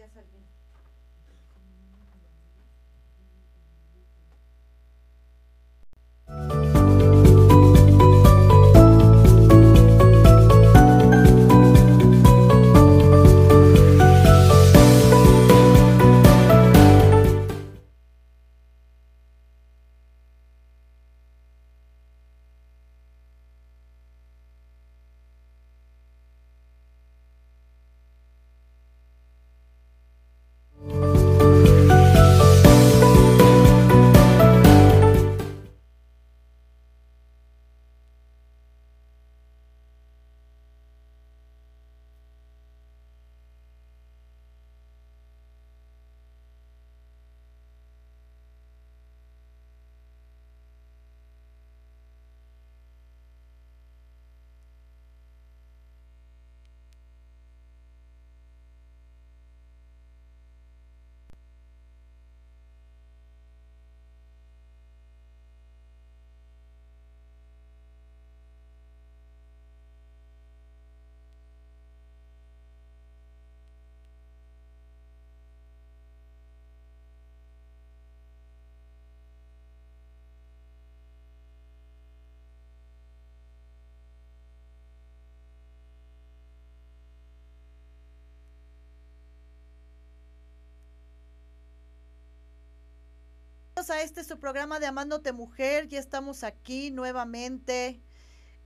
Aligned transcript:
Ah, 0.00 0.06
ya 0.06 0.59
a 93.88 94.02
este 94.02 94.24
su 94.24 94.38
programa 94.38 94.78
de 94.78 94.84
Amándote 94.84 95.32
Mujer. 95.32 95.88
Ya 95.88 95.98
estamos 95.98 96.44
aquí 96.44 96.90
nuevamente 96.90 97.98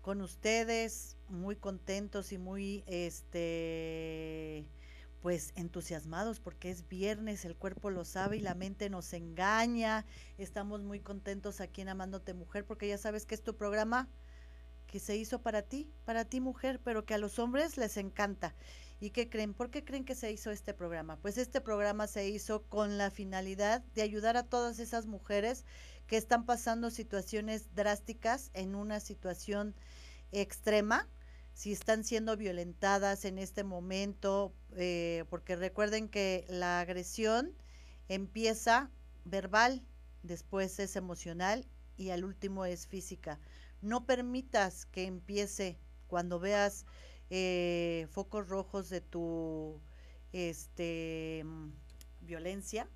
con 0.00 0.20
ustedes, 0.20 1.16
muy 1.28 1.54
contentos 1.54 2.32
y 2.32 2.38
muy 2.38 2.82
este 2.88 4.66
pues 5.22 5.52
entusiasmados 5.54 6.41
porque 6.41 6.70
es 6.70 6.88
viernes, 6.88 7.44
el 7.44 7.54
cuerpo 7.54 7.91
lo 7.91 8.04
sabe 8.04 8.38
y 8.38 8.41
la 8.41 8.56
mente 8.56 8.91
nos 8.91 9.12
engaña. 9.12 10.04
Estamos 10.36 10.82
muy 10.82 10.98
contentos 10.98 11.60
aquí 11.60 11.82
en 11.82 11.91
Amándote 11.91 12.34
Mujer 12.34 12.64
porque 12.66 12.88
ya 12.88 12.98
sabes 12.98 13.25
que 13.25 13.36
es 13.36 13.42
tu 13.44 13.54
programa 13.54 14.08
que 14.88 14.98
se 14.98 15.16
hizo 15.16 15.42
para 15.42 15.62
ti, 15.62 15.92
para 16.04 16.25
ti 16.25 16.41
mujer, 16.41 16.81
pero 16.82 17.04
que 17.04 17.14
a 17.14 17.19
los 17.19 17.38
hombres 17.38 17.76
les 17.76 17.98
encanta. 17.98 18.56
¿Y 19.04 19.10
qué 19.10 19.28
creen? 19.28 19.53
¿Por 19.53 19.70
qué 19.70 19.84
creen 19.84 20.06
que 20.06 20.15
se 20.15 20.32
hizo 20.32 20.50
este 20.50 20.72
programa? 20.72 21.19
Pues 21.19 21.37
este 21.37 21.60
programa 21.60 22.06
se 22.06 22.26
hizo 22.26 22.62
con 22.62 22.97
la 22.97 23.10
finalidad 23.10 23.82
de 23.94 24.00
ayudar 24.00 24.38
a 24.38 24.44
todas 24.44 24.78
esas 24.78 25.04
mujeres 25.04 25.66
que 26.06 26.16
están 26.16 26.47
pasando 26.47 26.91
situaciones 26.91 27.75
drásticas 27.75 28.50
en 28.54 28.75
una 28.75 29.00
situación 29.00 29.75
extrema, 30.32 31.06
si 31.53 31.70
están 31.70 32.03
siendo 32.03 32.34
violentadas 32.38 33.26
en 33.26 33.37
este 33.37 33.62
momento, 33.62 34.54
eh, 34.75 35.26
porque 35.28 35.54
recuerden 35.54 36.09
que 36.09 36.47
la 36.48 36.81
agresión 36.81 37.53
empieza 38.09 38.91
verbal, 39.26 39.84
después 40.22 40.78
es 40.78 40.97
emocional 40.97 41.66
y 41.98 42.09
al 42.09 42.25
último 42.25 42.64
es 42.64 42.87
física. 42.87 43.38
No 43.82 44.06
permitas 44.06 44.87
que 44.87 45.04
empiece 45.04 45.78
cuando 46.06 46.41
veas 46.41 46.87
eh, 47.30 48.06
focos 48.10 48.48
rojos 48.48 48.88
de 48.88 49.00
tu 49.00 49.80
este, 50.32 51.42
mm, 51.44 51.70
violencia, 52.22 52.88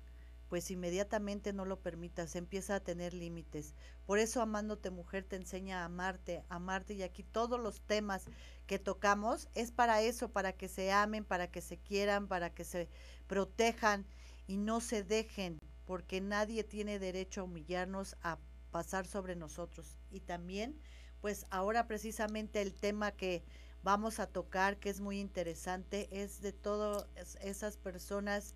pues 0.49 0.71
inmediatamente 0.71 1.53
no 1.53 1.63
lo 1.63 1.79
permitas, 1.79 2.35
empieza 2.35 2.75
a 2.75 2.79
tener 2.79 3.13
límites. 3.13 3.75
Por 4.05 4.17
eso 4.17 4.41
amándote 4.41 4.89
mujer 4.89 5.23
te 5.23 5.35
enseña 5.35 5.81
a 5.81 5.85
amarte, 5.85 6.43
amarte 6.49 6.95
y 6.95 7.03
aquí 7.03 7.23
todos 7.23 7.59
los 7.59 7.81
temas 7.81 8.25
que 8.65 8.79
tocamos 8.79 9.47
es 9.53 9.71
para 9.71 10.01
eso, 10.01 10.31
para 10.31 10.53
que 10.53 10.67
se 10.67 10.91
amen, 10.91 11.23
para 11.23 11.51
que 11.51 11.61
se 11.61 11.77
quieran, 11.77 12.27
para 12.27 12.53
que 12.53 12.63
se 12.63 12.89
protejan 13.27 14.05
y 14.47 14.57
no 14.57 14.81
se 14.81 15.03
dejen, 15.03 15.59
porque 15.85 16.19
nadie 16.19 16.63
tiene 16.63 16.97
derecho 16.97 17.41
a 17.41 17.43
humillarnos, 17.43 18.17
a 18.23 18.39
pasar 18.71 19.05
sobre 19.05 19.35
nosotros. 19.35 19.97
Y 20.09 20.21
también, 20.21 20.79
pues 21.21 21.45
ahora 21.51 21.87
precisamente 21.87 22.61
el 22.61 22.73
tema 22.73 23.11
que 23.11 23.43
vamos 23.83 24.19
a 24.19 24.27
tocar, 24.27 24.77
que 24.77 24.89
es 24.89 24.99
muy 24.99 25.19
interesante, 25.19 26.07
es 26.11 26.41
de 26.41 26.51
todas 26.51 27.07
esas 27.41 27.77
personas 27.77 28.55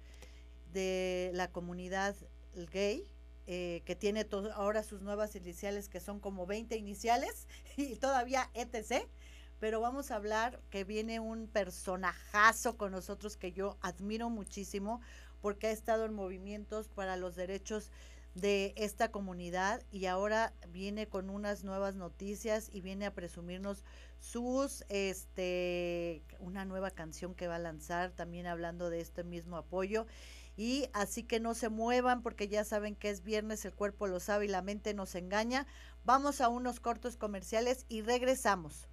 de 0.71 1.31
la 1.33 1.51
comunidad 1.51 2.15
gay, 2.71 3.07
eh, 3.45 3.81
que 3.85 3.95
tiene 3.95 4.25
ahora 4.53 4.83
sus 4.83 5.01
nuevas 5.01 5.35
iniciales, 5.35 5.89
que 5.89 5.99
son 5.99 6.19
como 6.19 6.45
20 6.45 6.75
iniciales, 6.77 7.47
y 7.77 7.95
todavía 7.95 8.49
etc. 8.53 9.05
Pero 9.59 9.79
vamos 9.81 10.11
a 10.11 10.15
hablar 10.15 10.61
que 10.69 10.83
viene 10.83 11.19
un 11.19 11.47
personajazo 11.47 12.77
con 12.77 12.91
nosotros 12.91 13.37
que 13.37 13.51
yo 13.51 13.77
admiro 13.81 14.29
muchísimo, 14.29 15.01
porque 15.41 15.67
ha 15.67 15.71
estado 15.71 16.05
en 16.05 16.13
movimientos 16.13 16.87
para 16.87 17.17
los 17.17 17.35
derechos 17.35 17.91
de 18.35 18.73
esta 18.77 19.11
comunidad 19.11 19.83
y 19.91 20.05
ahora 20.07 20.53
viene 20.69 21.07
con 21.07 21.29
unas 21.29 21.63
nuevas 21.63 21.95
noticias 21.95 22.69
y 22.71 22.81
viene 22.81 23.05
a 23.05 23.13
presumirnos 23.13 23.83
sus 24.19 24.83
este 24.89 26.23
una 26.39 26.65
nueva 26.65 26.89
canción 26.89 27.35
que 27.35 27.47
va 27.47 27.55
a 27.55 27.59
lanzar 27.59 28.11
también 28.11 28.47
hablando 28.47 28.89
de 28.89 29.01
este 29.01 29.23
mismo 29.23 29.57
apoyo 29.57 30.07
y 30.55 30.87
así 30.93 31.23
que 31.23 31.39
no 31.39 31.55
se 31.55 31.69
muevan 31.69 32.21
porque 32.21 32.47
ya 32.47 32.63
saben 32.63 32.95
que 32.95 33.09
es 33.09 33.23
viernes, 33.23 33.65
el 33.65 33.73
cuerpo 33.73 34.07
lo 34.07 34.19
sabe 34.19 34.45
y 34.45 34.49
la 34.49 34.61
mente 34.61 34.93
nos 34.93 35.15
engaña. 35.15 35.65
Vamos 36.05 36.41
a 36.41 36.49
unos 36.49 36.79
cortos 36.79 37.17
comerciales 37.17 37.85
y 37.89 38.01
regresamos. 38.01 38.87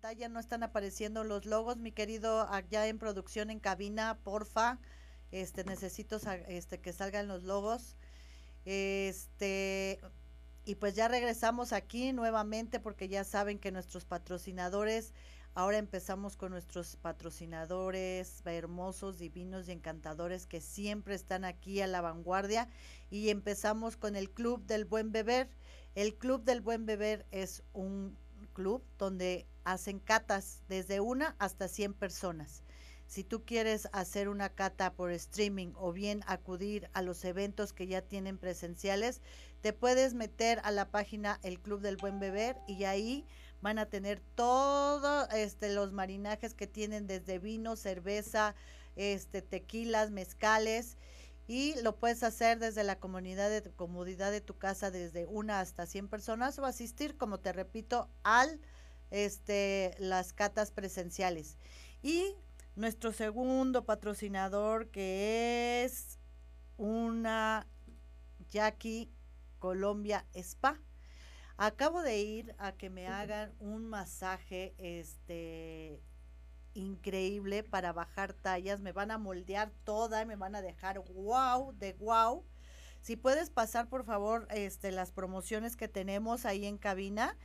Pantalla 0.00 0.28
no 0.28 0.38
están 0.38 0.62
apareciendo 0.62 1.24
los 1.24 1.44
logos, 1.44 1.76
mi 1.76 1.90
querido, 1.90 2.48
allá 2.52 2.86
en 2.86 3.00
producción 3.00 3.50
en 3.50 3.58
cabina, 3.58 4.16
porfa, 4.22 4.78
este 5.32 5.64
necesito 5.64 6.20
este 6.46 6.78
que 6.78 6.92
salgan 6.92 7.26
los 7.26 7.42
logos. 7.42 7.96
Este 8.64 10.00
y 10.64 10.76
pues 10.76 10.94
ya 10.94 11.08
regresamos 11.08 11.72
aquí 11.72 12.12
nuevamente 12.12 12.78
porque 12.78 13.08
ya 13.08 13.24
saben 13.24 13.58
que 13.58 13.72
nuestros 13.72 14.04
patrocinadores 14.04 15.12
Ahora 15.54 15.78
empezamos 15.78 16.36
con 16.36 16.52
nuestros 16.52 16.94
patrocinadores 16.94 18.42
hermosos, 18.44 19.18
divinos 19.18 19.68
y 19.68 19.72
encantadores 19.72 20.46
que 20.46 20.60
siempre 20.60 21.16
están 21.16 21.44
aquí 21.44 21.80
a 21.80 21.88
la 21.88 22.00
vanguardia. 22.00 22.68
Y 23.10 23.30
empezamos 23.30 23.96
con 23.96 24.14
el 24.14 24.30
Club 24.30 24.64
del 24.66 24.84
Buen 24.84 25.10
Beber. 25.10 25.48
El 25.96 26.14
Club 26.14 26.44
del 26.44 26.60
Buen 26.60 26.86
Beber 26.86 27.26
es 27.32 27.64
un 27.72 28.16
club 28.58 28.82
donde 28.98 29.46
hacen 29.72 29.98
catas 29.98 30.62
desde 30.68 31.00
una 31.00 31.36
hasta 31.38 31.68
100 31.68 31.94
personas. 31.94 32.62
Si 33.06 33.24
tú 33.24 33.44
quieres 33.44 33.88
hacer 33.92 34.28
una 34.28 34.50
cata 34.50 34.92
por 34.92 35.12
streaming 35.12 35.72
o 35.76 35.92
bien 35.92 36.22
acudir 36.26 36.90
a 36.92 37.00
los 37.00 37.24
eventos 37.24 37.72
que 37.72 37.86
ya 37.86 38.02
tienen 38.02 38.36
presenciales, 38.36 39.22
te 39.62 39.72
puedes 39.72 40.12
meter 40.12 40.60
a 40.62 40.70
la 40.70 40.90
página 40.90 41.40
El 41.42 41.58
Club 41.58 41.80
del 41.80 41.96
Buen 41.96 42.20
Beber 42.20 42.56
y 42.66 42.84
ahí 42.84 43.24
van 43.62 43.78
a 43.78 43.86
tener 43.86 44.20
todos 44.34 45.26
este, 45.32 45.72
los 45.72 45.92
marinajes 45.92 46.52
que 46.54 46.66
tienen 46.66 47.06
desde 47.06 47.38
vino, 47.38 47.76
cerveza, 47.76 48.54
este, 48.94 49.40
tequilas, 49.40 50.10
mezcales 50.10 50.98
y 51.46 51.80
lo 51.80 51.96
puedes 51.96 52.22
hacer 52.22 52.58
desde 52.58 52.84
la 52.84 53.00
comunidad 53.00 53.48
de 53.48 53.62
comodidad 53.72 54.30
de 54.30 54.42
tu 54.42 54.58
casa 54.58 54.90
desde 54.90 55.24
una 55.24 55.60
hasta 55.60 55.86
100 55.86 56.08
personas 56.08 56.58
o 56.58 56.66
asistir, 56.66 57.16
como 57.16 57.40
te 57.40 57.54
repito, 57.54 58.10
al 58.22 58.60
este 59.10 59.94
las 59.98 60.32
catas 60.32 60.70
presenciales. 60.70 61.56
Y 62.02 62.34
nuestro 62.76 63.12
segundo 63.12 63.84
patrocinador 63.84 64.88
que 64.88 65.84
es 65.84 66.18
una 66.76 67.66
Jackie 68.48 69.10
Colombia 69.58 70.24
Spa. 70.34 70.80
Acabo 71.56 72.02
de 72.02 72.20
ir 72.20 72.54
a 72.58 72.72
que 72.72 72.88
me 72.88 73.08
hagan 73.08 73.52
un 73.58 73.86
masaje 73.86 74.74
este 74.78 76.00
increíble 76.74 77.64
para 77.64 77.92
bajar 77.92 78.32
tallas. 78.32 78.80
Me 78.80 78.92
van 78.92 79.10
a 79.10 79.18
moldear 79.18 79.72
toda, 79.84 80.24
me 80.24 80.36
van 80.36 80.54
a 80.54 80.62
dejar 80.62 81.00
wow, 81.00 81.72
de 81.72 81.94
wow. 81.94 82.44
Si 83.00 83.16
puedes 83.16 83.50
pasar 83.50 83.88
por 83.88 84.04
favor 84.04 84.46
este, 84.50 84.92
las 84.92 85.12
promociones 85.12 85.76
que 85.76 85.88
tenemos 85.88 86.44
ahí 86.44 86.64
en 86.66 86.78
cabina, 86.78 87.36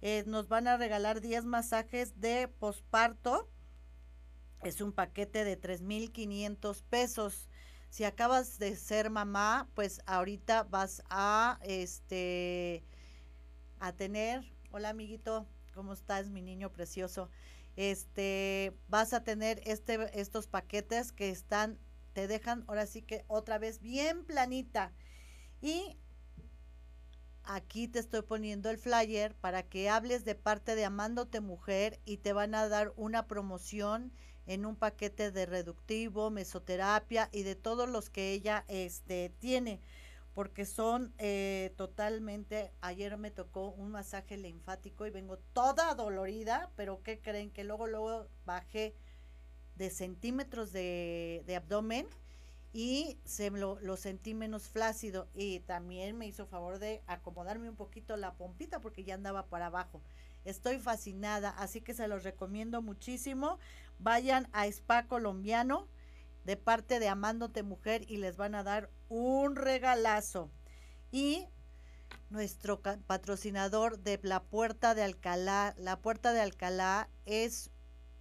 eh, 0.00 0.24
nos 0.26 0.48
van 0.48 0.68
a 0.68 0.76
regalar 0.76 1.20
10 1.20 1.44
masajes 1.44 2.20
de 2.20 2.48
posparto. 2.48 3.50
Es 4.62 4.80
un 4.80 4.92
paquete 4.92 5.44
de 5.44 5.60
3.500 5.60 6.82
pesos. 6.84 7.48
Si 7.88 8.04
acabas 8.04 8.58
de 8.58 8.76
ser 8.76 9.10
mamá, 9.10 9.68
pues 9.74 10.00
ahorita 10.06 10.64
vas 10.64 11.02
a 11.10 11.58
este 11.62 12.84
a 13.78 13.92
tener, 13.92 14.44
hola 14.70 14.90
amiguito, 14.90 15.46
¿cómo 15.72 15.94
estás, 15.94 16.28
mi 16.28 16.42
niño 16.42 16.70
precioso? 16.70 17.30
este, 17.76 18.76
vas 18.88 19.12
a 19.12 19.24
tener 19.24 19.62
este, 19.64 20.20
estos 20.20 20.46
paquetes 20.46 21.12
que 21.12 21.30
están, 21.30 21.78
te 22.12 22.26
dejan 22.26 22.64
ahora 22.66 22.86
sí 22.86 23.02
que 23.02 23.24
otra 23.26 23.58
vez 23.58 23.80
bien 23.80 24.24
planita. 24.24 24.92
Y 25.62 25.96
aquí 27.54 27.88
te 27.88 27.98
estoy 27.98 28.22
poniendo 28.22 28.70
el 28.70 28.78
flyer 28.78 29.34
para 29.34 29.62
que 29.62 29.88
hables 29.88 30.24
de 30.24 30.34
parte 30.34 30.74
de 30.74 30.84
Amándote 30.84 31.40
Mujer 31.40 32.00
y 32.04 32.18
te 32.18 32.32
van 32.32 32.54
a 32.54 32.68
dar 32.68 32.92
una 32.96 33.26
promoción 33.26 34.12
en 34.46 34.66
un 34.66 34.76
paquete 34.76 35.30
de 35.30 35.46
reductivo, 35.46 36.30
mesoterapia 36.30 37.28
y 37.32 37.42
de 37.42 37.56
todos 37.56 37.88
los 37.88 38.08
que 38.10 38.32
ella 38.32 38.64
este, 38.68 39.32
tiene 39.38 39.80
porque 40.34 40.64
son 40.64 41.12
eh, 41.18 41.74
totalmente, 41.76 42.72
ayer 42.80 43.16
me 43.16 43.30
tocó 43.30 43.72
un 43.72 43.90
masaje 43.90 44.36
linfático 44.36 45.06
y 45.06 45.10
vengo 45.10 45.38
toda 45.52 45.94
dolorida, 45.94 46.70
pero 46.76 47.02
¿qué 47.02 47.20
creen? 47.20 47.50
Que 47.50 47.64
luego, 47.64 47.86
luego 47.86 48.28
bajé 48.46 48.94
de 49.74 49.90
centímetros 49.90 50.72
de, 50.72 51.44
abdomen 51.56 52.06
y 52.72 53.18
se 53.24 53.50
lo, 53.50 53.80
lo, 53.80 53.96
sentí 53.96 54.34
menos 54.34 54.68
flácido 54.68 55.28
y 55.34 55.60
también 55.60 56.16
me 56.16 56.26
hizo 56.26 56.46
favor 56.46 56.78
de 56.78 57.02
acomodarme 57.06 57.68
un 57.68 57.76
poquito 57.76 58.16
la 58.16 58.34
pompita 58.34 58.80
porque 58.80 59.04
ya 59.04 59.14
andaba 59.14 59.46
para 59.46 59.66
abajo. 59.66 60.02
Estoy 60.44 60.78
fascinada, 60.78 61.50
así 61.50 61.80
que 61.80 61.94
se 61.94 62.08
los 62.08 62.22
recomiendo 62.22 62.80
muchísimo. 62.80 63.58
Vayan 63.98 64.48
a 64.52 64.66
Spa 64.66 65.06
Colombiano 65.06 65.88
de 66.44 66.56
parte 66.56 67.00
de 67.00 67.08
Amándote 67.08 67.62
Mujer 67.62 68.04
y 68.08 68.16
les 68.16 68.36
van 68.36 68.54
a 68.54 68.62
dar 68.62 68.90
un 69.08 69.56
regalazo. 69.56 70.50
Y 71.10 71.48
nuestro 72.30 72.80
patrocinador 72.80 73.98
de 73.98 74.20
la 74.22 74.42
Puerta 74.44 74.94
de 74.94 75.02
Alcalá, 75.02 75.74
la 75.76 76.00
Puerta 76.00 76.32
de 76.32 76.40
Alcalá 76.40 77.08
es 77.26 77.70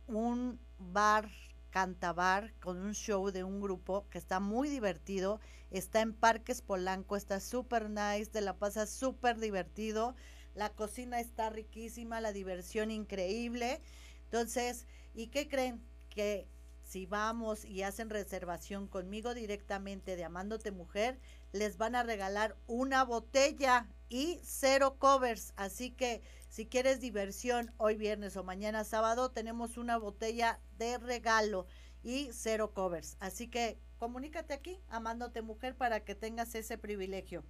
un 0.08 0.60
bar 0.78 1.30
cantabar 1.70 2.54
con 2.60 2.78
un 2.78 2.94
show 2.94 3.32
de 3.32 3.44
un 3.44 3.62
grupo 3.62 4.08
que 4.10 4.18
está 4.18 4.40
muy 4.40 4.70
divertido, 4.70 5.40
está 5.72 6.02
en 6.02 6.14
Parques 6.14 6.62
Polanco, 6.62 7.16
está 7.16 7.40
súper 7.40 7.90
nice, 7.90 8.32
de 8.32 8.42
la 8.42 8.58
pasa 8.58 8.86
súper 8.88 9.40
divertido, 9.40 10.16
la 10.56 10.70
cocina 10.70 11.20
está 11.20 11.50
riquísima, 11.50 12.22
la 12.22 12.34
diversión 12.34 12.92
increíble. 12.92 13.82
Entonces, 14.26 14.88
¿y 15.14 15.28
qué 15.28 15.48
creen? 15.48 15.82
Que 16.10 16.48
si 16.84 17.06
vamos 17.06 17.66
y 17.66 17.84
hacen 17.84 18.10
reservación 18.10 18.88
conmigo 18.88 19.36
directamente 19.36 20.16
de 20.16 20.24
Amándote 20.24 20.72
Mujer, 20.72 21.20
les 21.52 21.78
van 21.78 21.96
a 21.96 22.04
regalar 22.04 22.56
una 22.68 23.04
botella 23.04 23.88
y 24.10 24.40
cero 24.44 24.98
covers. 25.00 25.54
Así 25.56 25.92
que 25.92 26.22
si 26.50 26.66
quieres 26.66 27.00
diversión 27.00 27.72
hoy 27.78 27.96
viernes 27.96 28.36
o 28.38 28.44
mañana 28.44 28.84
sábado, 28.84 29.32
tenemos 29.32 29.78
una 29.78 29.98
botella 29.98 30.60
de 30.78 30.98
regalo 30.98 31.68
y 32.04 32.30
cero 32.32 32.74
covers. 32.74 33.18
Así 33.20 33.48
que 33.48 33.80
comunícate 33.98 34.54
aquí, 34.54 34.80
Amándote 34.90 35.42
Mujer, 35.42 35.76
para 35.76 36.04
que 36.04 36.16
tengas 36.16 36.56
ese 36.56 36.78
privilegio. 36.78 37.44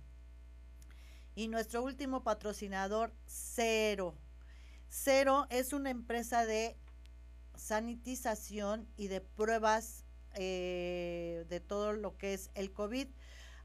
Y 1.35 1.47
nuestro 1.47 1.83
último 1.83 2.23
patrocinador, 2.23 3.13
Cero. 3.25 4.15
Cero 4.89 5.47
es 5.49 5.71
una 5.71 5.89
empresa 5.89 6.45
de 6.45 6.75
sanitización 7.55 8.87
y 8.97 9.07
de 9.07 9.21
pruebas 9.21 10.03
eh, 10.33 11.45
de 11.47 11.59
todo 11.59 11.93
lo 11.93 12.17
que 12.17 12.33
es 12.33 12.49
el 12.55 12.73
COVID. 12.73 13.07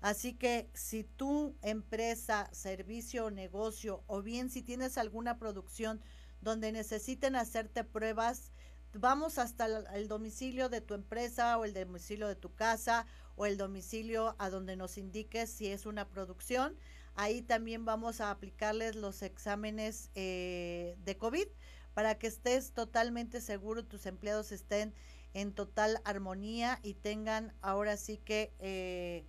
Así 0.05 0.35
que 0.35 0.69
si 0.75 1.03
tu 1.03 1.57
empresa, 1.63 2.51
servicio 2.53 3.25
o 3.25 3.31
negocio, 3.31 4.05
o 4.07 4.21
bien 4.21 4.51
si 4.51 4.61
tienes 4.61 4.99
alguna 4.99 5.39
producción 5.39 5.99
donde 6.43 6.73
necesiten 6.73 7.37
hacerte 7.37 7.85
pruebas, 7.85 8.53
vamos 8.93 9.39
hasta 9.39 9.65
el, 9.65 10.07
domicilio 10.07 10.69
de 10.69 10.83
tu 10.83 10.93
empresa 10.93 11.57
o 11.57 11.65
el 11.65 11.73
domicilio 11.73 12.29
de 12.29 12.37
tu 12.37 12.55
casa 12.55 13.07
o 13.35 13.47
el 13.47 13.57
domicilio 13.57 14.37
a 14.39 14.51
donde 14.51 14.77
nos 14.77 14.99
indiques 14.99 15.49
si 15.49 15.69
es 15.69 15.87
una 15.87 16.07
producción. 16.07 16.77
Ahí 17.15 17.41
también 17.41 17.87
vamos 17.87 18.21
a 18.21 18.31
aplicarles 18.31 18.97
los 18.97 19.23
exámenes 19.23 20.11
eh, 20.15 20.99
de 21.03 21.17
COVID 21.17 21.49
para 21.95 22.19
que 22.19 22.27
estés 22.27 22.73
totalmente 22.73 23.41
seguro, 23.41 23.87
tus 23.87 24.05
empleados 24.05 24.53
estén 24.53 24.93
en 25.33 25.55
total 25.55 26.03
armonía 26.05 26.79
y 26.83 26.93
tengan 26.93 27.55
ahora 27.63 27.97
sí 27.97 28.19
que 28.19 28.53
eh, 28.59 29.25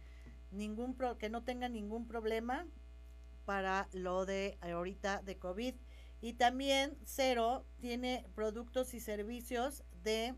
ningún 0.52 0.98
que 1.18 1.30
no 1.30 1.44
tengan 1.44 1.74
ningún 1.74 2.08
problema 2.08 2.68
para 3.46 3.88
lo 3.92 4.26
de 4.26 4.58
ahorita 4.62 5.22
de 5.22 5.38
COVID. 5.38 5.76
Y 6.22 6.34
también 6.34 6.98
Cero 7.06 7.66
tiene 7.80 8.26
productos 8.34 8.94
y 8.94 9.00
servicios 9.00 9.84
de 10.04 10.36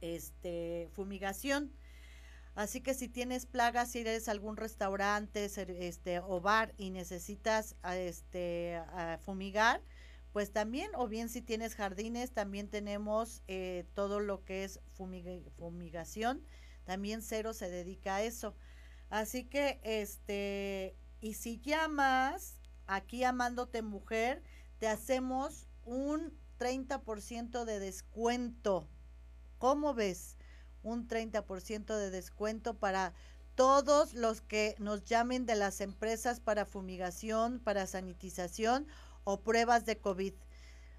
este 0.00 0.88
fumigación. 0.92 1.72
Así 2.54 2.80
que 2.80 2.92
si 2.92 3.08
tienes 3.08 3.46
plagas, 3.46 3.92
si 3.92 4.00
eres 4.00 4.28
algún 4.28 4.56
restaurante 4.56 5.44
este, 5.44 6.18
o 6.18 6.40
bar 6.40 6.74
y 6.76 6.90
necesitas 6.90 7.76
este, 7.84 8.82
fumigar, 9.20 9.80
pues 10.32 10.52
también, 10.52 10.90
o 10.96 11.06
bien 11.06 11.28
si 11.28 11.40
tienes 11.40 11.76
jardines, 11.76 12.32
también 12.32 12.68
tenemos 12.68 13.42
eh, 13.46 13.86
todo 13.94 14.18
lo 14.18 14.44
que 14.44 14.64
es 14.64 14.80
fumigación, 15.56 16.42
también 16.84 17.22
Cero 17.22 17.52
se 17.54 17.70
dedica 17.70 18.16
a 18.16 18.22
eso. 18.24 18.56
Así 19.10 19.44
que, 19.44 19.80
este, 19.82 20.96
y 21.20 21.34
si 21.34 21.60
llamas 21.60 22.60
aquí 22.86 23.24
amándote 23.24 23.82
mujer, 23.82 24.42
te 24.78 24.88
hacemos 24.88 25.66
un 25.84 26.36
30% 26.58 27.64
de 27.64 27.78
descuento. 27.78 28.88
¿Cómo 29.58 29.94
ves? 29.94 30.36
Un 30.82 31.08
30% 31.08 31.96
de 31.96 32.10
descuento 32.10 32.74
para 32.74 33.14
todos 33.54 34.14
los 34.14 34.40
que 34.40 34.76
nos 34.78 35.04
llamen 35.04 35.46
de 35.46 35.56
las 35.56 35.80
empresas 35.80 36.38
para 36.38 36.64
fumigación, 36.64 37.58
para 37.58 37.86
sanitización 37.86 38.86
o 39.24 39.40
pruebas 39.40 39.84
de 39.84 39.98
COVID. 39.98 40.34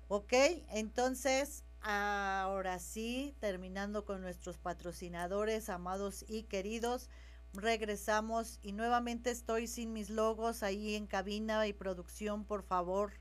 ¿Ok? 0.09 0.33
Entonces, 0.69 1.63
ahora 1.81 2.79
sí, 2.79 3.35
terminando 3.39 4.03
con 4.03 4.21
nuestros 4.21 4.57
patrocinadores, 4.57 5.69
amados 5.69 6.25
y 6.27 6.43
queridos, 6.43 7.09
regresamos 7.53 8.59
y 8.61 8.73
nuevamente 8.73 9.31
estoy 9.31 9.67
sin 9.67 9.93
mis 9.93 10.09
logos 10.09 10.63
ahí 10.63 10.95
en 10.95 11.07
cabina 11.07 11.67
y 11.67 11.73
producción, 11.73 12.45
por 12.45 12.63
favor. 12.63 13.13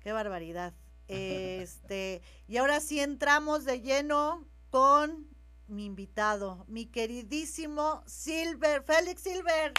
Qué 0.00 0.12
barbaridad. 0.12 0.74
Este, 1.08 2.22
y 2.48 2.56
ahora 2.56 2.80
sí 2.80 2.98
entramos 3.00 3.66
de 3.66 3.82
lleno 3.82 4.46
con 4.70 5.28
mi 5.66 5.84
invitado, 5.84 6.64
mi 6.68 6.86
queridísimo 6.86 8.02
Silver, 8.06 8.82
Félix 8.82 9.22
Silver. 9.22 9.74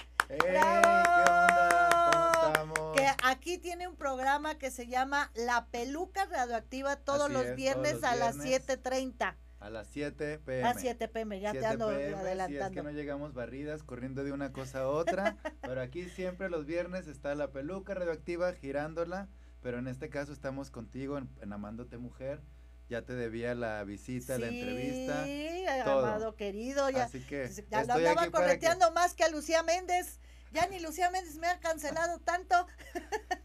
Que 2.94 3.08
aquí 3.24 3.58
tiene 3.58 3.88
un 3.88 3.96
programa 3.96 4.58
que 4.58 4.70
se 4.70 4.88
llama 4.88 5.32
La 5.34 5.66
Peluca 5.68 6.26
Radioactiva 6.26 6.98
todos, 6.98 7.32
los, 7.32 7.56
viernes 7.56 8.04
a 8.04 8.16
las 8.16 8.38
7.30. 8.38 9.36
A 9.64 9.70
las 9.70 9.88
7 9.88 10.40
pm. 10.40 10.68
A 10.68 10.74
7 10.74 11.08
pm, 11.08 11.40
ya 11.40 11.54
te 11.54 11.66
ando 11.66 11.88
adelantando. 11.88 12.48
Si 12.48 12.58
es 12.58 12.72
que 12.72 12.84
no 12.84 12.92
llegamos 12.92 13.34
barridas, 13.34 13.82
corriendo 13.84 14.24
de 14.24 14.32
una 14.32 14.52
cosa 14.52 14.82
a 14.82 14.88
otra. 14.90 15.38
pero 15.62 15.82
aquí 15.82 16.10
siempre 16.10 16.50
los 16.50 16.66
viernes 16.66 17.08
está 17.08 17.34
la 17.34 17.52
peluca 17.52 17.94
radioactiva 17.94 18.54
girándola 18.54 19.30
pero 19.64 19.80
en 19.80 19.88
este 19.88 20.10
caso 20.10 20.34
estamos 20.34 20.70
contigo 20.70 21.18
en, 21.18 21.54
Amándote 21.54 21.98
Mujer. 21.98 22.42
Ya 22.90 23.04
te 23.04 23.14
debía 23.14 23.56
la 23.56 23.82
visita, 23.86 24.38
la 24.38 24.50
entrevista. 24.50 25.24
Sí, 25.24 25.66
amado 25.86 26.36
querido. 26.36 26.90
Ya, 26.90 27.06
Así 27.06 27.22
que 27.22 27.50
ya 27.72 27.86
lo 27.86 27.94
andaba 27.94 28.30
correteando 28.30 28.92
más 28.92 29.16
que 29.16 29.24
a 29.24 29.30
Lucía 29.30 29.64
Méndez. 29.64 30.20
Ya 30.54 30.68
ni 30.68 30.80
Lucía 30.80 31.10
Méndez 31.10 31.38
me 31.38 31.48
ha 31.48 31.60
cancelado 31.60 32.20
tanto. 32.20 32.68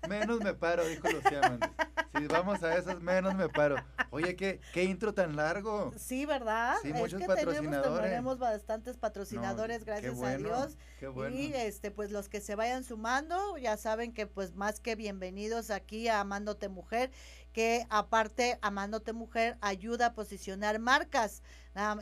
Menos 0.08 0.40
me 0.40 0.52
paro, 0.52 0.86
dijo 0.86 1.08
Lucía 1.10 1.40
Méndez. 1.40 1.70
Si 2.18 2.26
vamos 2.26 2.62
a 2.62 2.76
esas, 2.76 3.00
menos 3.00 3.34
me 3.34 3.48
paro. 3.48 3.76
Oye, 4.10 4.36
¿qué, 4.36 4.60
qué 4.72 4.84
intro 4.84 5.14
tan 5.14 5.36
largo? 5.36 5.92
Sí, 5.96 6.26
¿verdad? 6.26 6.76
Sí, 6.82 6.92
muchos 6.92 7.22
patrocinadores. 7.22 8.10
Tenemos, 8.10 8.38
bastantes 8.38 8.98
patrocinadores, 8.98 9.84
gracias 9.84 10.20
a 10.20 10.36
Dios. 10.36 10.76
Qué 11.00 11.08
bueno. 11.08 11.34
Y 11.34 11.52
este, 11.54 11.90
pues 11.90 12.10
los 12.10 12.28
que 12.28 12.40
se 12.40 12.54
vayan 12.54 12.84
sumando, 12.84 13.56
ya 13.56 13.76
saben 13.76 14.12
que 14.12 14.26
pues 14.26 14.54
más 14.54 14.80
que 14.80 14.94
bienvenidos 14.94 15.70
aquí 15.70 16.08
a 16.08 16.20
Amándote 16.20 16.68
Mujer, 16.68 17.10
que 17.52 17.86
aparte 17.88 18.58
Amándote 18.60 19.12
Mujer 19.14 19.56
ayuda 19.60 20.06
a 20.06 20.14
posicionar 20.14 20.78
marcas. 20.78 21.42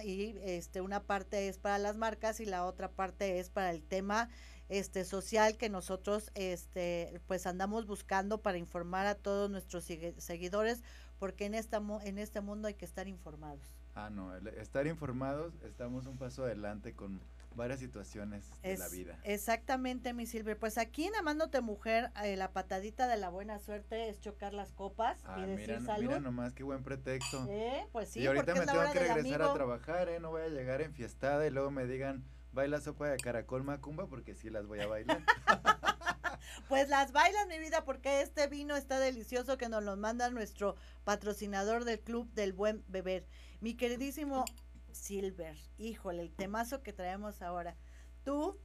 y 0.05 0.37
este, 0.43 0.81
una 0.81 1.03
parte 1.03 1.49
es 1.49 1.59
para 1.59 1.79
las 1.79 1.97
marcas 1.97 2.41
y 2.41 2.45
la 2.47 2.65
otra 2.65 2.91
parte 2.91 3.39
es 3.39 3.51
para 3.51 3.71
el 3.71 3.83
tema 3.83 4.29
este 4.69 5.05
social 5.05 5.57
que 5.57 5.69
nosotros 5.69 6.31
este 6.35 7.21
pues 7.27 7.47
andamos 7.47 7.87
buscando 7.87 8.43
para 8.43 8.59
informar 8.59 9.07
a 9.07 9.15
todos 9.15 9.51
nuestros 9.51 9.85
seguidores 9.85 10.83
porque 11.19 11.47
en 11.47 11.55
esta 11.55 11.81
en 12.03 12.19
este 12.19 12.41
mundo 12.41 12.69
hay 12.69 12.75
que 12.75 12.85
estar 12.85 13.09
informados. 13.09 13.63
Ah, 13.95 14.11
no, 14.11 14.37
estar 14.37 14.87
informados, 14.87 15.55
estamos 15.65 16.07
un 16.07 16.19
paso 16.19 16.45
adelante 16.45 16.93
con 16.93 17.19
varias 17.57 17.81
situaciones 17.81 18.45
de 18.63 18.77
la 18.77 18.89
vida. 18.89 19.19
Exactamente, 19.25 20.13
mi 20.13 20.27
Silver. 20.27 20.59
Pues 20.59 20.77
aquí 20.77 21.05
en 21.05 21.17
Amándote 21.17 21.63
Mujer, 21.63 22.11
eh, 22.23 22.37
la 22.37 22.53
patadita 22.53 23.09
de 23.09 23.17
la 23.17 23.31
buena 23.31 23.59
suerte 23.59 24.11
es 24.11 24.21
chocar 24.21 24.53
las 24.53 24.73
copas 24.73 25.19
ah, 25.25 25.41
y 25.41 25.47
decir 25.47 25.69
mira, 25.79 25.81
salud. 25.81 26.09
Mira 26.09 26.21
nomás, 26.21 26.53
qué 26.53 26.63
buen 26.63 26.83
pretexto. 26.85 27.47
Eh, 27.49 27.87
pues 27.93 28.11
sí, 28.11 28.21
y 28.21 28.27
ahorita 28.27 28.55
me 28.55 28.67
tengo 28.67 28.93
que 28.93 28.99
regresar 28.99 29.43
a 29.43 29.55
trabajar, 29.55 30.09
¿eh? 30.11 30.21
No 30.21 30.31
voy 30.31 30.43
a 30.43 30.49
llegar 30.49 30.83
enfiestada 30.83 31.47
y 31.47 31.51
luego 31.51 31.71
me 31.71 31.87
digan 31.87 32.23
baila 32.57 32.81
sopa 32.81 33.09
de 33.09 33.19
caracol 33.19 33.63
macumba 33.63 34.09
porque 34.09 34.35
sí 34.35 34.51
las 34.51 34.67
voy 34.67 34.81
a 34.81 34.89
bailar. 34.89 35.23
pues 36.69 36.89
las 36.89 37.13
bailas, 37.13 37.47
mi 37.47 37.59
vida, 37.59 37.85
porque 37.85 38.23
este 38.23 38.49
vino 38.49 38.75
está 38.75 38.99
delicioso 38.99 39.59
que 39.59 39.69
nos 39.69 39.85
lo 39.85 39.97
manda 39.97 40.31
nuestro 40.31 40.75
patrocinador 41.05 41.85
del 41.85 42.01
Club 42.01 42.33
del 42.33 42.55
Buen 42.55 42.83
Beber. 42.89 43.27
Mi 43.61 43.75
queridísimo 43.75 44.45
Silver, 44.91 45.57
híjole, 45.77 46.23
el 46.23 46.33
temazo 46.33 46.83
que 46.83 46.95
traemos 46.95 47.43
ahora. 47.43 47.77
Tú 48.25 48.59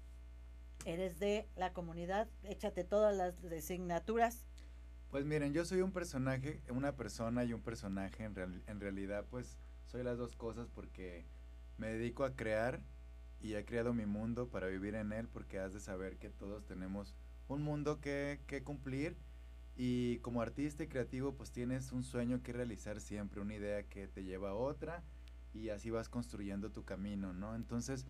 eres 0.86 1.20
de 1.20 1.48
la 1.56 1.74
comunidad, 1.74 2.30
échate 2.44 2.86
todas 2.86 3.16
las 3.16 3.42
designaturas. 3.42 4.46
Pues 5.10 5.26
miren, 5.26 5.54
yo 5.54 5.66
soy 5.66 5.82
un 5.82 5.92
personaje, 5.92 6.62
una 6.70 6.96
persona 6.96 7.44
y 7.44 7.52
un 7.52 7.62
personaje, 7.62 8.24
en, 8.24 8.64
en 8.66 8.80
realidad 8.80 9.26
pues 9.30 9.58
soy 9.86 10.04
las 10.04 10.18
dos 10.18 10.38
cosas 10.38 10.70
porque 10.74 11.26
me 11.78 11.88
dedico 11.88 12.24
a 12.24 12.38
crear 12.38 12.82
y 13.42 13.56
he 13.56 13.66
creado 13.66 13.94
mi 13.94 14.06
mundo 14.06 14.48
para 14.50 14.68
vivir 14.68 14.96
en 14.96 15.12
él 15.12 15.28
porque 15.28 15.60
has 15.60 15.74
de 15.74 15.80
saber 15.80 16.18
que 16.18 16.30
todos 16.30 16.66
tenemos 16.66 17.16
un 17.48 17.64
mundo 17.64 18.00
que, 18.00 18.40
que 18.48 18.64
cumplir 18.64 19.18
y 19.76 20.20
como 20.20 20.42
artista 20.42 20.84
y 20.84 20.88
creativo 20.88 21.34
pues 21.34 21.52
tienes 21.52 21.92
un 21.92 22.04
sueño 22.04 22.42
que 22.44 22.54
realizar 22.54 23.02
siempre, 23.02 23.42
una 23.42 23.56
idea 23.56 23.84
que 23.84 24.08
te 24.08 24.24
lleva 24.24 24.52
a 24.52 24.56
otra 24.56 25.04
y 25.54 25.70
así 25.70 25.90
vas 25.90 26.10
construyendo 26.10 26.72
tu 26.72 26.84
camino, 26.84 27.34
¿no? 27.34 27.56
Entonces 27.56 28.06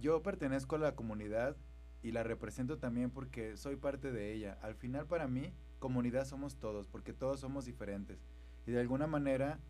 yo 0.00 0.22
pertenezco 0.22 0.76
a 0.76 0.80
la 0.80 0.94
comunidad 0.94 1.56
y 2.02 2.12
la 2.12 2.22
represento 2.22 2.78
también 2.78 3.10
porque 3.10 3.56
soy 3.56 3.76
parte 3.76 4.12
de 4.12 4.32
ella. 4.32 4.58
Al 4.62 4.74
final 4.74 5.06
para 5.06 5.28
mí 5.28 5.52
comunidad 5.78 6.24
somos 6.24 6.56
todos 6.56 6.88
porque 6.88 7.12
todos 7.12 7.40
somos 7.40 7.64
diferentes 7.64 8.24
y 8.66 8.72
de 8.72 8.80
alguna 8.80 9.06
manera 9.06 9.60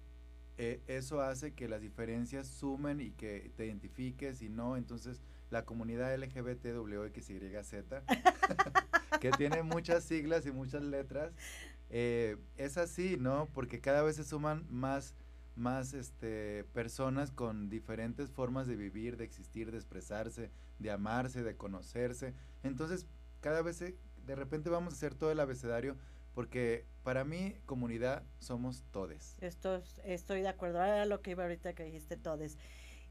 eh, 0.56 0.80
eso 0.86 1.20
hace 1.20 1.52
que 1.52 1.68
las 1.68 1.80
diferencias 1.80 2.46
sumen 2.46 3.00
y 3.00 3.10
que 3.10 3.50
te 3.56 3.66
identifiques 3.66 4.40
y 4.40 4.48
no, 4.48 4.76
entonces 4.76 5.20
la 5.50 5.64
comunidad 5.64 6.14
LGBTWXYZ, 6.16 7.74
que 9.20 9.30
tiene 9.32 9.62
muchas 9.62 10.04
siglas 10.04 10.46
y 10.46 10.52
muchas 10.52 10.82
letras, 10.82 11.32
eh, 11.90 12.36
es 12.56 12.76
así, 12.76 13.16
¿no? 13.18 13.48
Porque 13.52 13.80
cada 13.80 14.02
vez 14.02 14.16
se 14.16 14.24
suman 14.24 14.64
más, 14.70 15.14
más 15.56 15.92
este, 15.92 16.64
personas 16.72 17.30
con 17.30 17.68
diferentes 17.68 18.30
formas 18.30 18.66
de 18.66 18.76
vivir, 18.76 19.16
de 19.16 19.24
existir, 19.24 19.70
de 19.70 19.78
expresarse, 19.78 20.50
de 20.78 20.90
amarse, 20.90 21.42
de 21.42 21.56
conocerse. 21.56 22.34
Entonces, 22.62 23.06
cada 23.40 23.62
vez 23.62 23.78
de 23.80 24.34
repente 24.34 24.70
vamos 24.70 24.94
a 24.94 24.96
hacer 24.96 25.14
todo 25.14 25.30
el 25.30 25.40
abecedario 25.40 25.96
porque 26.34 26.84
para 27.02 27.24
mí 27.24 27.54
comunidad 27.64 28.24
somos 28.38 28.82
todes. 28.90 29.36
Esto, 29.40 29.82
estoy 30.04 30.42
de 30.42 30.48
acuerdo, 30.48 30.82
era 30.82 31.06
lo 31.06 31.22
que 31.22 31.30
iba 31.30 31.44
ahorita 31.44 31.74
que 31.74 31.84
dijiste 31.84 32.16
todes. 32.16 32.58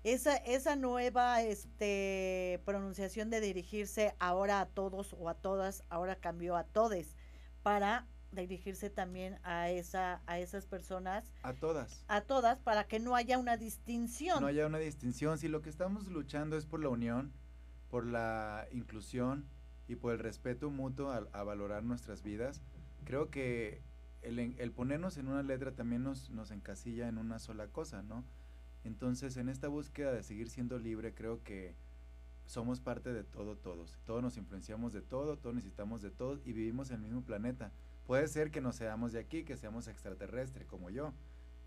Esa, 0.04 0.36
esa 0.36 0.76
nueva 0.76 1.42
este, 1.42 2.62
pronunciación 2.66 3.30
de 3.30 3.40
dirigirse 3.40 4.14
ahora 4.20 4.60
a 4.60 4.66
todos 4.66 5.14
o 5.14 5.30
a 5.30 5.36
todas, 5.36 5.86
ahora 5.90 6.18
cambió 6.18 6.58
a 6.58 6.66
todes, 6.66 7.16
para 7.62 8.06
dirigirse 8.32 8.90
también 8.90 9.40
a 9.44 9.70
esa 9.70 10.24
a 10.26 10.40
esas 10.40 10.66
personas 10.66 11.32
a 11.44 11.54
todas 11.54 12.04
a 12.08 12.22
todas 12.22 12.58
para 12.58 12.86
que 12.88 13.00
no 13.00 13.16
haya 13.16 13.38
una 13.38 13.58
distinción 13.58 14.42
no 14.42 14.48
haya 14.48 14.66
una 14.66 14.80
distinción 14.80 15.38
si 15.38 15.48
lo 15.48 15.62
que 15.62 15.70
estamos 15.70 16.08
luchando 16.08 16.58
es 16.58 16.66
por 16.66 16.82
la 16.82 16.90
unión 16.90 17.32
por 17.92 18.08
la 18.08 18.68
inclusión 18.72 19.48
y 19.88 19.98
por 19.98 20.14
el 20.14 20.20
respeto 20.20 20.72
mutuo 20.72 21.12
a 21.12 21.44
valorar 21.44 21.84
nuestras 21.84 22.24
vidas 22.24 22.64
creo 23.04 23.30
que 23.30 23.82
el, 24.22 24.40
el, 24.40 24.72
ponernos 24.72 25.18
en 25.18 25.28
una 25.28 25.44
letra 25.44 25.74
también 25.74 26.04
nos, 26.04 26.30
nos 26.30 26.52
encasilla 26.52 27.08
en 27.08 27.18
una 27.18 27.40
sola 27.40 27.68
cosa, 27.68 28.04
¿no? 28.04 28.24
Entonces, 28.84 29.38
en 29.38 29.50
esta 29.50 29.68
búsqueda 29.68 30.12
de 30.12 30.24
seguir 30.24 30.50
siendo 30.50 30.78
libre, 30.78 31.14
creo 31.14 31.44
que 31.44 31.76
somos 32.46 32.82
parte 32.82 33.14
de 33.14 33.24
todo, 33.24 33.56
todos. 33.58 33.98
Todos 34.06 34.22
nos 34.22 34.38
influenciamos 34.38 34.94
de 34.94 35.02
todo, 35.02 35.38
todos 35.38 35.56
necesitamos 35.56 36.02
de 36.02 36.12
todos 36.12 36.42
y 36.46 36.54
vivimos 36.54 36.90
en 36.90 36.98
el 36.98 37.02
mismo 37.04 37.24
planeta. 37.24 37.72
Puede 38.06 38.28
ser 38.28 38.52
que 38.52 38.62
no 38.62 38.74
seamos 38.74 39.14
de 39.14 39.20
aquí, 39.20 39.44
que 39.44 39.56
seamos 39.56 39.88
extraterrestres 39.88 40.68
como 40.68 40.90
yo, 40.90 41.14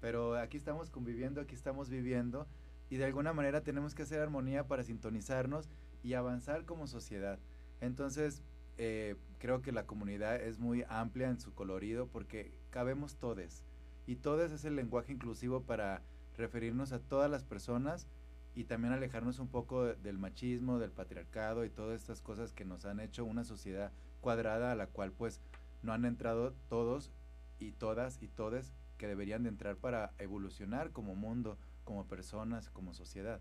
pero 0.00 0.36
aquí 0.36 0.58
estamos 0.58 0.90
conviviendo, 0.90 1.40
aquí 1.40 1.54
estamos 1.54 1.88
viviendo 1.88 2.46
y 2.90 2.96
de 2.96 3.06
alguna 3.06 3.32
manera 3.32 3.62
tenemos 3.62 3.94
que 3.94 4.02
hacer 4.02 4.20
armonía 4.20 4.66
para 4.68 4.84
sintonizarnos 4.84 5.70
y 6.02 6.12
avanzar 6.12 6.66
como 6.66 6.86
sociedad. 6.86 7.38
Entonces, 7.80 8.42
eh, 8.78 9.16
creo 9.38 9.62
que 9.62 9.72
la 9.72 9.86
comunidad 9.86 10.36
es 10.36 10.58
muy 10.58 10.84
amplia 10.88 11.28
en 11.28 11.40
su 11.40 11.54
colorido 11.54 12.08
porque 12.08 12.52
cabemos 12.70 13.16
todes. 13.16 13.64
Y 14.06 14.16
todes 14.16 14.52
es 14.52 14.64
el 14.64 14.76
lenguaje 14.76 15.12
inclusivo 15.12 15.62
para 15.62 16.02
referirnos 16.36 16.92
a 16.92 17.00
todas 17.00 17.30
las 17.30 17.44
personas 17.44 18.06
y 18.54 18.64
también 18.64 18.92
alejarnos 18.92 19.38
un 19.38 19.48
poco 19.48 19.84
del 19.84 20.18
machismo, 20.18 20.78
del 20.78 20.90
patriarcado 20.90 21.64
y 21.64 21.70
todas 21.70 22.00
estas 22.00 22.22
cosas 22.22 22.52
que 22.52 22.64
nos 22.64 22.84
han 22.84 23.00
hecho 23.00 23.24
una 23.24 23.44
sociedad 23.44 23.92
cuadrada 24.20 24.72
a 24.72 24.74
la 24.74 24.86
cual 24.86 25.12
pues 25.12 25.40
no 25.82 25.92
han 25.92 26.04
entrado 26.04 26.54
todos 26.68 27.12
y 27.58 27.72
todas 27.72 28.22
y 28.22 28.28
todes 28.28 28.72
que 28.96 29.06
deberían 29.06 29.42
de 29.42 29.50
entrar 29.50 29.76
para 29.76 30.12
evolucionar 30.18 30.90
como 30.92 31.14
mundo, 31.14 31.58
como 31.84 32.06
personas, 32.06 32.70
como 32.70 32.94
sociedad. 32.94 33.40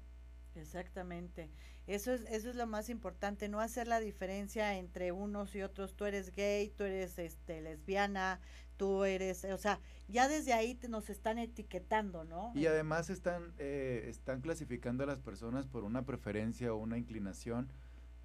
Exactamente. 0.55 1.50
Eso 1.88 2.13
es, 2.13 2.21
eso 2.29 2.50
es 2.50 2.55
lo 2.55 2.65
más 2.65 2.89
importante, 2.89 3.47
no 3.47 3.59
hacer 3.59 3.88
la 3.88 4.00
diferencia 4.00 4.77
entre 4.77 5.12
unos 5.12 5.55
y 5.55 5.62
otros. 5.62 5.95
Tú 5.95 6.05
eres 6.05 6.31
gay, 6.31 6.69
tú 6.69 6.83
eres 6.83 7.19
este 7.19 7.62
lesbiana, 7.62 8.39
tú 8.77 9.03
eres, 9.03 9.45
o 9.45 9.57
sea, 9.57 9.79
ya 10.07 10.27
desde 10.27 10.53
ahí 10.53 10.79
nos 10.89 11.09
están 11.09 11.38
etiquetando, 11.38 12.24
¿no? 12.24 12.51
Y 12.55 12.65
además 12.65 13.09
están, 13.09 13.53
eh, 13.59 14.05
están 14.07 14.41
clasificando 14.41 15.03
a 15.03 15.07
las 15.07 15.19
personas 15.19 15.67
por 15.67 15.83
una 15.83 16.05
preferencia 16.05 16.74
o 16.74 16.77
una 16.77 16.97
inclinación 16.97 17.69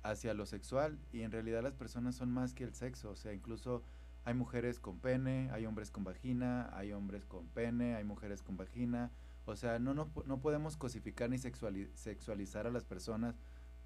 hacia 0.03 0.33
lo 0.33 0.47
sexual 0.47 0.99
y 1.13 1.23
en 1.23 1.31
realidad 1.33 1.63
las 1.63 1.75
personas 1.75 2.17
son 2.17 2.31
más 2.31 2.55
que 2.55 2.65
el 2.65 2.75
sexo, 2.75 3.11
o 3.11 3.17
sea, 3.17 3.33
incluso 3.35 3.83
hay 4.25 4.35
mujeres 4.35 4.79
con 4.79 4.99
pene, 4.99 5.51
hay 5.53 5.67
hombres 5.67 5.91
con 5.91 6.05
vagina, 6.05 6.71
hay 6.77 6.93
hombres 6.93 7.25
con 7.27 7.47
pene, 7.49 7.95
hay 7.95 8.05
mujeres 8.05 8.43
con 8.43 8.57
vagina, 8.57 9.11
o 9.45 9.57
sea, 9.57 9.79
no, 9.79 9.95
no, 9.95 10.11
no 10.27 10.41
podemos 10.41 10.77
cosificar 10.77 11.31
ni 11.31 11.39
sexualizar 11.39 12.67
a 12.67 12.71
las 12.71 12.85
personas 12.85 13.39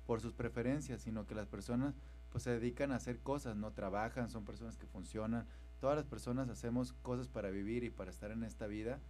por 0.06 0.20
sus 0.20 0.34
preferencias, 0.34 1.02
sino 1.02 1.26
que 1.26 1.34
las 1.34 1.46
personas 1.46 1.94
pues 2.30 2.44
se 2.44 2.50
dedican 2.50 2.92
a 2.92 2.96
hacer 2.96 3.20
cosas, 3.20 3.56
no 3.56 3.72
trabajan, 3.72 4.28
son 4.28 4.44
personas 4.44 4.76
que 4.76 4.86
funcionan. 4.86 5.46
Todas 5.80 5.96
las 5.96 6.06
personas 6.06 6.48
hacemos 6.48 6.92
cosas 6.92 7.28
para 7.28 7.50
vivir 7.50 7.84
y 7.84 7.90
para 7.90 8.10
estar 8.10 8.30
en 8.30 8.42
esta 8.42 8.66
vida 8.66 9.00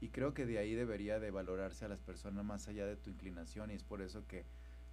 y 0.00 0.10
creo 0.10 0.34
que 0.34 0.46
de 0.46 0.58
ahí 0.58 0.74
debería 0.74 1.18
de 1.18 1.30
valorarse 1.30 1.84
a 1.84 1.88
las 1.88 2.00
personas 2.00 2.44
más 2.44 2.68
allá 2.68 2.86
de 2.86 2.96
tu 2.96 3.10
inclinación 3.10 3.70
y 3.70 3.74
es 3.74 3.84
por 3.84 4.02
eso 4.02 4.26
que 4.26 4.44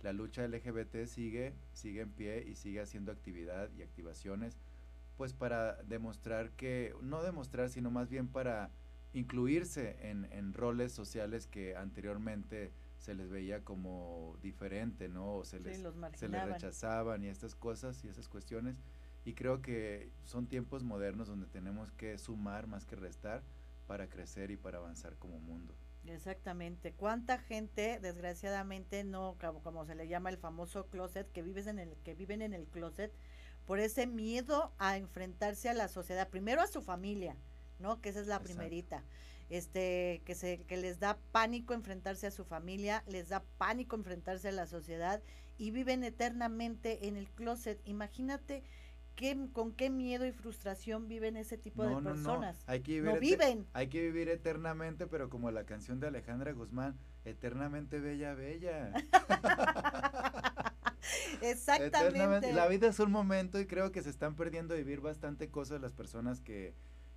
la 0.01 0.13
lucha 0.13 0.47
LGBT 0.47 1.05
sigue, 1.05 1.53
sigue 1.73 2.01
en 2.01 2.11
pie 2.11 2.45
y 2.47 2.55
sigue 2.55 2.79
haciendo 2.79 3.11
actividad 3.11 3.69
y 3.73 3.81
activaciones 3.81 4.57
pues 5.17 5.33
para 5.33 5.75
demostrar 5.83 6.51
que, 6.51 6.95
no 7.01 7.21
demostrar, 7.21 7.69
sino 7.69 7.91
más 7.91 8.09
bien 8.09 8.27
para 8.27 8.71
incluirse 9.13 9.97
en, 10.09 10.25
en 10.31 10.53
roles 10.53 10.91
sociales 10.91 11.47
que 11.47 11.75
anteriormente 11.75 12.71
se 13.01 13.15
les 13.15 13.29
veía 13.29 13.63
como 13.63 14.37
diferente, 14.41 15.09
¿no? 15.09 15.37
O 15.37 15.43
se 15.43 15.59
les, 15.59 15.81
se 16.15 16.29
les 16.29 16.45
rechazaban 16.45 17.23
y 17.23 17.27
estas 17.27 17.55
cosas 17.55 18.03
y 18.05 18.07
esas 18.07 18.29
cuestiones. 18.29 18.77
Y 19.25 19.33
creo 19.33 19.61
que 19.61 20.11
son 20.23 20.47
tiempos 20.47 20.83
modernos 20.83 21.27
donde 21.27 21.47
tenemos 21.47 21.91
que 21.93 22.17
sumar 22.17 22.67
más 22.67 22.85
que 22.85 22.95
restar 22.95 23.43
para 23.87 24.07
crecer 24.07 24.51
y 24.51 24.57
para 24.57 24.77
avanzar 24.77 25.15
como 25.17 25.39
mundo. 25.39 25.73
Exactamente. 26.05 26.93
¿Cuánta 26.93 27.39
gente, 27.39 27.99
desgraciadamente, 27.99 29.03
no, 29.03 29.35
como, 29.63 29.85
se 29.85 29.95
le 29.95 30.07
llama 30.07 30.29
el 30.29 30.37
famoso 30.37 30.87
closet, 30.87 31.31
que 31.31 31.41
vives 31.41 31.67
en 31.67 31.79
el, 31.79 31.95
que 32.03 32.13
viven 32.15 32.41
en 32.41 32.53
el 32.53 32.67
closet 32.67 33.11
por 33.65 33.79
ese 33.79 34.07
miedo 34.07 34.71
a 34.77 34.97
enfrentarse 34.97 35.69
a 35.69 35.73
la 35.73 35.87
sociedad, 35.87 36.29
primero 36.29 36.61
a 36.61 36.67
su 36.67 36.81
familia, 36.81 37.35
¿no? 37.81 38.01
Que 38.01 38.09
esa 38.09 38.21
es 38.21 38.27
la 38.27 38.39
primerita. 38.39 39.03
Este, 39.49 40.21
que 40.23 40.33
se, 40.33 40.63
que 40.63 40.77
les 40.77 40.99
da 40.99 41.17
pánico 41.33 41.73
enfrentarse 41.73 42.25
a 42.25 42.31
su 42.31 42.45
familia, 42.45 43.03
les 43.05 43.27
da 43.27 43.43
pánico 43.57 43.97
enfrentarse 43.97 44.47
a 44.47 44.53
la 44.53 44.65
sociedad 44.65 45.21
y 45.57 45.71
viven 45.71 46.05
eternamente 46.05 47.07
en 47.07 47.17
el 47.17 47.27
closet. 47.29 47.81
Imagínate 47.83 48.63
con 49.53 49.71
qué 49.73 49.89
miedo 49.89 50.25
y 50.25 50.31
frustración 50.31 51.07
viven 51.07 51.37
ese 51.37 51.57
tipo 51.57 51.85
de 51.85 51.95
personas. 52.01 52.57
No. 52.57 52.63
Hay 52.73 52.81
que 52.81 53.01
vivir 53.01 53.19
viven. 53.19 53.67
Hay 53.73 53.87
que 53.87 54.01
vivir 54.01 54.29
eternamente, 54.29 55.05
pero 55.05 55.29
como 55.29 55.51
la 55.51 55.63
canción 55.65 55.99
de 55.99 56.07
Alejandra 56.07 56.53
Guzmán, 56.53 56.97
eternamente 57.23 57.99
bella, 57.99 58.33
bella. 58.33 58.91
Exactamente. 61.41 62.51
La 62.53 62.67
vida 62.67 62.87
es 62.87 62.99
un 62.99 63.11
momento 63.11 63.59
y 63.59 63.67
creo 63.67 63.91
que 63.91 64.01
se 64.01 64.09
están 64.09 64.35
perdiendo 64.35 64.75
vivir 64.75 65.01
bastante 65.01 65.49
cosas 65.49 65.81
las 65.81 65.93
personas 65.93 66.41
que 66.41 66.73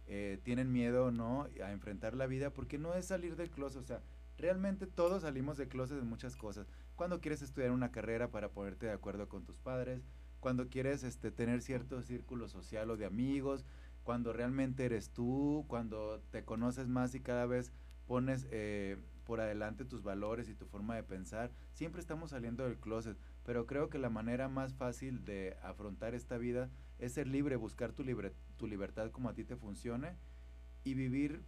eh, 0.06 0.38
tienen 0.42 0.72
miedo 0.72 1.10
no 1.10 1.48
a 1.62 1.72
enfrentar 1.72 2.14
la 2.14 2.26
vida, 2.26 2.50
porque 2.50 2.78
no 2.78 2.94
es 2.94 3.06
salir 3.06 3.36
del 3.36 3.50
closet, 3.50 3.82
o 3.82 3.86
sea, 3.86 4.02
realmente 4.38 4.86
todos 4.86 5.22
salimos 5.22 5.56
del 5.56 5.68
closet 5.68 5.96
de 5.96 6.04
muchas 6.04 6.36
cosas. 6.36 6.66
Cuando 6.96 7.20
quieres 7.20 7.42
estudiar 7.42 7.70
una 7.70 7.90
carrera 7.90 8.30
para 8.30 8.50
ponerte 8.50 8.86
de 8.86 8.92
acuerdo 8.92 9.28
con 9.28 9.44
tus 9.44 9.58
padres, 9.58 10.02
cuando 10.40 10.68
quieres 10.68 11.04
este, 11.04 11.30
tener 11.30 11.62
cierto 11.62 12.02
círculo 12.02 12.48
social 12.48 12.90
o 12.90 12.96
de 12.96 13.06
amigos, 13.06 13.64
cuando 14.02 14.32
realmente 14.32 14.84
eres 14.84 15.10
tú, 15.10 15.64
cuando 15.68 16.20
te 16.30 16.44
conoces 16.44 16.86
más 16.88 17.14
y 17.14 17.20
cada 17.20 17.46
vez 17.46 17.72
pones 18.06 18.46
eh, 18.50 18.98
por 19.24 19.40
adelante 19.40 19.84
tus 19.84 20.02
valores 20.02 20.48
y 20.48 20.54
tu 20.54 20.66
forma 20.66 20.94
de 20.94 21.02
pensar. 21.02 21.50
Siempre 21.72 22.00
estamos 22.00 22.30
saliendo 22.30 22.64
del 22.64 22.78
closet, 22.78 23.16
pero 23.44 23.66
creo 23.66 23.88
que 23.88 23.98
la 23.98 24.10
manera 24.10 24.48
más 24.48 24.74
fácil 24.74 25.24
de 25.24 25.56
afrontar 25.62 26.14
esta 26.14 26.36
vida 26.36 26.70
es 26.98 27.14
ser 27.14 27.26
libre, 27.26 27.56
buscar 27.56 27.92
tu, 27.92 28.04
libre, 28.04 28.34
tu 28.56 28.66
libertad 28.66 29.10
como 29.10 29.28
a 29.28 29.34
ti 29.34 29.44
te 29.44 29.56
funcione 29.56 30.16
y 30.84 30.94
vivir 30.94 31.44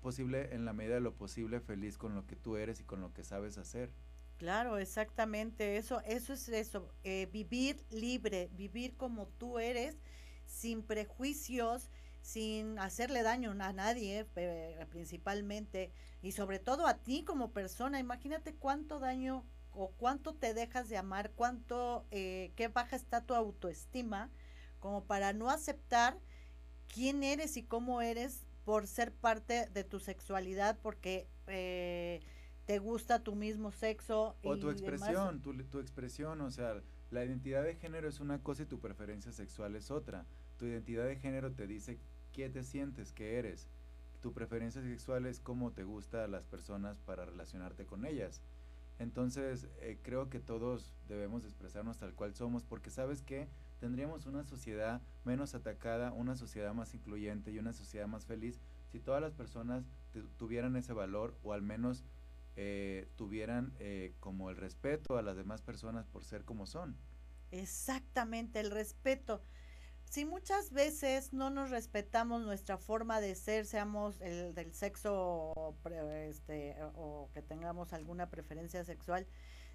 posible 0.00 0.54
en 0.54 0.64
la 0.64 0.72
medida 0.72 0.94
de 0.94 1.00
lo 1.00 1.14
posible 1.14 1.60
feliz 1.60 1.98
con 1.98 2.14
lo 2.14 2.26
que 2.26 2.36
tú 2.36 2.56
eres 2.56 2.80
y 2.80 2.84
con 2.84 3.00
lo 3.00 3.12
que 3.12 3.24
sabes 3.24 3.58
hacer. 3.58 3.92
Claro, 4.38 4.78
exactamente. 4.78 5.76
Eso, 5.76 6.00
eso 6.06 6.32
es 6.32 6.48
eso. 6.48 6.94
Eh, 7.04 7.28
vivir 7.30 7.84
libre, 7.90 8.48
vivir 8.52 8.96
como 8.96 9.26
tú 9.28 9.58
eres, 9.58 9.98
sin 10.46 10.82
prejuicios, 10.82 11.90
sin 12.22 12.78
hacerle 12.78 13.22
daño 13.22 13.50
a 13.50 13.72
nadie, 13.72 14.26
principalmente, 14.90 15.92
y 16.22 16.32
sobre 16.32 16.58
todo 16.58 16.86
a 16.86 16.94
ti 16.98 17.22
como 17.24 17.52
persona. 17.52 17.98
Imagínate 18.00 18.54
cuánto 18.54 18.98
daño 18.98 19.44
o 19.72 19.90
cuánto 19.92 20.34
te 20.34 20.54
dejas 20.54 20.88
de 20.88 20.96
amar, 20.96 21.32
cuánto, 21.32 22.06
eh, 22.10 22.52
qué 22.56 22.68
baja 22.68 22.96
está 22.96 23.24
tu 23.24 23.34
autoestima, 23.34 24.30
como 24.78 25.04
para 25.04 25.32
no 25.32 25.50
aceptar 25.50 26.18
quién 26.92 27.22
eres 27.22 27.56
y 27.56 27.62
cómo 27.62 28.02
eres 28.02 28.44
por 28.64 28.86
ser 28.86 29.12
parte 29.12 29.68
de 29.72 29.84
tu 29.84 30.00
sexualidad, 30.00 30.78
porque 30.82 31.28
eh, 31.46 32.20
te 32.66 32.78
gusta 32.78 33.22
tu 33.22 33.34
mismo 33.34 33.72
sexo. 33.72 34.36
O 34.42 34.56
tu 34.58 34.70
expresión, 34.70 35.40
tu, 35.40 35.56
tu, 35.64 35.80
expresión, 35.80 36.40
o 36.40 36.50
sea, 36.50 36.80
la 37.10 37.24
identidad 37.24 37.62
de 37.64 37.74
género 37.76 38.08
es 38.08 38.20
una 38.20 38.42
cosa 38.42 38.62
y 38.62 38.66
tu 38.66 38.78
preferencia 38.78 39.32
sexual 39.32 39.76
es 39.76 39.90
otra. 39.90 40.26
Tu 40.58 40.66
identidad 40.66 41.06
de 41.06 41.16
género 41.16 41.52
te 41.52 41.66
dice 41.66 41.98
qué 42.32 42.48
te 42.50 42.62
sientes, 42.62 43.12
qué 43.12 43.38
eres. 43.38 43.68
Tu 44.20 44.32
preferencia 44.32 44.82
sexual 44.82 45.26
es 45.26 45.40
cómo 45.40 45.72
te 45.72 45.84
gusta 45.84 46.24
a 46.24 46.28
las 46.28 46.44
personas 46.44 46.98
para 46.98 47.24
relacionarte 47.24 47.86
con 47.86 48.04
ellas. 48.04 48.42
Entonces, 48.98 49.66
eh, 49.80 49.98
creo 50.02 50.28
que 50.28 50.40
todos 50.40 50.92
debemos 51.08 51.44
expresarnos 51.44 51.96
tal 51.96 52.12
cual 52.14 52.34
somos, 52.34 52.62
porque 52.64 52.90
sabes 52.90 53.22
que 53.22 53.48
tendríamos 53.80 54.26
una 54.26 54.44
sociedad 54.44 55.00
menos 55.24 55.54
atacada, 55.54 56.12
una 56.12 56.36
sociedad 56.36 56.72
más 56.74 56.94
incluyente 56.94 57.50
y 57.50 57.58
una 57.58 57.72
sociedad 57.72 58.06
más 58.06 58.26
feliz 58.26 58.60
si 58.92 59.00
todas 59.00 59.20
las 59.20 59.32
personas 59.32 59.84
tuvieran 60.36 60.76
ese 60.76 60.92
valor 60.92 61.36
o 61.42 61.52
al 61.52 61.62
menos 61.62 62.04
eh, 62.56 63.08
tuvieran 63.16 63.72
eh, 63.78 64.14
como 64.20 64.50
el 64.50 64.56
respeto 64.56 65.16
a 65.16 65.22
las 65.22 65.36
demás 65.36 65.62
personas 65.62 66.06
por 66.06 66.24
ser 66.24 66.44
como 66.44 66.66
son. 66.66 66.96
Exactamente, 67.50 68.60
el 68.60 68.70
respeto. 68.70 69.42
Si 70.04 70.24
muchas 70.24 70.72
veces 70.72 71.32
no 71.32 71.50
nos 71.50 71.70
respetamos 71.70 72.42
nuestra 72.42 72.78
forma 72.78 73.20
de 73.20 73.36
ser, 73.36 73.64
seamos 73.64 74.20
el 74.20 74.54
del 74.54 74.72
sexo 74.72 75.76
este, 76.26 76.76
o 76.96 77.30
que 77.32 77.42
tengamos 77.42 77.92
alguna 77.92 78.28
preferencia 78.28 78.84
sexual, 78.84 79.26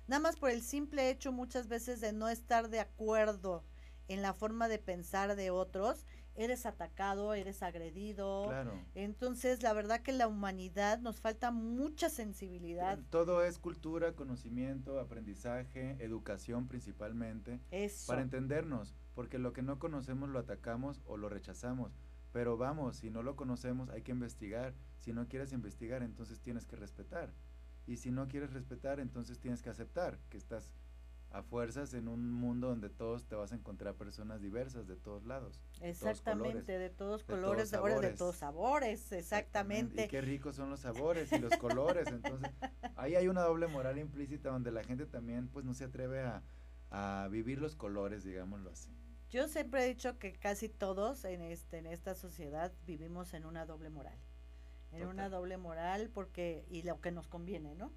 nada 0.08 0.20
más 0.20 0.36
por 0.36 0.52
el 0.52 0.62
simple 0.62 1.10
hecho 1.10 1.32
muchas 1.32 1.70
veces 1.70 2.02
de 2.02 2.12
no 2.12 2.28
estar 2.28 2.70
de 2.70 2.82
acuerdo 2.82 3.64
en 4.08 4.22
la 4.22 4.34
forma 4.34 4.68
de 4.68 4.80
pensar 4.80 5.36
de 5.36 5.52
otros, 5.52 6.06
eres 6.36 6.66
atacado, 6.66 7.34
eres 7.34 7.64
agredido. 7.64 8.46
Claro. 8.48 8.80
Entonces, 8.94 9.64
la 9.64 9.74
verdad 9.74 10.02
que 10.02 10.12
la 10.12 10.28
humanidad 10.28 11.00
nos 11.00 11.22
falta 11.22 11.52
mucha 11.52 12.10
sensibilidad. 12.10 13.00
Todo 13.10 13.44
es 13.44 13.58
cultura, 13.58 14.14
conocimiento, 14.14 15.00
aprendizaje, 15.00 15.98
educación 16.00 16.68
principalmente. 16.68 17.60
Eso. 17.72 18.08
Para 18.08 18.22
entendernos, 18.22 18.96
porque 19.14 19.40
lo 19.40 19.54
que 19.54 19.62
no 19.62 19.80
conocemos 19.80 20.30
lo 20.30 20.40
atacamos 20.40 21.02
o 21.06 21.18
lo 21.18 21.30
rechazamos. 21.30 21.98
Pero 22.32 22.58
vamos, 22.58 22.98
si 22.98 23.10
no 23.10 23.24
lo 23.24 23.38
conocemos 23.38 23.90
hay 23.90 24.02
que 24.02 24.12
investigar. 24.12 24.74
Si 25.00 25.14
no 25.14 25.28
quieres 25.28 25.54
investigar, 25.54 26.04
entonces 26.04 26.42
tienes 26.42 26.66
que 26.66 26.76
respetar. 26.76 27.34
Y 27.88 27.98
si 27.98 28.12
no 28.12 28.28
quieres 28.28 28.52
respetar, 28.52 29.00
entonces 29.00 29.40
tienes 29.40 29.62
que 29.62 29.70
aceptar 29.70 30.20
que 30.30 30.38
estás 30.38 30.74
a 31.36 31.44
fuerzas 31.44 31.94
en 31.94 32.08
un 32.08 32.32
mundo 32.32 32.70
donde 32.70 32.90
todos 32.90 33.26
te 33.26 33.36
vas 33.36 33.52
a 33.52 33.56
encontrar 33.56 33.96
personas 33.96 34.42
diversas 34.42 34.88
de 34.88 34.96
todos 34.96 35.26
lados. 35.26 35.60
Exactamente, 35.82 36.80
de 36.80 36.90
todos 36.90 37.26
colores, 37.26 37.72
de, 37.72 37.78
todos 37.78 38.02
de 38.02 38.14
todos 38.14 38.38
sabores, 38.38 39.12
exactamente. 39.12 40.06
Y 40.06 40.08
qué 40.08 40.22
ricos 40.22 40.56
son 40.56 40.70
los 40.70 40.80
sabores 40.80 41.30
y 41.34 41.40
los 41.40 41.58
colores. 41.58 42.08
Entonces, 42.08 42.50
ahí 42.96 43.16
hay 43.16 43.28
una 43.28 43.42
doble 43.42 43.68
moral 43.68 44.00
implícita 44.00 44.50
donde 44.50 44.72
la 44.72 44.82
gente 44.86 45.06
también 45.06 45.50
pues 45.50 45.66
no 45.66 45.74
se 45.74 45.84
atreve 45.84 46.22
a, 46.22 46.42
vivir 47.30 47.60
los 47.60 47.76
colores, 47.76 48.24
digámoslo 48.24 48.70
así. 48.70 48.90
Yo 49.30 49.50
siempre 49.50 49.84
he 49.84 49.88
dicho 49.90 50.18
que 50.18 50.32
casi 50.32 50.70
todos 50.70 51.26
en 51.26 51.42
este 51.42 51.80
en 51.80 51.88
esta 51.88 52.16
sociedad 52.16 52.72
vivimos 52.86 53.34
en 53.34 53.46
una 53.46 53.66
doble 53.66 53.90
moral. 53.90 54.18
En 54.94 55.06
una 55.06 55.28
doble 55.28 55.58
moral 55.58 56.10
porque 56.14 56.64
y 56.70 56.84
lo 56.84 57.02
que 57.02 57.12
nos 57.12 57.28
conviene, 57.28 57.76
¿no? 57.76 57.92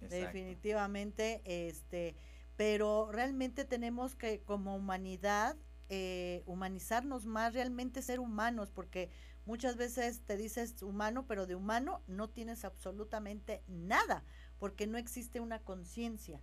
Definitivamente 0.00 1.40
este 1.46 2.14
pero 2.56 3.10
realmente 3.12 3.64
tenemos 3.64 4.14
que 4.14 4.40
como 4.42 4.76
humanidad 4.76 5.56
eh, 5.94 6.42
humanizarnos 6.46 7.26
más, 7.26 7.52
realmente 7.52 8.00
ser 8.00 8.18
humanos, 8.18 8.70
porque 8.70 9.10
muchas 9.44 9.76
veces 9.76 10.22
te 10.24 10.38
dices 10.38 10.82
humano, 10.82 11.26
pero 11.26 11.46
de 11.46 11.54
humano 11.54 12.02
no 12.06 12.30
tienes 12.30 12.64
absolutamente 12.64 13.62
nada, 13.68 14.24
porque 14.58 14.86
no 14.86 14.96
existe 14.96 15.40
una 15.40 15.58
conciencia. 15.58 16.40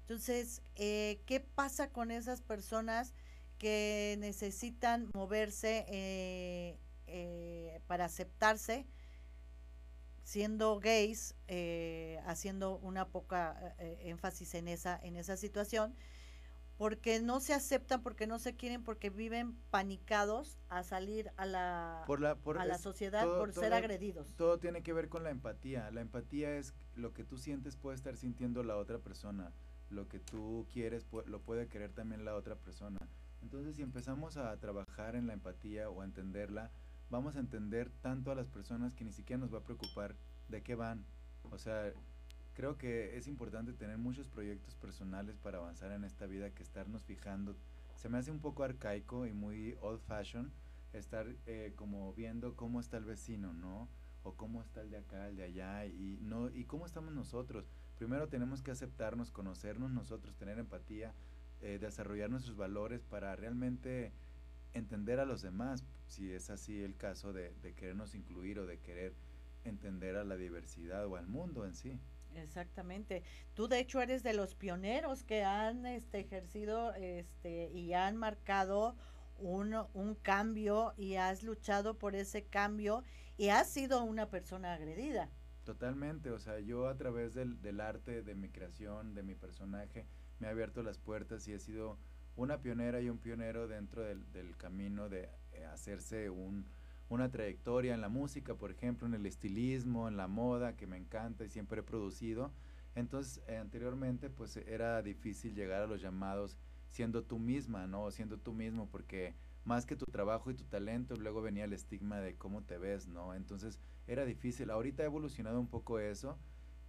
Entonces, 0.00 0.62
eh, 0.74 1.20
¿qué 1.26 1.38
pasa 1.38 1.90
con 1.90 2.10
esas 2.10 2.40
personas 2.40 3.14
que 3.58 4.16
necesitan 4.18 5.10
moverse 5.14 5.84
eh, 5.88 7.80
para 7.86 8.06
aceptarse? 8.06 8.86
Siendo 10.28 10.78
gays, 10.78 11.34
eh, 11.46 12.20
haciendo 12.26 12.76
una 12.80 13.08
poca 13.08 13.56
eh, 13.78 13.96
eh, 14.02 14.10
énfasis 14.10 14.54
en 14.56 14.68
esa, 14.68 15.00
en 15.02 15.16
esa 15.16 15.38
situación, 15.38 15.94
porque 16.76 17.18
no 17.22 17.40
se 17.40 17.54
aceptan, 17.54 18.02
porque 18.02 18.26
no 18.26 18.38
se 18.38 18.54
quieren, 18.54 18.84
porque 18.84 19.08
viven 19.08 19.56
panicados 19.70 20.58
a 20.68 20.82
salir 20.82 21.30
a 21.38 21.46
la, 21.46 22.04
a 22.04 22.64
la 22.66 22.76
sociedad 22.76 23.24
por 23.24 23.54
ser 23.54 23.72
agredidos. 23.72 24.34
Todo 24.36 24.58
tiene 24.58 24.82
que 24.82 24.92
ver 24.92 25.08
con 25.08 25.24
la 25.24 25.30
empatía. 25.30 25.90
La 25.92 26.02
empatía 26.02 26.58
es 26.58 26.74
lo 26.94 27.14
que 27.14 27.24
tú 27.24 27.38
sientes 27.38 27.76
puede 27.76 27.96
estar 27.96 28.18
sintiendo 28.18 28.62
la 28.62 28.76
otra 28.76 28.98
persona. 28.98 29.50
Lo 29.88 30.08
que 30.08 30.18
tú 30.18 30.66
quieres 30.70 31.06
lo 31.24 31.40
puede 31.40 31.68
querer 31.68 31.92
también 31.92 32.26
la 32.26 32.34
otra 32.34 32.54
persona. 32.54 32.98
Entonces, 33.40 33.76
si 33.76 33.82
empezamos 33.82 34.36
a 34.36 34.54
trabajar 34.58 35.16
en 35.16 35.26
la 35.26 35.32
empatía 35.32 35.88
o 35.88 36.02
a 36.02 36.04
entenderla, 36.04 36.70
vamos 37.10 37.36
a 37.36 37.40
entender 37.40 37.90
tanto 38.02 38.30
a 38.30 38.34
las 38.34 38.48
personas 38.48 38.94
que 38.94 39.04
ni 39.04 39.12
siquiera 39.12 39.40
nos 39.40 39.52
va 39.52 39.58
a 39.58 39.64
preocupar 39.64 40.14
de 40.48 40.62
qué 40.62 40.74
van. 40.74 41.04
O 41.50 41.58
sea, 41.58 41.92
creo 42.54 42.76
que 42.76 43.16
es 43.16 43.28
importante 43.28 43.72
tener 43.72 43.98
muchos 43.98 44.28
proyectos 44.28 44.74
personales 44.74 45.36
para 45.38 45.58
avanzar 45.58 45.92
en 45.92 46.04
esta 46.04 46.26
vida 46.26 46.50
que 46.50 46.62
estarnos 46.62 47.04
fijando. 47.04 47.56
Se 47.96 48.08
me 48.08 48.18
hace 48.18 48.30
un 48.30 48.40
poco 48.40 48.64
arcaico 48.64 49.26
y 49.26 49.32
muy 49.32 49.76
old 49.80 50.00
fashion 50.00 50.52
estar 50.92 51.26
eh, 51.46 51.72
como 51.76 52.12
viendo 52.14 52.56
cómo 52.56 52.80
está 52.80 52.96
el 52.96 53.04
vecino, 53.04 53.52
¿no? 53.52 53.88
O 54.22 54.34
cómo 54.34 54.62
está 54.62 54.80
el 54.80 54.90
de 54.90 54.98
acá, 54.98 55.28
el 55.28 55.36
de 55.36 55.44
allá 55.44 55.86
y 55.86 56.18
no 56.22 56.50
y 56.50 56.64
cómo 56.64 56.86
estamos 56.86 57.12
nosotros. 57.12 57.70
Primero 57.96 58.28
tenemos 58.28 58.62
que 58.62 58.70
aceptarnos, 58.70 59.30
conocernos 59.30 59.90
nosotros, 59.90 60.36
tener 60.36 60.58
empatía, 60.58 61.14
eh, 61.60 61.78
desarrollar 61.80 62.30
nuestros 62.30 62.56
valores 62.56 63.02
para 63.02 63.34
realmente 63.34 64.12
entender 64.72 65.18
a 65.18 65.24
los 65.24 65.42
demás, 65.42 65.84
si 66.08 66.32
es 66.32 66.50
así 66.50 66.82
el 66.82 66.96
caso 66.96 67.32
de, 67.32 67.54
de 67.62 67.74
querernos 67.74 68.14
incluir 68.14 68.58
o 68.58 68.66
de 68.66 68.80
querer 68.80 69.14
entender 69.64 70.16
a 70.16 70.24
la 70.24 70.36
diversidad 70.36 71.06
o 71.06 71.16
al 71.16 71.26
mundo 71.26 71.64
en 71.64 71.74
sí. 71.74 72.00
Exactamente. 72.34 73.22
Tú 73.54 73.68
de 73.68 73.80
hecho 73.80 74.00
eres 74.00 74.22
de 74.22 74.34
los 74.34 74.54
pioneros 74.54 75.24
que 75.24 75.44
han 75.44 75.86
este, 75.86 76.20
ejercido 76.20 76.92
este, 76.94 77.70
y 77.70 77.92
han 77.92 78.16
marcado 78.16 78.96
un, 79.38 79.74
un 79.94 80.14
cambio 80.14 80.94
y 80.96 81.14
has 81.14 81.42
luchado 81.42 81.98
por 81.98 82.14
ese 82.14 82.44
cambio 82.44 83.04
y 83.36 83.48
has 83.48 83.70
sido 83.70 84.02
una 84.02 84.28
persona 84.30 84.74
agredida. 84.74 85.30
Totalmente, 85.64 86.30
o 86.30 86.38
sea, 86.38 86.60
yo 86.60 86.88
a 86.88 86.96
través 86.96 87.34
del, 87.34 87.60
del 87.60 87.80
arte, 87.80 88.22
de 88.22 88.34
mi 88.34 88.48
creación, 88.48 89.14
de 89.14 89.22
mi 89.22 89.34
personaje, 89.34 90.06
me 90.38 90.46
ha 90.46 90.50
abierto 90.50 90.82
las 90.82 90.98
puertas 90.98 91.46
y 91.46 91.52
he 91.52 91.58
sido 91.58 91.98
una 92.36 92.62
pionera 92.62 93.00
y 93.00 93.10
un 93.10 93.18
pionero 93.18 93.68
dentro 93.68 94.02
del, 94.02 94.30
del 94.32 94.56
camino 94.56 95.08
de 95.08 95.28
hacerse 95.66 96.30
un, 96.30 96.66
una 97.08 97.30
trayectoria 97.30 97.94
en 97.94 98.00
la 98.00 98.08
música, 98.08 98.54
por 98.54 98.70
ejemplo, 98.70 99.06
en 99.06 99.14
el 99.14 99.26
estilismo, 99.26 100.08
en 100.08 100.16
la 100.16 100.28
moda, 100.28 100.76
que 100.76 100.86
me 100.86 100.96
encanta 100.96 101.44
y 101.44 101.48
siempre 101.48 101.80
he 101.80 101.82
producido. 101.82 102.52
Entonces, 102.94 103.42
eh, 103.46 103.56
anteriormente, 103.56 104.30
pues 104.30 104.56
era 104.56 105.02
difícil 105.02 105.54
llegar 105.54 105.82
a 105.82 105.86
los 105.86 106.00
llamados 106.00 106.58
siendo 106.90 107.22
tú 107.22 107.38
misma, 107.38 107.86
¿no? 107.86 108.10
Siendo 108.10 108.38
tú 108.38 108.52
mismo, 108.52 108.88
porque 108.90 109.34
más 109.64 109.86
que 109.86 109.96
tu 109.96 110.06
trabajo 110.06 110.50
y 110.50 110.54
tu 110.54 110.64
talento, 110.64 111.14
luego 111.16 111.42
venía 111.42 111.64
el 111.64 111.72
estigma 111.72 112.20
de 112.20 112.36
cómo 112.36 112.62
te 112.62 112.78
ves, 112.78 113.06
¿no? 113.06 113.34
Entonces, 113.34 113.78
era 114.06 114.24
difícil. 114.24 114.70
Ahorita 114.70 115.02
ha 115.02 115.06
evolucionado 115.06 115.60
un 115.60 115.68
poco 115.68 115.98
eso 115.98 116.38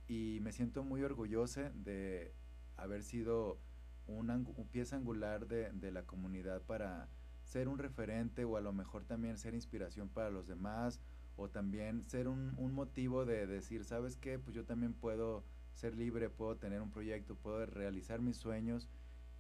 y 0.08 0.39
me 0.41 0.51
siento 0.51 0.84
muy 0.84 1.03
orgullosa 1.03 1.71
de 1.75 2.34
haber 2.77 3.03
sido 3.03 3.60
una, 4.08 4.36
un 4.36 4.67
pieza 4.71 4.95
angular 4.95 5.47
de, 5.47 5.71
de 5.71 5.91
la 5.91 6.03
comunidad 6.03 6.62
para 6.63 7.10
ser 7.49 7.67
un 7.67 7.79
referente 7.79 8.45
o 8.45 8.57
a 8.57 8.62
lo 8.62 8.71
mejor 8.71 9.05
también 9.05 9.38
ser 9.38 9.55
inspiración 9.55 10.07
para 10.07 10.29
los 10.29 10.47
demás 10.47 11.01
o 11.35 11.49
también 11.49 12.07
ser 12.07 12.27
un, 12.27 12.53
un 12.57 12.73
motivo 12.73 13.25
de 13.25 13.47
decir, 13.47 13.83
¿sabes 13.85 14.15
qué? 14.15 14.38
Pues 14.38 14.55
yo 14.55 14.65
también 14.65 14.93
puedo 14.93 15.43
ser 15.73 15.95
libre, 15.95 16.29
puedo 16.29 16.57
tener 16.57 16.79
un 16.81 16.91
proyecto, 16.91 17.35
puedo 17.35 17.65
realizar 17.65 18.21
mis 18.21 18.38
sueños 18.38 18.88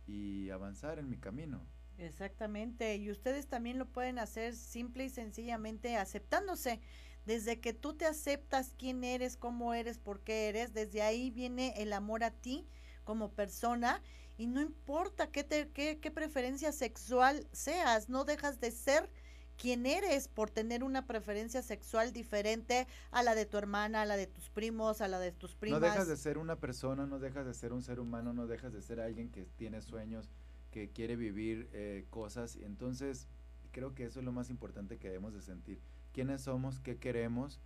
y 0.07 0.49
avanzar 0.49 0.97
en 0.97 1.09
mi 1.09 1.17
camino. 1.17 1.61
Exactamente, 1.99 2.95
y 2.95 3.11
ustedes 3.11 3.47
también 3.47 3.77
lo 3.77 3.85
pueden 3.85 4.17
hacer 4.17 4.55
simple 4.55 5.05
y 5.05 5.09
sencillamente 5.09 5.97
aceptándose. 5.97 6.79
Desde 7.25 7.59
que 7.59 7.73
tú 7.73 7.93
te 7.93 8.05
aceptas 8.05 8.73
quién 8.77 9.03
eres, 9.03 9.37
cómo 9.37 9.73
eres, 9.73 9.99
por 9.99 10.21
qué 10.21 10.47
eres, 10.47 10.73
desde 10.73 11.03
ahí 11.03 11.29
viene 11.29 11.73
el 11.77 11.93
amor 11.93 12.23
a 12.23 12.31
ti 12.31 12.65
como 13.03 13.33
persona 13.33 14.01
y 14.39 14.47
no 14.47 14.61
importa 14.61 15.29
qué, 15.31 15.43
te, 15.43 15.69
qué, 15.69 15.99
qué 15.99 16.11
preferencia 16.11 16.71
sexual 16.71 17.45
seas, 17.51 18.07
no 18.07 18.23
dejas 18.23 18.61
de 18.61 18.71
ser 18.71 19.09
quien 19.57 19.85
eres 19.85 20.29
por 20.29 20.49
tener 20.49 20.81
una 20.81 21.05
preferencia 21.05 21.61
sexual 21.61 22.13
diferente 22.13 22.87
a 23.11 23.21
la 23.21 23.35
de 23.35 23.45
tu 23.45 23.57
hermana, 23.57 24.03
a 24.03 24.05
la 24.05 24.15
de 24.15 24.27
tus 24.27 24.49
primos, 24.49 25.01
a 25.01 25.09
la 25.09 25.19
de 25.19 25.33
tus 25.33 25.55
primas. 25.55 25.81
No 25.81 25.87
dejas 25.87 26.07
de 26.07 26.15
ser 26.15 26.37
una 26.37 26.55
persona, 26.55 27.05
no 27.05 27.19
dejas 27.19 27.45
de 27.45 27.53
ser 27.53 27.73
un 27.73 27.81
ser 27.81 27.99
humano, 27.99 28.31
no 28.31 28.47
dejas 28.47 28.71
de 28.71 28.81
ser 28.81 29.01
alguien 29.01 29.29
que 29.29 29.43
tiene 29.57 29.81
sueños, 29.81 30.31
que 30.71 30.89
quiere 30.89 31.17
vivir 31.17 31.69
eh, 31.73 32.05
cosas. 32.09 32.55
Y 32.55 32.63
entonces 32.63 33.27
creo 33.73 33.93
que 33.93 34.05
eso 34.05 34.19
es 34.19 34.25
lo 34.25 34.31
más 34.31 34.49
importante 34.49 34.97
que 34.97 35.09
debemos 35.09 35.33
de 35.33 35.41
sentir. 35.41 35.81
¿Quiénes 36.13 36.43
somos? 36.43 36.79
¿Qué 36.79 36.97
queremos? 36.97 37.59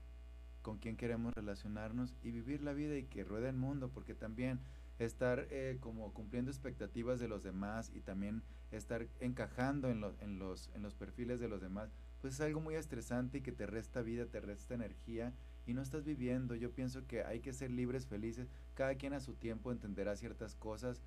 ¿Con 0.64 0.80
quién 0.80 0.98
queremos 0.98 1.36
relacionarnos? 1.36 2.16
Y 2.24 2.32
vivir 2.32 2.64
la 2.64 2.74
vida 2.74 2.98
y 2.98 3.04
que 3.04 3.24
ruede 3.24 3.50
el 3.50 3.58
mundo, 3.58 3.92
porque 3.94 4.16
también 4.16 4.60
estar 5.00 5.48
eh, 5.50 5.78
como 5.80 6.14
cumpliendo 6.14 6.52
expectativas 6.52 7.20
de 7.20 7.28
los 7.28 7.44
demás 7.44 7.92
y 7.94 8.02
también 8.02 8.44
estar 8.72 9.08
encajando 9.20 9.90
en, 9.90 10.04
en, 10.22 10.40
los, 10.40 10.70
en 10.74 10.82
los 10.82 10.96
perfiles 10.96 11.40
de 11.40 11.48
los 11.48 11.62
demás, 11.62 11.92
pues 12.22 12.36
es 12.36 12.42
algo 12.42 12.62
muy 12.62 12.76
estresante 12.76 13.40
y 13.40 13.42
que 13.42 13.52
te 13.52 13.66
resta 13.66 14.02
vida, 14.02 14.26
te 14.26 14.40
resta 14.40 14.74
energía 14.74 15.34
y 15.66 15.74
no 15.74 15.82
estás 15.82 16.04
viviendo. 16.04 16.56
Yo 16.56 16.72
pienso 16.72 17.06
que 17.06 17.24
hay 17.24 17.40
que 17.40 17.54
ser 17.54 17.72
libres, 17.72 18.08
felices, 18.08 18.50
cada 18.74 18.96
quien 18.96 19.14
a 19.14 19.20
su 19.20 19.34
tiempo 19.34 19.72
entenderá 19.72 20.16
ciertas 20.16 20.56
cosas 20.56 21.02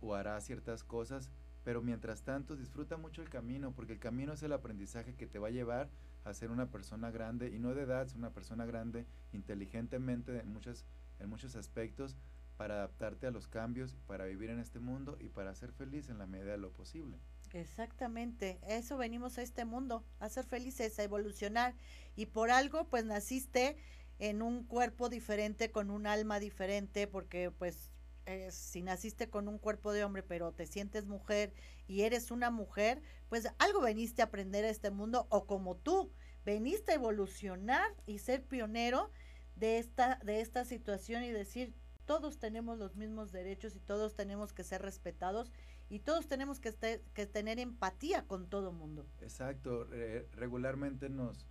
o 0.00 0.14
hará 0.14 0.40
ciertas 0.40 0.84
cosas, 0.84 1.30
pero 1.64 1.82
mientras 1.82 2.22
tanto 2.22 2.56
disfruta 2.56 2.96
mucho 2.96 3.22
el 3.22 3.28
camino, 3.28 3.72
porque 3.72 3.92
el 3.92 3.98
camino 3.98 4.32
es 4.32 4.42
el 4.42 4.52
aprendizaje 4.52 5.14
que 5.14 5.26
te 5.26 5.38
va 5.38 5.48
a 5.48 5.52
llevar 5.52 5.90
a 6.24 6.34
ser 6.34 6.50
una 6.50 6.70
persona 6.70 7.10
grande 7.10 7.48
y 7.54 7.58
no 7.58 7.74
de 7.74 7.82
edad, 7.82 8.08
una 8.16 8.30
persona 8.30 8.66
grande 8.66 9.06
inteligentemente 9.32 10.38
en, 10.38 10.52
muchas, 10.52 10.84
en 11.18 11.28
muchos 11.28 11.56
aspectos, 11.56 12.16
para 12.60 12.74
adaptarte 12.74 13.26
a 13.26 13.30
los 13.30 13.48
cambios, 13.48 13.96
para 14.06 14.26
vivir 14.26 14.50
en 14.50 14.58
este 14.58 14.80
mundo 14.80 15.16
y 15.18 15.30
para 15.30 15.54
ser 15.54 15.72
feliz 15.72 16.10
en 16.10 16.18
la 16.18 16.26
medida 16.26 16.50
de 16.50 16.58
lo 16.58 16.70
posible. 16.70 17.18
Exactamente, 17.54 18.60
eso 18.68 18.98
venimos 18.98 19.38
a 19.38 19.42
este 19.42 19.64
mundo, 19.64 20.04
a 20.18 20.28
ser 20.28 20.44
felices, 20.44 20.98
a 20.98 21.02
evolucionar 21.02 21.74
y 22.16 22.26
por 22.26 22.50
algo 22.50 22.86
pues 22.86 23.06
naciste 23.06 23.78
en 24.18 24.42
un 24.42 24.64
cuerpo 24.64 25.08
diferente, 25.08 25.70
con 25.70 25.90
un 25.90 26.06
alma 26.06 26.38
diferente, 26.38 27.06
porque 27.06 27.50
pues 27.50 27.90
eh, 28.26 28.50
si 28.50 28.82
naciste 28.82 29.30
con 29.30 29.48
un 29.48 29.56
cuerpo 29.56 29.94
de 29.94 30.04
hombre 30.04 30.22
pero 30.22 30.52
te 30.52 30.66
sientes 30.66 31.06
mujer 31.06 31.54
y 31.88 32.02
eres 32.02 32.30
una 32.30 32.50
mujer, 32.50 33.00
pues 33.30 33.48
algo 33.58 33.80
veniste 33.80 34.20
a 34.20 34.26
aprender 34.26 34.66
a 34.66 34.68
este 34.68 34.90
mundo 34.90 35.26
o 35.30 35.46
como 35.46 35.78
tú 35.78 36.12
veniste 36.44 36.92
a 36.92 36.96
evolucionar 36.96 37.90
y 38.04 38.18
ser 38.18 38.44
pionero 38.44 39.10
de 39.56 39.78
esta 39.78 40.20
de 40.24 40.42
esta 40.42 40.66
situación 40.66 41.24
y 41.24 41.30
decir 41.30 41.74
todos 42.10 42.40
tenemos 42.40 42.76
los 42.76 42.96
mismos 42.96 43.30
derechos 43.30 43.76
y 43.76 43.78
todos 43.78 44.16
tenemos 44.16 44.52
que 44.52 44.64
ser 44.64 44.82
respetados 44.82 45.52
y 45.88 46.00
todos 46.00 46.26
tenemos 46.26 46.58
que, 46.58 46.74
que 47.14 47.26
tener 47.26 47.60
empatía 47.60 48.26
con 48.26 48.48
todo 48.48 48.72
mundo. 48.72 49.06
Exacto, 49.20 49.86
regularmente 50.32 51.08
nos, 51.08 51.46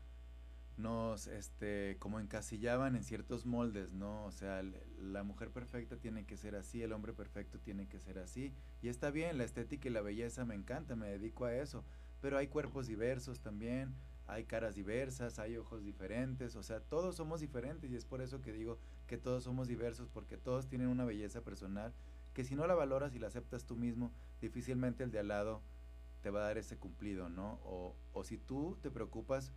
nos, 0.75 1.27
este, 1.27 1.95
como 1.99 2.19
encasillaban 2.19 2.97
en 2.97 3.05
ciertos 3.05 3.45
moldes, 3.45 3.93
¿no? 3.93 4.25
O 4.25 4.33
sea, 4.33 4.61
la 4.97 5.23
mujer 5.23 5.49
perfecta 5.49 5.95
tiene 5.95 6.25
que 6.25 6.35
ser 6.35 6.57
así, 6.57 6.83
el 6.83 6.91
hombre 6.91 7.13
perfecto 7.13 7.57
tiene 7.59 7.87
que 7.87 8.01
ser 8.01 8.19
así, 8.19 8.51
y 8.81 8.89
está 8.89 9.11
bien, 9.11 9.37
la 9.37 9.45
estética 9.45 9.87
y 9.87 9.93
la 9.93 10.01
belleza 10.01 10.43
me 10.43 10.55
encanta, 10.55 10.97
me 10.97 11.07
dedico 11.07 11.45
a 11.45 11.55
eso, 11.55 11.85
pero 12.19 12.37
hay 12.37 12.47
cuerpos 12.47 12.87
diversos 12.87 13.39
también, 13.39 13.95
hay 14.29 14.45
caras 14.45 14.75
diversas, 14.75 15.39
hay 15.39 15.57
ojos 15.57 15.83
diferentes, 15.83 16.55
o 16.55 16.63
sea, 16.63 16.79
todos 16.79 17.15
somos 17.15 17.41
diferentes 17.41 17.91
y 17.91 17.95
es 17.95 18.05
por 18.05 18.21
eso 18.21 18.41
que 18.41 18.53
digo 18.53 18.77
que 19.07 19.17
todos 19.17 19.43
somos 19.43 19.67
diversos, 19.67 20.07
porque 20.09 20.37
todos 20.37 20.67
tienen 20.67 20.87
una 20.87 21.05
belleza 21.05 21.41
personal 21.41 21.93
que 22.33 22.43
si 22.43 22.55
no 22.55 22.67
la 22.67 22.75
valoras 22.75 23.15
y 23.15 23.19
la 23.19 23.27
aceptas 23.27 23.65
tú 23.65 23.75
mismo, 23.75 24.13
difícilmente 24.39 25.03
el 25.03 25.11
de 25.11 25.19
al 25.19 25.29
lado 25.29 25.61
te 26.21 26.29
va 26.29 26.41
a 26.41 26.43
dar 26.43 26.57
ese 26.57 26.77
cumplido, 26.77 27.29
¿no? 27.29 27.59
O, 27.63 27.95
o 28.13 28.23
si 28.23 28.37
tú 28.37 28.77
te 28.81 28.91
preocupas 28.91 29.51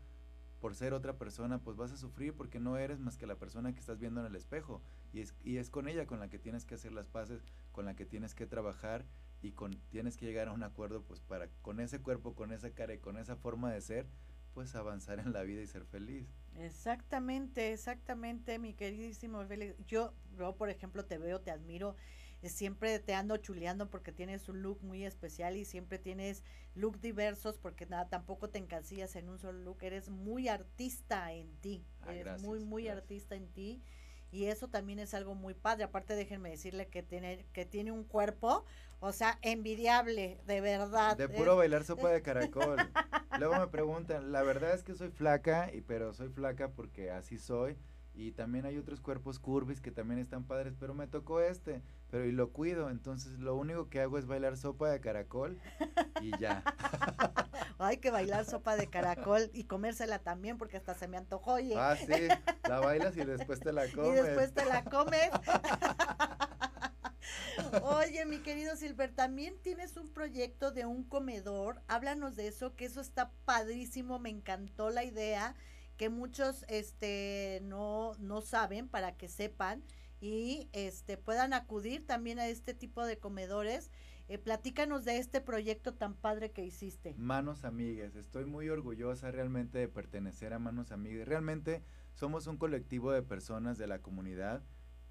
por 0.61 0.75
ser 0.75 0.95
otra 0.95 1.19
persona, 1.19 1.59
pues 1.59 1.77
vas 1.77 1.91
a 1.93 1.97
sufrir 1.97 2.35
porque 2.35 2.61
no 2.61 2.79
eres 2.79 3.01
más 3.01 3.19
que 3.19 3.27
la 3.27 3.35
persona 3.35 3.73
que 3.73 3.81
estás 3.81 3.99
viendo 3.99 4.21
en 4.21 4.27
el 4.27 4.37
espejo 4.37 4.81
y 5.13 5.21
es, 5.21 5.35
y 5.43 5.57
es 5.57 5.71
con 5.71 5.89
ella 5.89 6.07
con 6.07 6.21
la 6.21 6.29
que 6.29 6.39
tienes 6.39 6.65
que 6.65 6.77
hacer 6.77 6.93
las 6.93 7.09
paces, 7.09 7.43
con 7.73 7.85
la 7.85 7.95
que 7.97 8.07
tienes 8.07 8.35
que 8.35 8.47
trabajar 8.47 9.05
y 9.43 9.53
con 9.53 9.73
tienes 9.91 10.17
que 10.17 10.25
llegar 10.25 10.47
a 10.49 10.53
un 10.53 10.63
acuerdo 10.63 11.03
pues 11.03 11.21
para 11.21 11.49
con 11.63 11.81
ese 11.81 12.01
cuerpo, 12.01 12.35
con 12.35 12.53
esa 12.53 12.71
cara 12.71 12.95
y 12.95 12.99
con 12.99 13.19
esa 13.19 13.35
forma 13.35 13.73
de 13.73 13.81
ser, 13.81 14.07
pues 14.55 14.75
avanzar 14.75 15.19
en 15.19 15.33
la 15.33 15.43
vida 15.43 15.63
y 15.63 15.67
ser 15.67 15.85
feliz. 15.85 16.27
Exactamente, 16.59 17.73
exactamente, 17.73 18.59
mi 18.59 18.75
queridísimo 18.75 19.45
Félix. 19.47 19.75
Yo, 19.87 20.13
yo, 20.37 20.55
por 20.57 20.71
ejemplo, 20.71 21.05
te 21.05 21.19
veo, 21.19 21.41
te 21.41 21.51
admiro, 21.51 21.97
eh, 22.43 22.49
siempre 22.49 22.99
te 22.99 23.15
ando 23.15 23.37
chuleando 23.39 23.89
porque 23.89 24.13
tienes 24.13 24.49
un 24.49 24.63
look 24.63 24.83
muy 24.83 25.05
especial 25.05 25.57
y 25.57 25.65
siempre 25.65 25.99
tienes 25.99 26.43
look 26.75 27.01
diversos 27.01 27.57
porque 27.57 27.87
nada, 27.87 28.09
tampoco 28.09 28.51
te 28.51 28.59
encasillas 28.59 29.17
en 29.17 29.29
un 29.29 29.39
solo 29.39 29.59
look, 29.61 29.83
eres 29.83 30.11
muy 30.11 30.49
artista 30.49 31.33
en 31.33 31.55
ti, 31.57 31.85
ah, 32.03 32.15
eres 32.15 32.43
muy, 32.43 32.61
muy 32.61 32.89
artista 32.89 33.35
en 33.35 33.49
ti 33.49 33.83
y 34.33 34.47
eso 34.47 34.67
también 34.69 34.99
es 34.99 35.13
algo 35.15 35.35
muy 35.35 35.55
padre. 35.55 35.85
Aparte, 35.85 36.17
déjenme 36.17 36.51
decirle 36.51 36.89
que 36.89 37.03
tiene, 37.03 37.45
que 37.53 37.67
tiene 37.67 37.93
un 37.93 38.03
cuerpo, 38.03 38.65
o 39.03 39.11
sea, 39.11 39.37
envidiable, 39.43 40.39
de 40.47 40.61
verdad. 40.61 41.17
De 41.17 41.29
puro 41.29 41.57
bailar 41.57 41.83
sopa 41.83 42.09
de 42.11 42.23
caracol. 42.23 42.77
Luego 43.37 43.59
me 43.59 43.67
preguntan, 43.67 44.31
la 44.31 44.43
verdad 44.43 44.75
es 44.75 44.85
que 44.85 44.95
soy 44.95 45.11
flaca, 45.11 45.75
y 45.75 45.81
pero 45.81 46.15
soy 46.15 46.29
flaca 46.29 46.69
porque 46.71 47.11
así 47.11 47.37
soy. 47.37 47.77
Y 48.15 48.31
también 48.31 48.65
hay 48.65 48.79
otros 48.79 49.01
cuerpos 49.01 49.41
curvis 49.41 49.81
que 49.81 49.91
también 49.91 50.21
están 50.21 50.45
padres, 50.45 50.75
pero 50.79 50.95
me 50.95 51.09
tocó 51.09 51.41
este, 51.41 51.83
pero 52.11 52.27
y 52.27 52.31
lo 52.31 52.51
cuido, 52.51 52.91
entonces 52.91 53.41
lo 53.41 53.57
único 53.57 53.89
que 53.89 54.01
hago 54.01 54.19
es 54.19 54.27
bailar 54.27 54.57
sopa 54.57 54.91
de 54.91 55.01
caracol 55.01 55.59
y 56.21 56.31
ya. 56.39 56.63
Hay 57.79 57.97
que 57.97 58.13
bailar 58.13 58.45
sopa 58.45 58.77
de 58.77 58.87
caracol 58.87 59.51
y 59.53 59.65
comérsela 59.65 60.21
también 60.21 60.59
porque 60.59 60.77
hasta 60.77 60.95
se 60.95 61.09
me 61.09 61.17
antojó. 61.17 61.55
Oye. 61.55 61.75
Ah, 61.77 61.97
sí, 61.97 62.29
la 62.69 62.79
bailas 62.79 63.17
y 63.17 63.25
después 63.25 63.59
te 63.59 63.73
la 63.73 63.89
comes. 63.89 64.11
Y 64.13 64.23
después 64.23 64.55
te 64.55 64.65
la 64.65 64.85
comes. 64.85 65.31
Oye, 67.83 68.25
mi 68.27 68.39
querido 68.39 68.77
Silver, 68.77 69.13
también 69.13 69.55
tienes 69.63 69.97
un 69.97 70.09
proyecto 70.09 70.71
de 70.73 70.87
un 70.87 71.05
comedor. 71.05 71.83
Háblanos 71.89 72.37
de 72.37 72.49
eso, 72.49 72.75
que 72.75 72.85
eso 72.85 73.01
está 73.01 73.31
padrísimo, 73.45 74.19
me 74.19 74.31
encantó 74.31 74.91
la 74.91 75.05
idea 75.05 75.55
que 75.97 76.09
muchos 76.09 76.65
este 76.69 77.61
no 77.63 78.15
no 78.19 78.41
saben 78.41 78.89
para 78.89 79.17
que 79.17 79.29
sepan 79.29 79.85
y 80.21 80.69
este 80.73 81.17
puedan 81.17 81.53
acudir 81.53 82.07
también 82.07 82.39
a 82.39 82.49
este 82.49 82.75
tipo 82.75 83.05
de 83.07 83.19
comedores 83.19 83.91
Eh, 84.29 84.39
platícanos 84.39 85.05
de 85.05 85.19
este 85.19 85.41
proyecto 85.41 85.93
tan 85.93 86.15
padre 86.15 86.53
que 86.53 86.65
hiciste. 86.65 87.13
Manos 87.19 87.65
Amigues, 87.65 88.15
estoy 88.15 88.47
muy 88.47 88.69
orgullosa 88.71 89.31
realmente 89.31 89.79
de 89.79 89.89
pertenecer 89.89 90.55
a 90.55 90.59
Manos 90.59 90.93
Amigues. 90.93 91.27
Realmente 91.27 91.83
somos 92.15 92.47
un 92.47 92.57
colectivo 92.57 93.11
de 93.13 93.23
personas 93.23 93.79
de 93.79 93.89
la 93.89 93.99
comunidad 93.99 94.63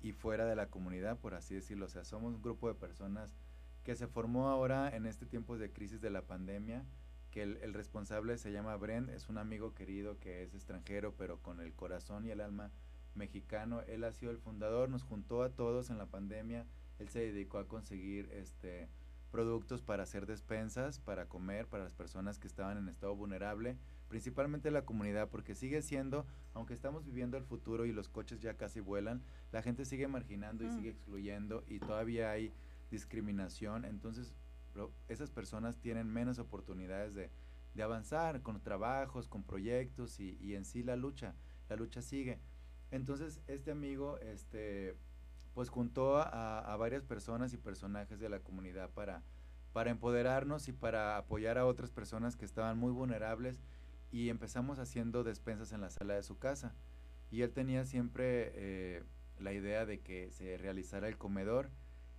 y 0.01 0.13
fuera 0.13 0.45
de 0.45 0.55
la 0.55 0.67
comunidad, 0.67 1.19
por 1.19 1.35
así 1.35 1.55
decirlo. 1.55 1.85
O 1.85 1.89
sea, 1.89 2.03
somos 2.03 2.33
un 2.33 2.41
grupo 2.41 2.67
de 2.67 2.75
personas 2.75 3.35
que 3.83 3.95
se 3.95 4.07
formó 4.07 4.49
ahora 4.49 4.95
en 4.95 5.05
este 5.05 5.25
tiempo 5.25 5.57
de 5.57 5.71
crisis 5.71 6.01
de 6.01 6.09
la 6.09 6.23
pandemia, 6.23 6.85
que 7.31 7.43
el, 7.43 7.73
responsable 7.73 8.37
se 8.37 8.51
llama 8.51 8.75
Brent, 8.75 9.09
es 9.09 9.29
un 9.29 9.37
amigo 9.37 9.73
querido 9.73 10.19
que 10.19 10.43
es 10.43 10.53
extranjero, 10.53 11.15
pero 11.17 11.41
con 11.41 11.61
el 11.61 11.73
corazón 11.73 12.25
y 12.25 12.31
el 12.31 12.41
alma 12.41 12.71
mexicano. 13.15 13.81
Él 13.87 14.03
ha 14.03 14.11
sido 14.11 14.31
el 14.31 14.37
fundador, 14.37 14.89
nos 14.89 15.03
juntó 15.03 15.43
a 15.43 15.49
todos 15.49 15.89
en 15.89 15.97
la 15.97 16.07
pandemia. 16.07 16.65
Él 16.99 17.09
se 17.09 17.19
dedicó 17.19 17.57
a 17.57 17.67
conseguir 17.67 18.29
este 18.33 18.89
productos 19.31 19.81
para 19.81 20.03
hacer 20.03 20.25
despensas, 20.25 20.99
para 20.99 21.29
comer, 21.29 21.65
para 21.67 21.85
las 21.85 21.93
personas 21.93 22.37
que 22.37 22.47
estaban 22.47 22.77
en 22.77 22.89
estado 22.89 23.15
vulnerable, 23.15 23.77
principalmente 24.11 24.71
la 24.71 24.83
comunidad, 24.83 25.29
porque 25.29 25.55
sigue 25.55 25.81
siendo, 25.81 26.25
aunque 26.53 26.73
estamos 26.73 27.05
viviendo 27.05 27.37
el 27.37 27.45
futuro 27.45 27.85
y 27.85 27.93
los 27.93 28.09
coches 28.09 28.41
ya 28.41 28.55
casi 28.55 28.81
vuelan, 28.81 29.23
la 29.53 29.61
gente 29.61 29.85
sigue 29.85 30.09
marginando 30.09 30.65
y 30.65 30.67
mm. 30.67 30.75
sigue 30.75 30.89
excluyendo 30.89 31.63
y 31.65 31.79
todavía 31.79 32.29
hay 32.29 32.51
discriminación, 32.91 33.85
entonces 33.85 34.35
esas 35.07 35.31
personas 35.31 35.77
tienen 35.77 36.11
menos 36.11 36.39
oportunidades 36.39 37.15
de, 37.15 37.31
avanzar 37.81 38.41
con 38.41 38.59
trabajos, 38.59 39.29
con 39.29 39.43
proyectos 39.43 40.19
y, 40.19 40.37
y, 40.41 40.55
en 40.55 40.65
sí 40.65 40.83
la 40.83 40.97
lucha, 40.97 41.33
la 41.69 41.77
lucha 41.77 42.01
sigue. 42.01 42.41
Entonces 42.91 43.41
este 43.47 43.71
amigo, 43.71 44.17
este, 44.17 44.97
pues 45.53 45.69
juntó 45.69 46.17
a, 46.17 46.59
a, 46.59 46.75
varias 46.75 47.03
personas 47.03 47.53
y 47.53 47.57
personajes 47.57 48.19
de 48.19 48.27
la 48.27 48.41
comunidad 48.41 48.89
para, 48.89 49.23
para 49.71 49.89
empoderarnos 49.89 50.67
y 50.67 50.73
para 50.73 51.15
apoyar 51.15 51.57
a 51.57 51.65
otras 51.65 51.91
personas 51.91 52.35
que 52.35 52.43
estaban 52.43 52.77
muy 52.77 52.91
vulnerables 52.91 53.61
y 54.11 54.29
empezamos 54.29 54.79
haciendo 54.79 55.23
despensas 55.23 55.71
en 55.71 55.81
la 55.81 55.89
sala 55.89 56.15
de 56.15 56.23
su 56.23 56.37
casa. 56.37 56.75
Y 57.31 57.43
él 57.43 57.51
tenía 57.51 57.85
siempre 57.85 58.51
eh, 58.55 59.03
la 59.39 59.53
idea 59.53 59.85
de 59.85 60.01
que 60.01 60.31
se 60.31 60.57
realizara 60.57 61.07
el 61.07 61.17
comedor 61.17 61.69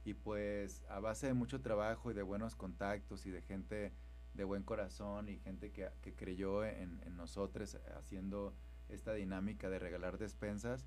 y 0.04 0.14
pues 0.14 0.82
a 0.88 1.00
base 1.00 1.26
de 1.26 1.34
mucho 1.34 1.60
trabajo 1.60 2.10
y 2.10 2.14
de 2.14 2.22
buenos 2.22 2.56
contactos 2.56 3.26
y 3.26 3.30
de 3.30 3.42
gente 3.42 3.92
de 4.34 4.44
buen 4.44 4.62
corazón 4.62 5.28
y 5.28 5.38
gente 5.38 5.70
que, 5.70 5.90
que 6.00 6.14
creyó 6.14 6.64
en, 6.64 7.02
en, 7.04 7.16
nosotros 7.16 7.78
haciendo 7.98 8.54
esta 8.88 9.12
dinámica 9.12 9.68
de 9.68 9.78
regalar 9.78 10.16
despensas, 10.16 10.86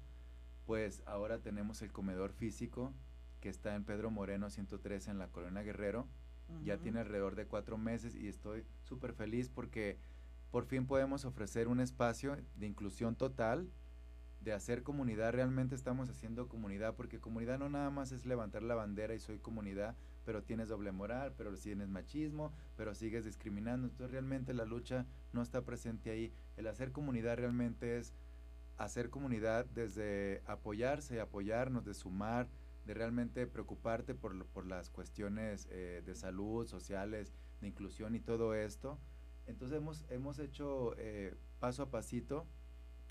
pues 0.65 1.03
ahora 1.05 1.39
tenemos 1.39 1.81
el 1.83 1.91
comedor 1.91 2.33
físico 2.33 2.91
que 3.39 3.49
está 3.49 3.75
en 3.75 3.83
Pedro 3.83 4.09
Moreno 4.09 4.49
113 4.49 5.11
en 5.11 5.19
la 5.19 5.27
Colonia 5.27 5.61
Guerrero. 5.61 6.07
Ya 6.63 6.77
tiene 6.77 6.99
alrededor 6.99 7.35
de 7.35 7.47
cuatro 7.47 7.75
meses 7.77 8.15
y 8.15 8.27
estoy 8.27 8.65
súper 8.83 9.13
feliz 9.13 9.49
porque 9.49 9.97
por 10.55 10.63
fin 10.63 10.87
podemos 10.87 11.25
ofrecer 11.25 11.67
un 11.67 11.81
espacio 11.81 12.37
de 12.55 12.65
inclusión 12.65 13.17
total 13.17 13.69
de 14.39 14.53
hacer 14.53 14.83
comunidad, 14.83 15.33
realmente 15.33 15.75
estamos 15.75 16.07
haciendo 16.09 16.47
comunidad, 16.47 16.95
porque 16.95 17.19
comunidad 17.19 17.59
no 17.59 17.67
nada 17.67 17.89
más 17.89 18.13
es 18.13 18.25
levantar 18.25 18.63
la 18.63 18.73
bandera 18.73 19.13
y 19.13 19.19
soy 19.19 19.37
comunidad, 19.39 19.97
pero 20.23 20.43
tienes 20.43 20.69
doble 20.69 20.93
moral, 20.93 21.33
pero 21.37 21.53
tienes 21.57 21.89
machismo, 21.89 22.53
pero 22.77 22.95
sigues 22.95 23.25
discriminando. 23.25 23.87
Entonces 23.87 24.11
realmente 24.11 24.53
la 24.53 24.63
lucha 24.63 25.05
no 25.33 25.41
está 25.41 25.65
presente 25.65 26.09
ahí. 26.09 26.31
El 26.55 26.67
hacer 26.67 26.93
comunidad 26.93 27.35
realmente 27.35 27.97
es 27.97 28.13
hacer 28.77 29.09
comunidad 29.09 29.65
desde 29.65 30.41
apoyarse, 30.45 31.19
apoyarnos, 31.19 31.83
de 31.83 31.93
sumar, 31.93 32.47
de 32.85 32.93
realmente 32.93 33.45
preocuparte 33.45 34.15
por, 34.15 34.45
por 34.45 34.65
las 34.65 34.89
cuestiones 34.89 35.67
eh, 35.69 36.01
de 36.05 36.15
salud, 36.15 36.65
sociales, 36.65 37.33
de 37.59 37.67
inclusión 37.67 38.15
y 38.15 38.21
todo 38.21 38.55
esto. 38.55 39.01
Entonces 39.47 39.77
hemos, 39.77 40.05
hemos 40.09 40.39
hecho 40.39 40.95
eh, 40.97 41.35
paso 41.59 41.83
a 41.83 41.91
pasito 41.91 42.45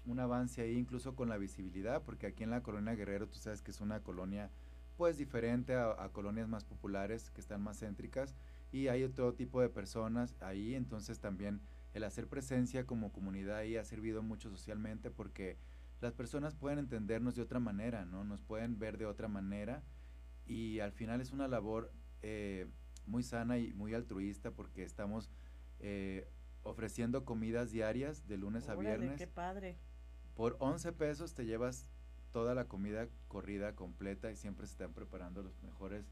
un 0.07 0.21
avance 0.21 0.61
ahí 0.61 0.77
incluso 0.77 1.15
con 1.15 1.29
la 1.29 1.39
visibilidad, 1.39 2.03
porque 2.03 2.27
aquí 2.27 2.43
en 2.43 2.51
la 2.51 2.63
colonia 2.63 2.95
Guerrero 2.95 3.29
tú 3.29 3.39
sabes 3.39 3.63
que 3.63 3.71
es 3.71 3.81
una 3.81 4.01
colonia 4.01 4.51
pues 4.97 5.17
diferente 5.17 5.75
a, 5.75 6.09
colonias 6.13 6.49
más 6.49 6.65
populares 6.65 7.31
que 7.31 7.41
están 7.41 7.63
más 7.63 7.81
céntricas 7.81 8.37
y 8.71 8.89
hay 8.89 9.09
todo 9.09 9.35
tipo 9.35 9.61
de 9.61 9.69
personas 9.69 10.37
ahí, 10.41 10.75
entonces 10.75 11.19
también 11.19 11.61
el 11.95 12.05
hacer 12.05 12.29
presencia 12.29 12.87
como 12.87 13.13
comunidad 13.13 13.59
ahí 13.59 13.77
ha 13.77 13.85
servido 13.85 14.23
mucho 14.23 14.51
socialmente 14.51 15.11
porque 15.11 15.57
las 16.01 16.13
personas 16.13 16.55
pueden 16.55 16.79
entendernos 16.79 17.35
de 17.35 17.43
otra 17.43 17.61
manera, 17.61 18.05
¿no? 18.05 18.25
Nos 18.25 18.43
pueden 18.43 18.79
ver 18.79 18.99
de 18.99 19.07
otra 19.07 19.29
manera 19.29 19.83
y 20.47 20.81
al 20.81 20.93
final 20.93 21.21
es 21.21 21.33
una 21.33 21.49
labor 21.49 21.93
eh, 22.23 22.67
muy 23.07 23.23
sana 23.23 23.59
y 23.59 23.73
muy 23.73 23.95
altruista 23.95 24.51
porque 24.51 24.85
estamos 24.85 25.31
eh, 25.87 26.27
ofreciendo 26.63 27.27
comidas 27.27 27.71
diarias 27.71 28.27
de 28.27 28.39
lunes 28.39 28.71
a 28.71 28.75
viernes. 28.75 29.19
Qué 29.19 29.27
padre. 29.27 29.77
Por 30.35 30.57
11 30.59 30.93
pesos 30.93 31.35
te 31.35 31.45
llevas 31.45 31.91
toda 32.33 32.55
la 32.55 32.65
comida 32.65 33.07
corrida 33.29 33.75
completa 33.75 34.33
y 34.33 34.37
siempre 34.37 34.67
se 34.67 34.73
están 34.73 34.95
preparando 34.95 35.43
los 35.43 35.63
mejores 35.63 36.07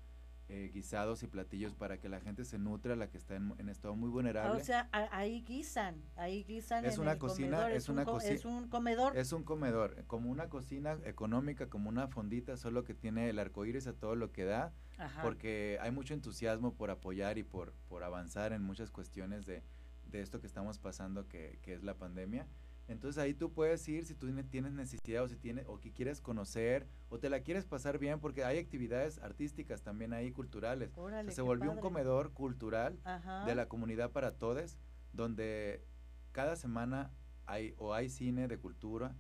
eh, 0.49 0.71
guisados 0.75 1.23
y 1.23 1.29
platillos 1.29 1.75
para 1.75 1.99
que 1.99 2.09
la 2.09 2.21
gente 2.21 2.45
se 2.45 2.59
nutra, 2.59 2.95
la 2.97 3.09
que 3.09 3.17
está 3.17 3.37
en, 3.37 3.69
estado 3.69 3.95
muy 3.95 4.11
vulnerable. 4.11 4.61
o 4.61 4.65
sea, 4.65 4.89
ahí 4.93 5.43
guisan, 5.43 6.03
ahí 6.17 6.45
guisan. 6.45 6.85
Es 6.85 6.99
una 6.99 7.19
cocina, 7.19 7.71
es, 7.71 7.89
una 7.89 8.05
cocina. 8.05 8.35
Es 8.35 8.45
un 8.45 8.69
comedor. 8.69 9.17
Es 9.17 9.33
un 9.33 9.45
comedor, 9.45 10.05
como 10.07 10.31
una 10.31 10.49
cocina 10.49 10.99
económica, 11.05 11.71
como 11.71 11.89
una 11.89 12.09
fondita, 12.09 12.57
solo 12.57 12.85
que 12.85 12.93
tiene 12.93 13.31
el 13.31 13.39
arco 13.39 13.65
iris 13.65 13.87
a 13.87 13.95
todo 13.95 14.15
lo 14.15 14.33
que 14.33 14.45
da, 14.45 14.75
porque 15.23 15.79
hay 15.81 15.91
mucho 15.91 16.13
entusiasmo 16.13 16.75
por 16.75 16.91
apoyar 16.91 17.39
y 17.39 17.45
por, 17.45 17.73
por 17.89 18.05
avanzar 18.05 18.53
en 18.53 18.63
muchas 18.63 18.91
cuestiones 18.91 19.47
de, 19.47 19.63
de 20.05 20.21
esto 20.21 20.41
que 20.41 20.47
estamos 20.47 20.79
pasando, 20.79 21.29
que, 21.29 21.59
que 21.63 21.73
es 21.73 21.83
la 21.83 21.95
pandemia. 21.95 22.47
Entonces 22.89 23.23
ahí 23.23 23.35
tú 23.35 23.53
puedes 23.53 23.87
ir 23.89 24.05
si 24.05 24.15
tú 24.15 24.27
tienes 24.51 24.73
necesidad 24.73 25.23
o 25.23 25.29
si 25.29 25.37
tienes 25.37 25.65
o 25.69 25.79
que 25.79 25.93
quieres 25.93 26.21
conocer 26.21 26.87
o 27.09 27.19
te 27.19 27.31
la 27.31 27.41
quieres 27.41 27.65
pasar 27.65 27.99
bien 27.99 28.21
porque 28.21 28.45
hay 28.45 28.59
actividades 28.59 29.19
artísticas 29.19 29.83
también 29.83 30.13
ahí 30.13 30.33
culturales. 30.33 30.93
se 31.29 31.43
volvió 31.43 31.71
un 31.71 31.79
comedor 31.79 32.33
cultural 32.33 32.99
de 33.47 33.55
la 33.55 33.67
comunidad 33.67 34.11
para 34.11 34.33
todos 34.33 34.79
donde 35.13 35.85
cada 36.33 36.57
semana 36.57 37.11
hay 37.47 37.75
o 37.77 37.95
hay 37.95 38.09
cine 38.09 38.49
de 38.49 38.59
cultura, 38.59 39.15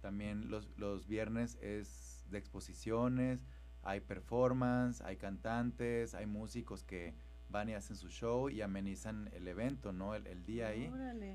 también 0.00 0.50
los, 0.50 0.70
los 0.76 1.06
viernes 1.06 1.56
es 1.60 2.24
de 2.30 2.38
exposiciones, 2.38 3.44
hay 3.82 4.00
performance, 4.00 5.00
hay 5.02 5.16
cantantes, 5.16 6.14
hay 6.14 6.26
músicos 6.26 6.82
que 6.82 7.14
van 7.54 7.68
y 7.68 7.74
hacen 7.74 7.96
su 7.96 8.08
show 8.08 8.50
y 8.50 8.62
amenizan 8.62 9.30
el 9.32 9.46
evento, 9.46 9.92
¿no? 9.92 10.16
El, 10.16 10.44
día 10.44 10.68
ahí. 10.68 10.92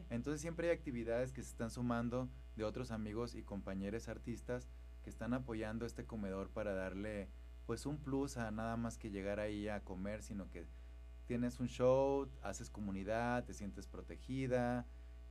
Entonces 0.09 0.41
siempre 0.41 0.69
hay 0.69 0.75
actividades 0.75 1.31
que 1.31 1.41
se 1.41 1.49
están 1.49 1.71
sumando 1.71 2.27
de 2.57 2.65
otros 2.65 2.91
amigos 2.91 3.35
y 3.35 3.41
compañeros 3.41 4.09
artistas 4.09 4.67
que 5.01 5.09
están 5.09 5.33
apoyando 5.33 5.85
este 5.85 6.05
comedor 6.05 6.49
para 6.49 6.73
darle 6.73 7.29
pues 7.65 7.85
un 7.85 7.97
plus 7.97 8.35
a 8.35 8.51
nada 8.51 8.75
más 8.75 8.97
que 8.97 9.09
llegar 9.09 9.39
ahí 9.39 9.69
a 9.69 9.79
comer, 9.79 10.21
sino 10.21 10.49
que 10.49 10.65
tienes 11.25 11.61
un 11.61 11.69
show, 11.69 12.27
haces 12.41 12.69
comunidad, 12.69 13.45
te 13.45 13.53
sientes 13.53 13.87
protegida 13.87 14.85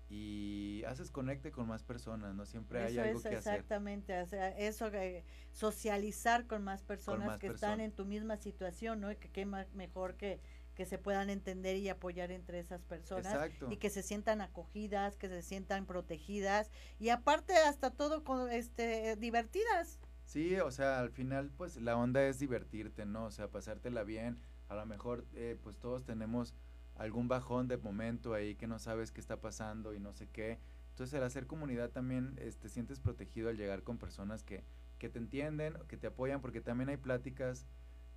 y 0.08 0.84
haces 0.86 1.10
conecte 1.10 1.50
con 1.50 1.66
más 1.66 1.82
personas, 1.82 2.34
¿no? 2.34 2.46
Siempre 2.46 2.82
hay 2.82 2.98
algo 2.98 3.20
que 3.20 3.28
exactamente, 3.28 4.14
hacer. 4.14 4.38
Exactamente, 4.38 4.66
eso, 4.66 4.86
eh, 4.86 5.24
socializar 5.52 6.46
con 6.46 6.64
más 6.64 6.82
personas 6.82 7.38
que 7.38 7.48
están 7.48 7.80
en 7.80 7.92
tu 7.92 8.06
misma 8.06 8.38
situación, 8.38 9.00
¿no? 9.00 9.12
Y 9.12 9.16
que 9.16 9.28
qué 9.28 9.44
mejor 9.44 10.14
que 10.14 10.40
que 10.78 10.86
se 10.86 10.96
puedan 10.96 11.28
entender 11.28 11.76
y 11.76 11.88
apoyar 11.88 12.30
entre 12.30 12.60
esas 12.60 12.84
personas 12.84 13.50
y 13.68 13.78
que 13.78 13.90
se 13.90 14.00
sientan 14.00 14.40
acogidas, 14.40 15.16
que 15.16 15.26
se 15.26 15.42
sientan 15.42 15.86
protegidas 15.86 16.70
y 17.00 17.08
aparte 17.08 17.52
hasta 17.56 17.90
todo 17.90 18.22
con 18.22 18.48
este 18.48 19.16
divertidas. 19.16 19.98
Sí, 20.24 20.54
o 20.60 20.70
sea, 20.70 21.00
al 21.00 21.10
final 21.10 21.50
pues 21.50 21.78
la 21.78 21.96
onda 21.96 22.22
es 22.22 22.38
divertirte, 22.38 23.06
¿no? 23.06 23.24
O 23.24 23.32
sea, 23.32 23.48
pasártela 23.48 24.04
bien. 24.04 24.38
A 24.68 24.76
lo 24.76 24.86
mejor 24.86 25.26
eh, 25.34 25.58
pues 25.64 25.76
todos 25.78 26.04
tenemos 26.04 26.54
algún 26.94 27.26
bajón 27.26 27.66
de 27.66 27.76
momento 27.76 28.32
ahí 28.32 28.54
que 28.54 28.68
no 28.68 28.78
sabes 28.78 29.10
qué 29.10 29.20
está 29.20 29.40
pasando 29.40 29.94
y 29.94 29.98
no 29.98 30.12
sé 30.12 30.28
qué. 30.28 30.60
Entonces, 30.90 31.12
al 31.14 31.24
hacer 31.24 31.48
comunidad 31.48 31.90
también 31.90 32.36
te 32.36 32.46
este, 32.46 32.68
sientes 32.68 33.00
protegido 33.00 33.48
al 33.48 33.56
llegar 33.56 33.82
con 33.82 33.98
personas 33.98 34.44
que, 34.44 34.62
que 35.00 35.08
te 35.08 35.18
entienden, 35.18 35.74
que 35.88 35.96
te 35.96 36.06
apoyan, 36.06 36.40
porque 36.40 36.60
también 36.60 36.88
hay 36.88 36.98
pláticas 36.98 37.66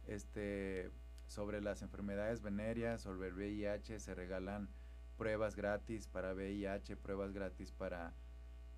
este 0.05 0.91
sobre 1.31 1.61
las 1.61 1.81
enfermedades 1.81 2.41
venéreas, 2.41 3.01
sobre 3.01 3.29
el 3.29 3.33
VIH, 3.33 3.99
se 3.99 4.13
regalan 4.13 4.69
pruebas 5.17 5.55
gratis 5.55 6.07
para 6.07 6.33
VIH, 6.33 6.97
pruebas 6.97 7.31
gratis 7.31 7.71
para, 7.71 8.13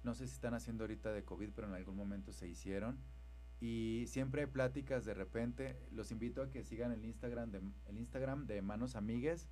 no 0.03 0.13
sé 0.13 0.27
si 0.27 0.35
están 0.35 0.53
haciendo 0.53 0.83
ahorita 0.83 1.11
de 1.11 1.23
COVID, 1.23 1.49
pero 1.55 1.67
en 1.67 1.73
algún 1.73 1.95
momento 1.95 2.31
se 2.31 2.47
hicieron. 2.47 2.99
Y 3.59 4.05
siempre 4.07 4.41
hay 4.41 4.47
pláticas 4.47 5.03
de 5.03 5.15
repente. 5.15 5.79
Los 5.91 6.11
invito 6.11 6.43
a 6.43 6.49
que 6.51 6.63
sigan 6.63 6.91
el 6.91 7.05
Instagram 7.05 7.49
de, 7.49 7.61
el 7.87 7.97
Instagram 7.97 8.45
de 8.45 8.61
Manos 8.61 8.95
Amigues. 8.95 9.49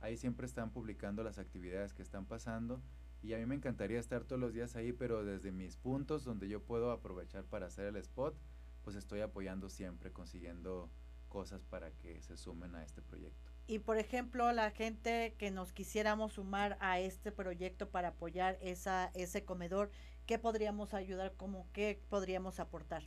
Ahí 0.00 0.16
siempre 0.16 0.46
están 0.46 0.70
publicando 0.70 1.22
las 1.22 1.38
actividades 1.38 1.94
que 1.94 2.02
están 2.02 2.26
pasando. 2.26 2.82
Y 3.22 3.34
a 3.34 3.38
mí 3.38 3.46
me 3.46 3.54
encantaría 3.54 4.00
estar 4.00 4.24
todos 4.24 4.40
los 4.40 4.54
días 4.54 4.74
ahí, 4.74 4.92
pero 4.92 5.24
desde 5.24 5.52
mis 5.52 5.76
puntos 5.76 6.24
donde 6.24 6.48
yo 6.48 6.64
puedo 6.64 6.90
aprovechar 6.90 7.44
para 7.44 7.66
hacer 7.66 7.84
el 7.84 7.96
spot, 7.96 8.34
pues 8.82 8.96
estoy 8.96 9.20
apoyando 9.20 9.68
siempre, 9.68 10.10
consiguiendo 10.10 10.90
cosas 11.30 11.64
para 11.64 11.90
que 11.92 12.20
se 12.20 12.36
sumen 12.36 12.74
a 12.74 12.84
este 12.84 13.00
proyecto. 13.00 13.50
Y 13.66 13.78
por 13.78 13.96
ejemplo, 13.96 14.52
la 14.52 14.70
gente 14.70 15.34
que 15.38 15.50
nos 15.50 15.72
quisiéramos 15.72 16.34
sumar 16.34 16.76
a 16.80 16.98
este 16.98 17.32
proyecto 17.32 17.88
para 17.88 18.08
apoyar 18.08 18.58
esa, 18.60 19.10
ese 19.14 19.44
comedor, 19.44 19.90
¿qué 20.26 20.38
podríamos 20.38 20.92
ayudar? 20.92 21.32
¿Cómo 21.36 21.66
qué 21.72 22.02
podríamos 22.10 22.60
aportar? 22.60 23.04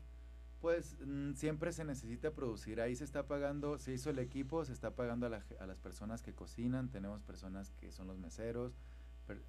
Pues 0.62 0.96
mm, 1.06 1.34
siempre 1.34 1.74
se 1.74 1.84
necesita 1.84 2.32
producir. 2.32 2.80
Ahí 2.80 2.96
se 2.96 3.04
está 3.04 3.28
pagando, 3.28 3.78
se 3.78 3.92
hizo 3.92 4.10
el 4.10 4.20
equipo, 4.20 4.64
se 4.64 4.72
está 4.72 4.96
pagando 4.96 5.28
a, 5.28 5.44
a 5.60 5.68
las 5.68 5.78
personas 5.78 6.24
que 6.24 6.34
cocinan, 6.34 6.90
tenemos 6.90 7.22
personas 7.22 7.72
que 7.72 7.92
son 7.92 8.08
los 8.08 8.18
meseros, 8.18 8.74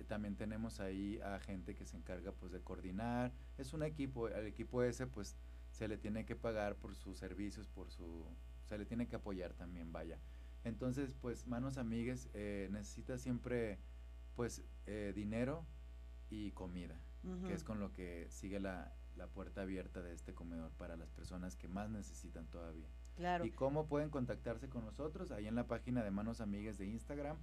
también 0.08 0.36
tenemos 0.36 0.80
ahí 0.80 1.20
a 1.20 1.38
gente 1.38 1.74
que 1.74 1.86
se 1.86 1.96
encarga 1.96 2.32
pues 2.32 2.52
de 2.52 2.60
coordinar. 2.60 3.32
Es 3.56 3.72
un 3.72 3.82
equipo, 3.82 4.26
al 4.26 4.46
equipo 4.46 4.82
ese 4.82 5.06
pues 5.06 5.36
se 5.70 5.88
le 5.88 5.96
tiene 5.96 6.24
que 6.24 6.36
pagar 6.36 6.76
por 6.76 6.94
sus 6.94 7.18
servicios, 7.18 7.68
por 7.68 7.90
su, 7.90 8.26
se 8.64 8.78
le 8.78 8.86
tiene 8.86 9.06
que 9.06 9.16
apoyar 9.16 9.54
también, 9.54 9.92
vaya. 9.92 10.18
Entonces, 10.64 11.14
pues, 11.20 11.46
manos 11.46 11.76
amigues, 11.76 12.30
eh, 12.32 12.68
necesita 12.72 13.18
siempre, 13.18 13.78
pues, 14.34 14.62
eh, 14.86 15.12
dinero 15.14 15.66
y 16.30 16.52
comida, 16.52 16.98
que 17.46 17.54
es 17.54 17.64
con 17.64 17.80
lo 17.80 17.92
que 17.92 18.26
sigue 18.30 18.60
la, 18.60 18.94
la, 19.16 19.28
puerta 19.28 19.62
abierta 19.62 20.02
de 20.02 20.12
este 20.12 20.34
comedor 20.34 20.72
para 20.72 20.96
las 20.96 21.10
personas 21.10 21.56
que 21.56 21.68
más 21.68 21.90
necesitan 21.90 22.46
todavía. 22.46 22.88
Claro. 23.16 23.44
¿Y 23.44 23.50
cómo 23.50 23.86
pueden 23.86 24.10
contactarse 24.10 24.68
con 24.68 24.84
nosotros? 24.84 25.30
Ahí 25.30 25.46
en 25.46 25.54
la 25.54 25.66
página 25.66 26.02
de 26.02 26.10
Manos 26.10 26.40
Amigues 26.40 26.78
de 26.78 26.86
Instagram 26.86 27.38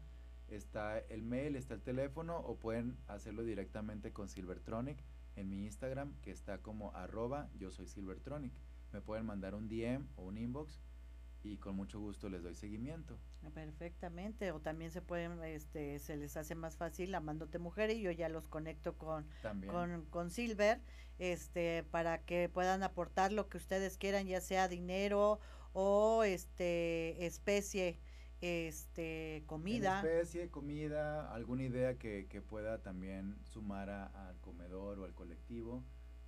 está 0.47 0.99
el 0.99 1.23
mail, 1.23 1.55
está 1.55 1.75
el 1.75 1.81
teléfono, 1.81 2.37
o 2.39 2.57
pueden 2.57 2.97
hacerlo 3.07 3.43
directamente 3.43 4.11
con 4.11 4.29
Silvertronic 4.29 5.03
en 5.35 5.49
mi 5.49 5.63
Instagram, 5.65 6.13
que 6.21 6.31
está 6.31 6.59
como 6.59 6.93
arroba 6.95 7.49
yo 7.57 7.71
soy 7.71 7.87
Silvertronic. 7.87 8.53
Me 8.91 9.01
pueden 9.01 9.25
mandar 9.25 9.55
un 9.55 9.69
DM 9.69 10.07
o 10.17 10.25
un 10.25 10.37
inbox 10.37 10.81
y 11.43 11.57
con 11.57 11.75
mucho 11.75 11.99
gusto 11.99 12.29
les 12.29 12.43
doy 12.43 12.55
seguimiento. 12.55 13.17
Perfectamente, 13.53 14.51
o 14.51 14.59
también 14.59 14.91
se 14.91 15.01
pueden, 15.01 15.43
este, 15.43 15.99
se 15.99 16.17
les 16.17 16.37
hace 16.37 16.55
más 16.55 16.77
fácil 16.77 17.13
amándote 17.15 17.57
mujer 17.59 17.89
y 17.89 18.01
yo 18.01 18.11
ya 18.11 18.29
los 18.29 18.47
conecto 18.47 18.97
con, 18.97 19.25
con, 19.67 20.05
con 20.05 20.29
Silver, 20.29 20.79
este, 21.19 21.83
para 21.91 22.23
que 22.23 22.49
puedan 22.49 22.83
aportar 22.83 23.31
lo 23.31 23.49
que 23.49 23.57
ustedes 23.57 23.97
quieran, 23.97 24.27
ya 24.27 24.41
sea 24.41 24.67
dinero 24.67 25.39
o 25.73 26.23
este 26.23 27.25
especie 27.25 27.99
este 28.41 29.43
comida. 29.45 29.99
especie, 29.99 30.49
comida, 30.49 31.31
alguna 31.33 31.63
idea 31.63 31.97
que, 31.97 32.27
que 32.27 32.41
pueda 32.41 32.81
también 32.81 33.37
sumar 33.45 33.89
al 33.89 34.37
comedor 34.41 34.99
o 34.99 35.05
al 35.05 35.13
colectivo. 35.13 35.83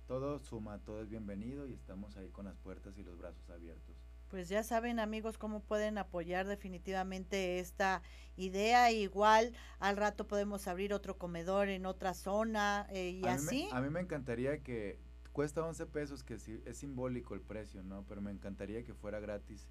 Todo 0.06 0.38
suma, 0.38 0.78
todo 0.80 1.02
es 1.02 1.08
bienvenido 1.08 1.66
y 1.66 1.72
estamos 1.72 2.16
ahí 2.16 2.28
con 2.28 2.44
las 2.44 2.56
puertas 2.58 2.96
y 2.98 3.02
los 3.02 3.18
brazos 3.18 3.48
abiertos. 3.50 3.96
Pues 4.34 4.48
ya 4.48 4.64
saben 4.64 4.98
amigos 4.98 5.38
cómo 5.38 5.60
pueden 5.60 5.96
apoyar 5.96 6.48
definitivamente 6.48 7.60
esta 7.60 8.02
idea. 8.36 8.90
Igual 8.90 9.52
al 9.78 9.96
rato 9.96 10.26
podemos 10.26 10.66
abrir 10.66 10.92
otro 10.92 11.16
comedor 11.16 11.68
en 11.68 11.86
otra 11.86 12.14
zona 12.14 12.88
eh, 12.90 13.10
y 13.10 13.24
así. 13.26 13.68
a 13.70 13.80
mí 13.80 13.90
me 13.90 14.00
encantaría 14.00 14.60
que 14.60 14.98
cuesta 15.30 15.64
11 15.64 15.86
pesos, 15.86 16.24
que 16.24 16.34
es 16.34 16.76
simbólico 16.76 17.34
el 17.34 17.42
precio, 17.42 17.84
¿no? 17.84 18.04
Pero 18.08 18.22
me 18.22 18.32
encantaría 18.32 18.82
que 18.82 18.92
fuera 18.92 19.20
gratis 19.20 19.68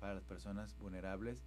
para 0.00 0.14
las 0.14 0.24
personas 0.24 0.74
vulnerables 0.78 1.44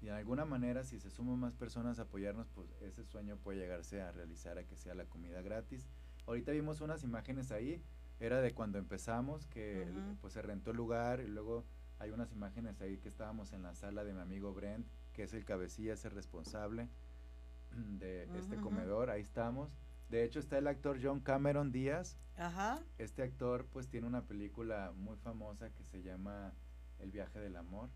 y 0.00 0.04
de 0.04 0.12
alguna 0.12 0.44
manera 0.44 0.84
si 0.84 1.00
se 1.00 1.10
suman 1.10 1.40
más 1.40 1.56
personas 1.56 1.98
a 1.98 2.02
apoyarnos, 2.02 2.46
pues 2.54 2.68
ese 2.80 3.02
sueño 3.02 3.38
puede 3.38 3.58
llegarse 3.58 4.00
a 4.02 4.12
realizar 4.12 4.56
a 4.56 4.62
que 4.62 4.76
sea 4.76 4.94
la 4.94 5.06
comida 5.06 5.42
gratis. 5.42 5.88
Ahorita 6.28 6.52
vimos 6.52 6.80
unas 6.80 7.02
imágenes 7.02 7.50
ahí, 7.50 7.82
era 8.20 8.40
de 8.40 8.54
cuando 8.54 8.78
empezamos, 8.78 9.48
que 9.48 9.88
pues 10.20 10.34
se 10.34 10.42
rentó 10.42 10.70
el 10.70 10.76
lugar 10.76 11.18
y 11.18 11.26
luego 11.26 11.64
hay 12.04 12.10
unas 12.10 12.32
imágenes 12.32 12.80
ahí 12.80 12.98
que 12.98 13.08
estábamos 13.08 13.52
en 13.52 13.62
la 13.62 13.74
sala 13.74 14.04
de 14.04 14.12
mi 14.12 14.20
amigo 14.20 14.52
Brent, 14.52 14.86
que 15.14 15.22
es 15.22 15.32
el 15.32 15.44
cabecilla, 15.44 15.94
es 15.94 16.04
el 16.04 16.10
responsable 16.10 16.88
de 17.98 18.28
este 18.38 18.56
comedor, 18.56 19.10
ahí 19.10 19.22
estamos. 19.22 19.74
De 20.10 20.22
hecho 20.22 20.38
está 20.38 20.58
el 20.58 20.66
actor 20.66 20.98
John 21.02 21.20
Cameron 21.20 21.72
Díaz. 21.72 22.18
Ajá. 22.36 22.82
Este 22.98 23.22
actor 23.22 23.66
pues 23.72 23.88
tiene 23.88 24.06
una 24.06 24.26
película 24.26 24.92
muy 24.94 25.16
famosa 25.16 25.70
que 25.70 25.82
se 25.82 26.02
llama 26.02 26.52
El 26.98 27.10
viaje 27.10 27.40
del 27.40 27.56
amor 27.56 27.88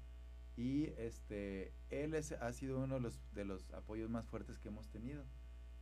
y 0.56 0.86
este 0.96 1.72
él 1.90 2.14
es, 2.14 2.32
ha 2.32 2.52
sido 2.52 2.80
uno 2.80 2.94
de 2.94 3.00
los, 3.00 3.20
de 3.34 3.44
los 3.44 3.70
apoyos 3.72 4.10
más 4.10 4.26
fuertes 4.26 4.58
que 4.58 4.68
hemos 4.68 4.88
tenido. 4.88 5.24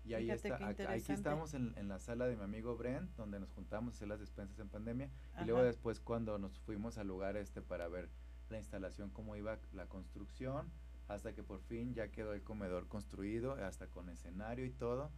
Y 0.06 0.14
ahí 0.14 0.30
está, 0.30 0.56
aquí 0.88 1.12
estamos 1.12 1.54
en, 1.54 1.74
en, 1.76 1.88
la 1.88 1.98
sala 1.98 2.26
de 2.26 2.36
mi 2.36 2.42
amigo 2.44 2.76
Brent, 2.76 3.10
donde 3.16 3.40
nos 3.40 3.50
juntamos 3.50 3.94
a 3.94 3.96
hacer 3.96 4.08
las 4.08 4.20
despensas 4.20 4.58
en 4.60 4.68
pandemia. 4.68 5.10
Y 5.40 5.44
luego 5.44 5.62
después 5.62 6.00
cuando 6.00 6.38
nos 6.38 6.58
fuimos 6.60 6.96
al 6.98 7.08
lugar 7.08 7.36
este 7.36 7.60
para 7.60 7.88
ver 7.88 8.08
la 8.48 8.58
instalación, 8.58 9.10
cómo 9.10 9.34
iba 9.34 9.58
la 9.72 9.86
construcción, 9.86 10.70
hasta 11.08 11.34
que 11.34 11.42
por 11.42 11.60
fin 11.60 11.94
ya 11.94 12.08
quedó 12.08 12.34
el 12.34 12.42
comedor 12.42 12.86
construido, 12.86 13.52
hasta 13.52 13.88
con 13.88 14.08
escenario 14.08 14.64
y 14.64 14.70
todo, 14.70 15.10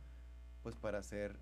pues 0.62 0.74
para 0.77 0.98
hacer 0.98 1.38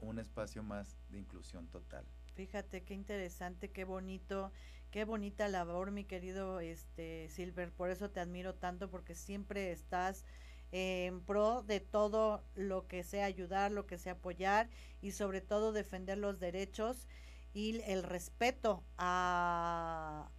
un 0.00 0.20
espacio 0.20 0.62
más 0.62 0.96
de 1.10 1.18
inclusión 1.18 1.66
total. 1.68 2.04
Fíjate 2.34 2.84
qué 2.84 2.94
interesante, 2.94 3.72
qué 3.72 3.82
bonito 3.82 4.52
Qué 4.90 5.04
bonita 5.04 5.48
labor, 5.48 5.90
mi 5.90 6.04
querido 6.04 6.60
este 6.60 7.28
Silver. 7.28 7.70
Por 7.70 7.90
eso 7.90 8.10
te 8.10 8.20
admiro 8.20 8.54
tanto, 8.54 8.88
porque 8.90 9.14
siempre 9.14 9.70
estás 9.70 10.24
en 10.72 11.20
pro 11.20 11.62
de 11.62 11.80
todo 11.80 12.42
lo 12.54 12.86
que 12.86 13.02
sea 13.04 13.24
ayudar, 13.24 13.72
lo 13.72 13.86
que 13.86 13.98
sea 13.98 14.12
apoyar 14.12 14.68
y 15.00 15.12
sobre 15.12 15.40
todo 15.40 15.72
defender 15.72 16.18
los 16.18 16.40
derechos 16.40 17.06
y 17.54 17.80
el 17.86 18.02
respeto 18.02 18.84
a, 18.98 20.30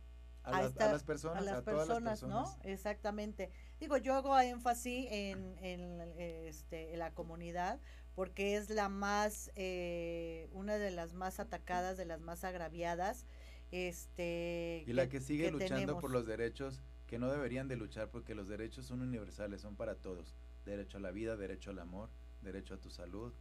a, 0.43 0.61
las 0.61 1.03
personas, 1.03 1.37
a, 1.37 1.41
las 1.41 1.63
personas, 1.63 2.23
¿no? 2.23 2.45
Exactamente. 2.63 3.51
Digo, 3.79 3.97
yo 3.97 4.13
hago 4.13 4.39
énfasis 4.39 5.07
en, 5.09 5.57
en, 5.63 6.01
este, 6.19 6.93
en 6.93 6.99
la 6.99 7.11
comunidad 7.13 7.79
porque 8.15 8.57
es 8.57 8.69
la 8.69 8.89
más, 8.89 9.51
eh, 9.55 10.49
una 10.51 10.77
de 10.77 10.91
las 10.91 11.13
más 11.13 11.39
atacadas, 11.39 11.97
de 11.97 12.05
las 12.05 12.19
más 12.21 12.43
agraviadas 12.43 13.25
este 13.71 14.83
y 14.87 14.93
la 14.93 15.09
que, 15.09 15.19
sigue 15.19 15.51
luchando 15.51 15.99
por 15.99 16.11
los 16.11 16.25
derechos 16.25 16.81
que 17.09 17.17
no 17.17 17.31
deberían 17.31 17.67
de 17.67 17.75
luchar 17.75 18.11
porque 18.11 18.35
los 18.35 18.47
derechos 18.47 18.85
son 18.85 19.01
universales, 19.01 19.61
son 19.61 19.75
para 19.75 19.95
todos. 19.95 20.35
Derecho 20.63 20.97
a 20.97 21.01
la 21.01 21.09
vida, 21.09 21.35
derecho 21.35 21.71
al 21.71 21.79
amor, 21.79 22.11
derecho 22.43 22.75
a 22.75 22.77
tu 22.77 22.91
salud, 22.91 23.33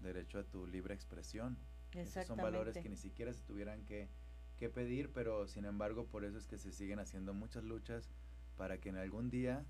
derecho 0.00 0.40
a 0.40 0.42
tu 0.42 0.66
libre 0.66 0.94
expresión. 0.94 1.56
Esos 1.92 2.26
son 2.26 2.38
valores 2.38 2.76
que 2.76 2.88
ni 2.88 2.96
siquiera 2.96 3.32
se 3.32 3.40
tuvieran 3.42 3.84
que, 3.84 4.08
que 4.56 4.68
pedir, 4.68 5.12
pero 5.12 5.46
sin 5.46 5.64
embargo 5.64 6.06
por 6.06 6.24
eso 6.24 6.38
es 6.38 6.48
que 6.48 6.58
se 6.58 6.72
siguen 6.72 6.98
haciendo 6.98 7.32
muchas 7.34 7.62
luchas 7.62 8.10
para 8.56 8.78
que 8.78 8.88
en 8.88 8.96
algún 8.96 9.30
día 9.30 9.64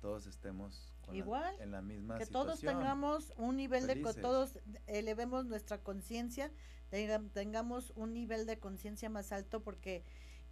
todos 0.00 0.26
estemos 0.26 0.92
Igual, 1.12 1.54
en 1.60 1.70
la 1.70 1.82
misma 1.82 2.18
que 2.18 2.26
todos 2.26 2.60
tengamos 2.60 3.32
un 3.36 3.56
nivel 3.56 3.86
de 3.86 3.94
de 3.94 4.14
todos 4.14 4.58
elevemos 4.86 5.46
nuestra 5.46 5.78
conciencia 5.78 6.50
tengamos 7.32 7.92
un 7.96 8.12
nivel 8.12 8.46
de 8.46 8.58
conciencia 8.58 9.08
más 9.08 9.32
alto 9.32 9.62
porque 9.62 10.04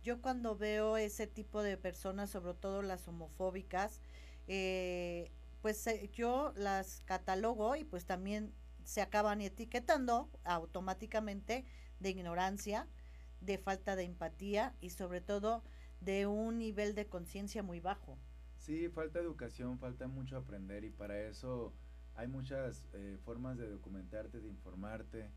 yo 0.03 0.21
cuando 0.21 0.57
veo 0.57 0.97
ese 0.97 1.27
tipo 1.27 1.63
de 1.63 1.77
personas, 1.77 2.31
sobre 2.31 2.55
todo 2.55 2.83
las 2.83 3.07
homofóbicas, 3.09 4.01
eh, 4.49 5.31
pues 5.63 5.87
eh, 5.87 6.11
yo 6.13 6.53
las 6.57 7.03
catalogo 7.05 7.77
y 7.77 7.85
pues 7.85 8.07
también 8.07 8.53
se 8.85 9.03
acaban 9.03 9.41
etiquetando 9.41 10.31
automáticamente 10.45 11.65
de 12.01 12.11
ignorancia, 12.11 12.89
de 13.41 13.59
falta 13.59 13.97
de 13.97 14.05
empatía 14.05 14.75
y 14.81 14.91
sobre 14.91 15.21
todo 15.21 15.63
de 16.01 16.27
un 16.27 16.59
nivel 16.59 16.95
de 16.95 17.07
conciencia 17.07 17.63
muy 17.63 17.81
bajo. 17.81 18.19
Sí, 18.59 18.89
falta 18.89 19.19
educación, 19.19 19.79
falta 19.79 20.09
mucho 20.09 20.37
aprender 20.37 20.85
y 20.85 20.91
para 20.91 21.19
eso 21.21 21.73
hay 22.15 22.29
muchas 22.29 22.87
eh, 22.93 23.19
formas 23.25 23.57
de 23.59 23.69
documentarte, 23.69 24.41
de 24.41 24.49
informarte, 24.49 25.31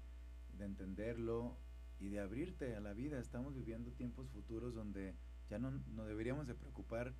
de 0.57 0.65
entenderlo 0.65 1.57
y 1.99 2.09
de 2.09 2.19
abrirte 2.19 2.75
a 2.75 2.79
la 2.79 2.93
vida. 2.93 3.19
Estamos 3.19 3.53
viviendo 3.53 3.91
tiempos 3.91 4.29
futuros 4.29 4.73
donde 4.73 5.15
ya 5.49 5.59
no, 5.59 5.71
no 5.71 6.05
deberíamos 6.05 6.47
de 6.47 6.55
preocupar 6.55 7.13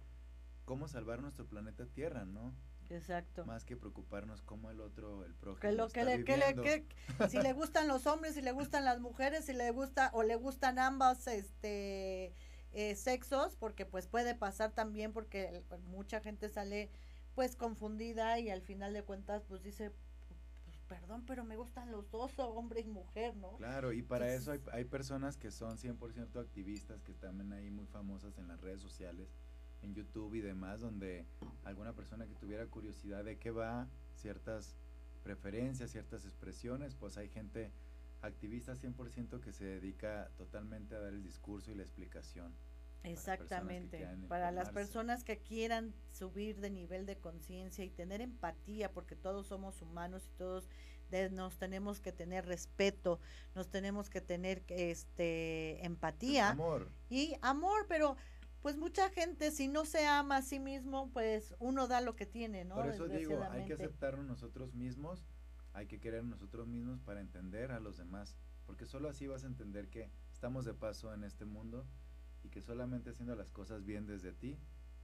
cómo 0.66 0.88
salvar 0.88 1.22
nuestro 1.22 1.46
planeta 1.48 1.86
Tierra, 1.86 2.26
¿no? 2.26 2.54
Exacto. 2.90 3.46
Más 3.46 3.66
que 3.66 3.78
preocuparnos 3.78 4.42
cómo 4.42 4.70
el 4.70 4.82
otro, 4.82 5.24
el 5.24 5.34
prójimo. 5.34 5.62
Que 5.62 5.72
lo, 5.72 5.88
que 5.90 6.04
le, 6.04 6.24
que 6.24 6.38
le, 6.38 6.56
que, 6.56 6.86
si 7.30 7.40
le 7.42 7.54
gustan 7.54 7.88
los 7.88 8.06
hombres, 8.08 8.36
si 8.36 8.42
le 8.42 8.52
gustan 8.52 8.86
las 8.86 9.00
mujeres, 9.00 9.46
si 9.46 9.54
le 9.54 9.72
gusta 9.72 10.12
o 10.14 10.24
le 10.24 10.36
gustan 10.36 10.80
ambas 10.80 11.28
este 11.28 12.34
eh, 12.72 12.96
sexos, 12.96 13.56
porque 13.56 13.86
pues 13.86 14.08
puede 14.08 14.36
pasar 14.36 14.72
también 14.72 15.14
porque 15.14 15.64
mucha 15.86 16.20
gente 16.20 16.50
sale 16.50 16.90
pues 17.36 17.56
confundida 17.56 18.40
y 18.40 18.50
al 18.50 18.62
final 18.62 18.94
de 18.94 19.04
cuentas 19.04 19.44
pues 19.48 19.64
dice 19.64 19.92
perdón, 20.88 21.24
pero 21.26 21.44
me 21.44 21.56
gustan 21.56 21.92
los 21.92 22.10
dos, 22.12 22.32
hombre 22.38 22.82
y 22.82 22.88
mujer, 22.88 23.36
¿no? 23.36 23.58
Claro, 23.58 23.94
y 23.94 24.02
para 24.02 24.34
eso 24.34 24.52
hay, 24.52 24.62
hay 24.72 24.86
personas 24.86 25.38
que 25.38 25.52
son 25.52 25.78
100% 25.78 26.40
activistas, 26.40 27.02
que 27.02 27.14
también 27.14 27.54
ahí 27.54 27.70
muy 27.70 27.86
famosas 27.86 28.38
en 28.38 28.48
las 28.48 28.62
redes 28.62 28.82
sociales, 28.82 29.30
en 29.82 29.94
YouTube 29.94 30.36
y 30.36 30.42
demás, 30.42 30.82
donde 30.82 31.26
alguna 31.64 31.94
persona 31.94 32.26
que 32.26 32.36
tuviera 32.36 32.66
curiosidad 32.68 33.24
de 33.24 33.38
qué 33.38 33.52
va, 33.52 33.88
ciertas 34.16 34.76
preferencias, 35.24 35.92
ciertas 35.92 36.26
expresiones, 36.26 36.96
pues 36.96 37.18
hay 37.18 37.30
gente 37.30 37.72
activista 38.22 38.76
100% 38.76 39.40
que 39.42 39.52
se 39.52 39.66
dedica 39.66 40.32
totalmente 40.38 40.96
a 40.96 41.00
dar 41.00 41.14
el 41.14 41.24
discurso 41.24 41.72
y 41.72 41.76
la 41.76 41.84
explicación. 41.84 42.54
Exactamente. 43.04 44.08
Para, 44.28 44.52
las 44.52 44.72
personas 44.72 45.24
que 45.24 45.40
quieran 45.40 45.94
subir 46.12 46.60
de 46.60 46.70
nivel 46.70 47.06
de 47.06 47.18
conciencia 47.18 47.84
y 47.84 47.90
tener 47.90 48.22
empatía, 48.22 48.92
porque 48.92 49.16
todos 49.16 49.48
somos 49.48 49.82
humanos 49.82 50.26
y 50.28 50.38
todos 50.38 50.70
nos 51.32 51.58
tenemos 51.58 52.00
que 52.00 52.12
tener 52.12 52.46
respeto, 52.46 53.20
nos 53.54 53.70
tenemos 53.70 54.10
que 54.10 54.22
tener 54.22 54.64
este 54.70 55.86
empatía. 55.86 56.50
Amor. 56.50 56.90
Y 57.10 57.36
amor, 57.42 57.86
pero 57.88 58.18
pues 58.62 58.78
mucha 58.78 59.10
gente 59.10 59.52
si 59.52 59.68
no 59.68 59.86
se 59.86 60.08
ama 60.08 60.38
a 60.38 60.42
sí 60.42 60.60
mismo, 60.60 61.12
pues 61.12 61.54
uno 61.60 61.88
da 61.88 62.02
lo 62.02 62.16
que 62.16 62.26
tiene, 62.26 62.66
¿no? 62.66 62.76
Por 62.76 62.88
eso 62.88 63.08
digo, 63.08 63.44
hay 63.52 63.66
que 63.66 63.74
aceptarnos 63.74 64.26
nosotros 64.26 64.74
mismos, 64.74 65.28
hay 65.74 65.86
que 65.86 66.00
querer 66.00 66.24
nosotros 66.24 66.68
mismos 66.68 67.02
para 67.02 67.22
entender 67.22 67.72
a 67.72 67.80
los 67.80 67.98
demás, 67.98 68.36
porque 68.66 68.86
solo 68.86 69.10
así 69.10 69.28
vas 69.28 69.44
a 69.44 69.48
entender 69.48 69.90
que 69.90 70.10
estamos 70.32 70.66
de 70.66 70.74
paso 70.74 71.14
en 71.14 71.24
este 71.24 71.46
mundo 71.46 71.86
y 72.44 72.50
que 72.50 72.62
solamente 72.62 73.12
haciendo 73.12 73.36
las 73.36 73.50
cosas 73.50 73.86
bien 73.86 74.06
desde 74.06 74.34
ti 74.34 74.60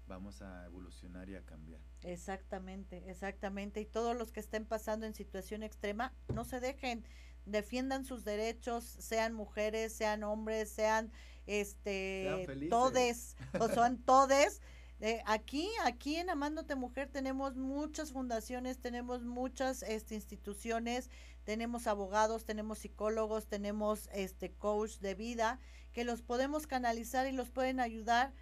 vamos 0.09 0.41
a 0.41 0.65
evolucionar 0.65 1.29
y 1.29 1.35
a 1.35 1.45
cambiar. 1.45 1.79
Exactamente, 2.01 3.09
exactamente. 3.09 3.79
Y 3.79 3.85
todos 3.85 4.17
los 4.17 4.31
que 4.31 4.39
estén 4.39 4.65
pasando 4.65 5.05
en 5.05 5.13
situación 5.13 5.63
extrema, 5.63 6.13
no 6.33 6.43
se 6.43 6.59
dejen, 6.59 7.05
defiendan 7.45 8.03
sus 8.05 8.25
derechos, 8.25 8.83
sean 8.83 9.33
mujeres, 9.33 9.93
sean 9.93 10.23
hombres, 10.23 10.69
sean 10.69 11.11
este 11.45 12.67
todes, 12.69 13.37
o 13.59 13.69
son 13.69 13.99
todes. 13.99 14.61
Eh, 15.01 15.21
aquí, 15.25 15.69
aquí 15.85 16.17
en 16.17 16.29
Amándote 16.29 16.75
Mujer 16.75 17.07
tenemos 17.09 17.55
muchas 17.55 18.11
fundaciones, 18.11 18.79
tenemos 18.79 19.23
muchas 19.23 19.81
este, 19.83 20.15
instituciones, 20.15 21.09
tenemos 21.45 21.87
abogados, 21.87 22.43
tenemos 22.43 22.79
psicólogos, 22.79 23.47
tenemos 23.47 24.09
este 24.11 24.51
coach 24.51 24.97
de 24.97 25.15
vida 25.15 25.59
que 25.93 26.03
los 26.03 26.21
podemos 26.21 26.67
canalizar 26.67 27.27
y 27.27 27.31
los 27.31 27.49
pueden 27.49 27.79
ayudar 27.79 28.33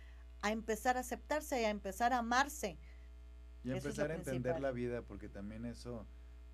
a 0.41 0.51
empezar 0.51 0.97
a 0.97 1.01
aceptarse 1.01 1.61
y 1.61 1.65
a 1.65 1.69
empezar 1.69 2.13
a 2.13 2.19
amarse. 2.19 2.77
Y 3.63 3.71
empezar 3.71 4.11
a 4.11 4.15
entender 4.15 4.59
la 4.59 4.71
vida, 4.71 5.01
porque 5.01 5.29
también 5.29 5.65
eso, 5.65 6.05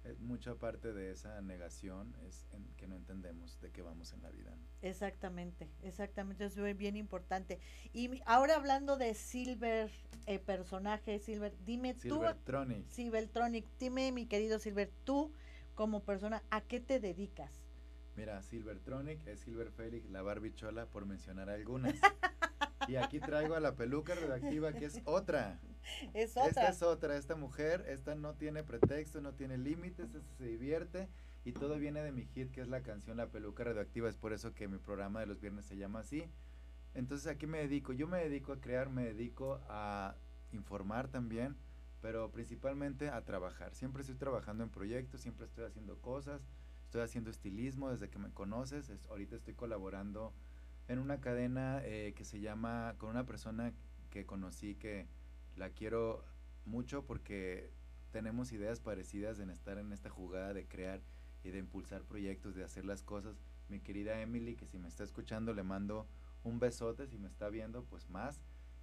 es 0.03 0.19
mucha 0.19 0.55
parte 0.55 0.93
de 0.93 1.11
esa 1.11 1.41
negación 1.41 2.15
es 2.27 2.45
que 2.77 2.87
no 2.87 2.95
entendemos 2.95 3.59
de 3.61 3.71
qué 3.71 3.81
vamos 3.81 4.13
en 4.13 4.21
la 4.21 4.31
vida. 4.31 4.55
Exactamente, 4.81 5.69
exactamente, 5.81 6.45
eso 6.45 6.65
es 6.65 6.77
bien 6.77 6.97
importante. 6.97 7.59
Y 7.93 8.21
ahora 8.25 8.55
hablando 8.55 8.97
de 8.97 9.13
Silver, 9.13 9.91
eh, 10.25 10.39
personaje 10.39 11.19
Silver, 11.19 11.53
dime 11.65 11.93
tú. 11.93 12.15
Silvertronic. 12.15 12.89
Silvertronic, 12.89 13.65
dime 13.79 14.11
mi 14.11 14.25
querido 14.25 14.59
Silver, 14.59 14.91
tú 15.03 15.31
como 15.75 16.01
persona, 16.01 16.43
¿a 16.49 16.61
qué 16.61 16.79
te 16.79 16.99
dedicas? 16.99 17.62
Mira, 18.15 18.41
Silvertronic 18.43 19.25
es 19.27 19.39
Silver 19.39 19.71
Félix, 19.71 20.09
la 20.09 20.21
barbichola, 20.21 20.85
por 20.85 21.05
mencionar 21.05 21.49
algunas. 21.49 21.95
y 22.87 22.95
aquí 22.95 23.19
traigo 23.19 23.55
a 23.55 23.59
la 23.59 23.75
peluca 23.75 24.13
redactiva, 24.13 24.71
que 24.73 24.85
es 24.85 25.01
otra. 25.05 25.59
Es 26.13 26.37
otra. 26.37 26.47
Esta 26.47 26.69
es 26.69 26.83
otra, 26.83 27.17
esta 27.17 27.35
mujer, 27.35 27.83
esta 27.87 28.15
no 28.15 28.35
tiene 28.35 28.63
pretexto, 28.63 29.19
no 29.19 29.33
tiene 29.33 29.57
límites, 29.57 30.13
esta 30.13 30.35
se 30.37 30.45
divierte 30.45 31.09
y 31.43 31.51
todo 31.51 31.77
viene 31.77 32.01
de 32.03 32.11
mi 32.11 32.25
hit, 32.25 32.51
que 32.51 32.61
es 32.61 32.69
la 32.69 32.83
canción 32.83 33.17
La 33.17 33.27
peluca 33.27 33.63
radioactiva, 33.63 34.07
es 34.07 34.15
por 34.15 34.31
eso 34.31 34.53
que 34.53 34.67
mi 34.67 34.77
programa 34.77 35.19
de 35.19 35.25
los 35.25 35.41
viernes 35.41 35.65
se 35.65 35.75
llama 35.75 35.99
así. 35.99 36.23
Entonces, 36.93 37.27
¿a 37.27 37.37
qué 37.37 37.47
me 37.47 37.57
dedico? 37.57 37.93
Yo 37.93 38.07
me 38.07 38.19
dedico 38.19 38.53
a 38.53 38.61
crear, 38.61 38.89
me 38.89 39.03
dedico 39.03 39.59
a 39.67 40.15
informar 40.51 41.07
también, 41.07 41.57
pero 42.01 42.31
principalmente 42.31 43.09
a 43.09 43.23
trabajar. 43.23 43.73
Siempre 43.73 44.01
estoy 44.01 44.15
trabajando 44.15 44.63
en 44.63 44.69
proyectos, 44.69 45.21
siempre 45.21 45.45
estoy 45.47 45.65
haciendo 45.65 45.99
cosas 45.99 46.41
estoy 46.93 47.05
haciendo 47.05 47.31
estilismo 47.31 47.89
desde 47.89 48.11
que 48.11 48.19
me 48.19 48.29
conoces, 48.29 48.91
ahorita 49.09 49.35
estoy 49.35 49.55
colaborando 49.55 50.31
en 50.87 50.99
una 50.99 51.19
cadena 51.19 51.81
eh, 51.83 52.13
que 52.15 52.23
se 52.23 52.39
llama, 52.39 52.93
con 52.99 53.09
una 53.09 53.25
persona 53.25 53.73
que 54.11 54.27
conocí 54.27 54.75
que 54.75 55.07
la 55.55 55.71
quiero 55.71 56.23
mucho 56.65 57.03
porque 57.03 57.71
tenemos 58.11 58.51
ideas 58.51 58.79
parecidas 58.79 59.39
en 59.39 59.49
estar 59.49 59.79
en 59.79 59.91
esta 59.91 60.11
jugada 60.11 60.53
de 60.53 60.67
crear 60.67 61.01
y 61.43 61.49
de 61.49 61.57
impulsar 61.57 62.03
proyectos, 62.03 62.53
de 62.53 62.63
hacer 62.63 62.85
las 62.85 63.01
cosas. 63.01 63.41
Mi 63.69 63.79
querida 63.79 64.21
Emily, 64.21 64.55
que 64.55 64.67
si 64.67 64.77
me 64.77 64.87
está 64.87 65.03
escuchando 65.03 65.51
le 65.55 65.63
mando 65.63 66.07
un 66.43 66.59
besote, 66.59 67.07
si 67.07 67.17
me 67.17 67.27
está 67.27 67.49
viendo, 67.49 67.85
pues 67.85 68.07
más. 68.11 68.39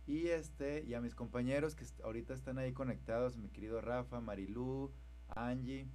Y 0.09 0.27
este, 0.31 0.83
y 0.83 0.95
a 0.95 1.01
mis 1.01 1.15
compañeros 1.15 1.77
que 1.77 1.87
ahorita 2.03 2.35
están 2.35 2.59
ahí 2.59 2.73
conectados, 2.73 3.37
mi 3.37 3.51
querido 3.51 3.81
Rafa, 3.81 4.21
Marilú, 4.21 4.91
Angie, 5.29 5.87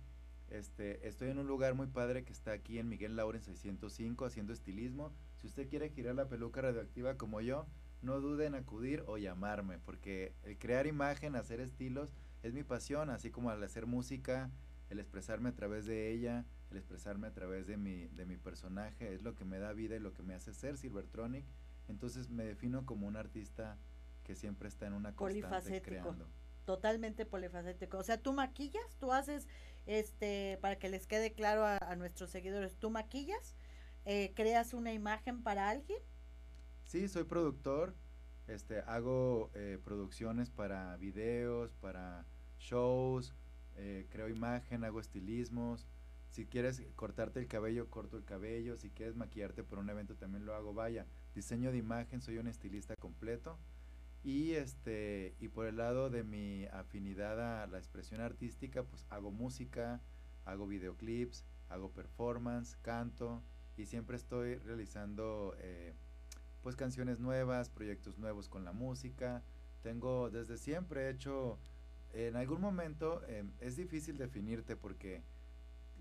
este, 0.50 1.08
estoy 1.08 1.30
en 1.30 1.40
un 1.40 1.48
lugar 1.48 1.74
muy 1.74 1.88
padre 1.88 2.24
que 2.24 2.34
está 2.34 2.52
aquí 2.52 2.80
en 2.80 2.90
Miguel 2.90 3.16
Lauren 3.16 3.42
605 3.42 4.26
haciendo 4.26 4.54
estilismo. 4.54 5.12
Si 5.38 5.48
usted 5.48 5.68
quiere 5.68 5.90
girar 5.90 6.16
la 6.16 6.28
peluca 6.28 6.62
radioactiva 6.62 7.18
como 7.18 7.42
yo, 7.42 7.66
no 8.02 8.20
duden 8.20 8.54
en 8.54 8.62
acudir 8.62 9.04
o 9.08 9.18
llamarme, 9.18 9.80
porque 9.80 10.34
el 10.44 10.58
crear 10.58 10.88
imagen, 10.88 11.36
hacer 11.36 11.60
estilos, 11.60 12.14
es 12.44 12.54
mi 12.54 12.64
pasión, 12.64 13.10
así 13.10 13.32
como 13.32 13.50
al 13.50 13.64
hacer 13.64 13.88
música, 13.88 14.52
el 14.90 15.00
expresarme 15.00 15.50
a 15.50 15.56
través 15.56 15.86
de 15.86 16.12
ella, 16.12 16.46
el 16.70 16.78
expresarme 16.78 17.28
a 17.28 17.34
través 17.34 17.66
de 17.66 17.78
mi, 17.78 18.08
de 18.08 18.26
mi 18.26 18.38
personaje, 18.38 19.14
es 19.14 19.24
lo 19.24 19.34
que 19.34 19.46
me 19.46 19.58
da 19.58 19.74
vida 19.74 19.96
y 19.96 20.00
lo 20.00 20.14
que 20.14 20.24
me 20.24 20.36
hace 20.36 20.54
ser 20.54 20.78
Silvertronic. 20.78 21.46
Entonces 21.88 22.30
me 22.30 22.44
defino 22.44 22.86
como 22.86 23.08
un 23.08 23.16
artista 23.16 23.78
que 24.24 24.36
siempre 24.36 24.68
está 24.68 24.88
en 24.88 24.94
una 24.94 25.16
constante 25.16 25.82
creando. 25.82 26.28
Totalmente 26.66 27.26
polifacético. 27.26 27.98
O 27.98 28.04
sea, 28.04 28.18
tú 28.18 28.34
maquillas, 28.34 28.96
tú 29.00 29.14
haces 29.14 29.48
este, 29.86 30.58
para 30.62 30.78
que 30.78 30.90
les 30.90 31.08
quede 31.08 31.34
claro 31.34 31.66
a, 31.66 31.96
nuestros 31.96 32.30
seguidores, 32.32 32.76
¿tú 32.78 32.90
maquillas? 32.90 33.56
Eh, 34.06 34.34
¿Creas 34.36 34.74
una 34.74 34.94
imagen 34.94 35.44
para 35.44 35.70
alguien? 35.70 36.00
Sí, 36.84 37.08
soy 37.08 37.24
productor, 37.24 37.96
este, 38.48 38.80
hago 38.82 39.52
eh, 39.54 39.80
producciones 39.84 40.50
para 40.50 40.98
videos, 40.98 41.74
para 41.76 42.26
shows, 42.60 43.34
eh, 43.76 44.08
creo 44.10 44.30
imagen, 44.30 44.84
hago 44.84 45.00
estilismos. 45.00 45.88
Si 46.30 46.46
quieres 46.46 46.84
cortarte 46.96 47.40
el 47.40 47.48
cabello, 47.48 47.90
corto 47.90 48.18
el 48.18 48.26
cabello. 48.26 48.76
Si 48.78 48.90
quieres 48.90 49.16
maquillarte 49.16 49.64
por 49.64 49.80
un 49.80 49.90
evento, 49.90 50.16
también 50.16 50.46
lo 50.46 50.54
hago. 50.54 50.74
Vaya, 50.74 51.06
diseño 51.34 51.72
de 51.72 51.78
imagen, 51.78 52.22
soy 52.22 52.38
un 52.38 52.48
estilista 52.48 52.96
completo. 52.96 53.58
Y 54.26 54.54
este 54.54 55.36
y 55.40 55.50
por 55.50 55.68
el 55.68 55.78
lado 55.78 56.10
de 56.10 56.24
mi 56.24 56.66
afinidad 56.74 57.62
a 57.62 57.68
la 57.68 57.78
expresión 57.78 58.22
artística, 58.22 58.82
pues 58.82 59.06
hago 59.12 59.30
música, 59.30 60.02
hago 60.46 60.66
videoclips, 60.66 61.46
hago 61.70 61.92
performance, 61.92 62.76
canto 62.82 63.44
y 63.78 63.86
siempre 63.86 64.18
estoy 64.18 64.56
realizando 64.56 65.56
eh, 65.60 65.94
pues 66.64 66.76
canciones 66.76 67.20
nuevas, 67.20 67.70
proyectos 67.70 68.18
nuevos 68.18 68.50
con 68.50 68.66
la 68.66 68.72
música. 68.72 69.44
Tengo 69.84 70.32
desde 70.32 70.58
siempre 70.58 71.02
he 71.02 71.10
hecho 71.12 71.60
en 72.12 72.36
algún 72.36 72.62
momento 72.62 73.22
em, 73.28 73.52
es 73.60 73.76
difícil 73.76 74.18
definirte 74.18 74.76
porque 74.76 75.22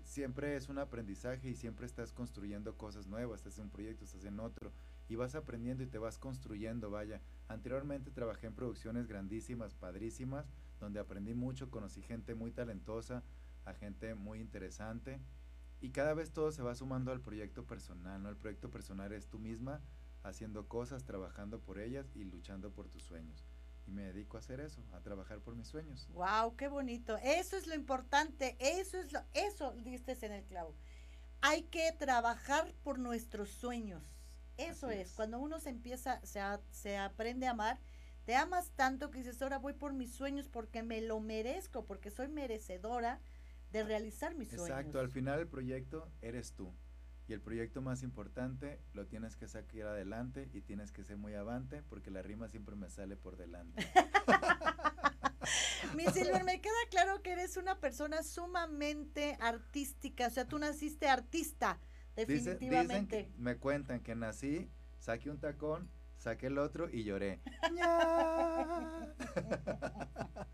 siempre 0.01 0.55
es 0.55 0.67
un 0.67 0.79
aprendizaje 0.79 1.49
y 1.49 1.55
siempre 1.55 1.85
estás 1.85 2.11
construyendo 2.11 2.75
cosas 2.75 3.05
nuevas, 3.05 3.41
estás 3.41 3.59
en 3.59 3.65
un 3.65 3.69
proyecto, 3.69 4.03
estás 4.03 4.25
en 4.25 4.39
otro 4.39 4.73
y 5.07 5.15
vas 5.15 5.35
aprendiendo 5.35 5.83
y 5.83 5.87
te 5.87 5.97
vas 5.97 6.17
construyendo, 6.17 6.89
vaya. 6.89 7.21
Anteriormente 7.47 8.11
trabajé 8.11 8.47
en 8.47 8.55
producciones 8.55 9.07
grandísimas, 9.07 9.73
padrísimas, 9.75 10.45
donde 10.79 10.99
aprendí 10.99 11.33
mucho, 11.33 11.69
conocí 11.69 12.01
gente 12.01 12.35
muy 12.35 12.51
talentosa, 12.51 13.23
a 13.65 13.73
gente 13.73 14.15
muy 14.15 14.39
interesante 14.39 15.19
y 15.81 15.91
cada 15.91 16.13
vez 16.13 16.31
todo 16.31 16.51
se 16.51 16.63
va 16.63 16.75
sumando 16.75 17.11
al 17.11 17.21
proyecto 17.21 17.65
personal, 17.65 18.21
¿no? 18.21 18.29
El 18.29 18.37
proyecto 18.37 18.69
personal 18.69 19.11
es 19.11 19.27
tú 19.27 19.39
misma 19.39 19.81
haciendo 20.23 20.67
cosas, 20.67 21.03
trabajando 21.03 21.59
por 21.59 21.79
ellas 21.79 22.11
y 22.15 22.23
luchando 22.23 22.71
por 22.71 22.89
tus 22.89 23.03
sueños. 23.03 23.45
Y 23.85 23.91
me 23.91 24.03
dedico 24.03 24.37
a 24.37 24.39
hacer 24.39 24.59
eso, 24.59 24.81
a 24.93 25.01
trabajar 25.01 25.41
por 25.41 25.55
mis 25.55 25.67
sueños. 25.67 26.07
Wow, 26.13 26.55
qué 26.55 26.67
bonito. 26.67 27.17
Eso 27.17 27.55
es 27.55 27.67
lo 27.67 27.75
importante, 27.75 28.55
eso 28.59 28.97
es 28.97 29.13
lo 29.13 29.21
eso 29.33 29.73
diste 29.83 30.17
en 30.25 30.31
el 30.31 30.43
clavo. 30.45 30.75
Hay 31.41 31.63
que 31.63 31.91
trabajar 31.91 32.73
por 32.83 32.97
nuestros 32.97 33.49
sueños 33.49 34.24
eso 34.57 34.89
es. 34.89 35.13
cuando 35.13 35.39
uno 35.39 35.59
se 35.59 35.69
empieza, 35.69 36.19
se, 36.25 36.41
se 36.71 36.97
aprende 36.97 37.47
a 37.47 37.51
amar, 37.51 37.79
te 38.25 38.35
amas 38.35 38.71
tanto 38.75 39.11
que 39.11 39.19
dices, 39.19 39.41
ahora 39.41 39.59
voy 39.59 39.73
por 39.73 39.93
mis 39.93 40.13
sueños 40.13 40.49
porque 40.49 40.83
me 40.83 41.01
lo 41.01 41.19
merezco, 41.19 41.85
porque 41.85 42.09
soy 42.09 42.27
merecedora 42.27 43.21
de 43.71 43.83
realizar 43.83 44.35
mis 44.35 44.49
sueños. 44.49 44.69
Exacto, 44.69 44.99
al 44.99 45.09
final 45.09 45.39
el 45.39 45.47
proyecto 45.47 46.09
eres 46.21 46.53
tú. 46.53 46.73
Y 47.27 47.33
el 47.33 47.41
proyecto 47.41 47.81
más 47.81 48.03
importante 48.03 48.79
lo 48.93 49.07
tienes 49.07 49.35
que 49.35 49.47
sacar 49.47 49.87
adelante 49.87 50.49
y 50.53 50.61
tienes 50.61 50.91
que 50.91 51.03
ser 51.03 51.17
muy 51.17 51.33
avante 51.33 51.81
porque 51.83 52.11
la 52.11 52.21
rima 52.21 52.49
siempre 52.49 52.75
me 52.75 52.89
sale 52.89 53.17
por 53.17 53.35
delante. 53.35 53.83
Mi 55.95 56.05
Silver, 56.05 56.43
me 56.43 56.61
queda 56.61 56.73
claro 56.89 57.21
que 57.21 57.31
eres 57.31 57.57
una 57.57 57.79
persona 57.79 58.23
sumamente 58.23 59.37
artística, 59.39 60.27
o 60.27 60.29
sea, 60.29 60.47
tú 60.47 60.59
naciste 60.59 61.07
artista. 61.07 61.79
Definitivamente. 62.15 63.29
me 63.37 63.57
cuentan 63.57 63.99
que 63.99 64.15
nací, 64.15 64.69
saqué 64.99 65.29
un 65.29 65.39
tacón, 65.39 65.89
saqué 66.17 66.47
el 66.47 66.57
otro 66.57 66.89
y 66.89 67.03
lloré. 67.03 67.39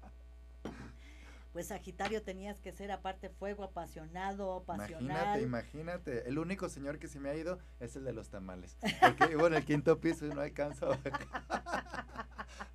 pues 1.54 1.68
Sagitario 1.68 2.24
tenías 2.24 2.60
que 2.60 2.72
ser 2.72 2.92
aparte 2.92 3.30
fuego 3.30 3.64
apasionado, 3.64 4.64
pasional. 4.66 5.02
Imagínate, 5.02 5.42
imagínate. 5.42 6.28
El 6.28 6.40
único 6.40 6.70
señor 6.70 7.00
que 7.00 7.08
se 7.08 7.20
me 7.20 7.30
ha 7.30 7.36
ido 7.36 7.60
es 7.80 7.96
el 7.96 8.04
de 8.04 8.14
los 8.14 8.30
tamales. 8.30 8.78
Porque 9.00 9.28
vivo 9.28 9.48
en 9.48 9.56
el 9.56 9.66
quinto 9.66 10.00
piso 10.00 10.26
y 10.26 10.30
no 10.30 10.42
alcanzo 10.42 10.98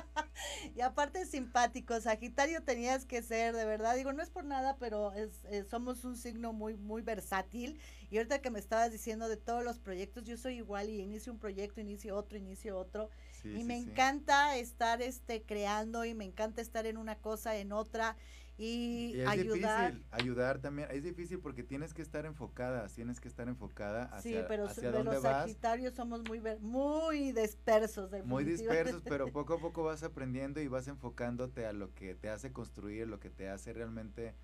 y 0.81 0.83
aparte 0.83 1.27
simpático, 1.27 2.01
Sagitario 2.01 2.63
tenías 2.63 3.05
que 3.05 3.21
ser, 3.21 3.55
de 3.55 3.67
verdad, 3.67 3.97
digo, 3.97 4.15
no 4.15 4.23
es 4.23 4.31
por 4.31 4.47
nada, 4.47 4.79
pero 4.79 5.13
es, 5.13 5.45
eh, 5.51 5.63
somos 5.69 6.07
un 6.07 6.17
signo 6.17 6.55
muy, 6.55 6.75
muy 6.75 7.03
versátil. 7.03 7.79
Y 8.11 8.17
ahorita 8.17 8.41
que 8.41 8.49
me 8.49 8.59
estabas 8.59 8.91
diciendo 8.91 9.29
de 9.29 9.37
todos 9.37 9.63
los 9.63 9.79
proyectos, 9.79 10.25
yo 10.25 10.39
soy 10.39 10.55
igual 10.55 10.89
y 10.89 11.03
inicio 11.03 11.35
un 11.35 11.39
proyecto, 11.39 11.83
inicio 11.83 12.17
otro, 12.17 12.39
inicio 12.39 12.79
otro. 12.79 13.11
y 13.45 13.63
me 13.65 13.77
encanta 13.77 14.57
estar 14.57 15.03
este 15.03 15.43
creando 15.43 16.07
y 16.07 16.15
me 16.15 16.25
encanta 16.25 16.63
estar 16.63 16.87
en 16.87 16.97
una 16.97 17.17
cosa, 17.17 17.57
en 17.57 17.73
otra 17.73 18.17
y, 18.63 19.19
es 19.19 19.27
ayudar. 19.27 19.93
Difícil, 19.93 20.07
ayudar 20.11 20.59
también. 20.59 20.89
Es 20.91 21.03
difícil 21.03 21.39
porque 21.39 21.63
tienes 21.63 21.95
que 21.95 22.03
estar 22.03 22.27
enfocada, 22.27 22.87
tienes 22.89 23.19
que 23.19 23.27
estar 23.27 23.49
enfocada 23.49 24.05
hacia, 24.15 24.41
sí, 24.41 24.45
pero, 24.47 24.67
hacia 24.67 24.91
los 24.91 25.23
Sagitarios 25.23 25.95
somos 25.95 26.23
muy, 26.29 26.43
muy 26.61 27.33
dispersos. 27.33 28.11
Muy 28.27 28.45
dispersos, 28.45 29.03
pero 29.03 29.33
poco 29.33 29.55
a 29.55 29.59
poco 29.59 29.83
vas 29.83 30.03
aprendiendo 30.03 30.61
y 30.61 30.69
vas 30.69 30.89
enfocándote 30.89 31.65
a 31.65 31.73
lo 31.73 31.95
que 31.95 32.15
te 32.15 32.29
hace 32.29 32.53
construir, 32.53 33.09
lo 33.09 33.19
que 33.19 33.31
te 33.31 33.49
hace 33.49 33.73
realmente 33.73 34.35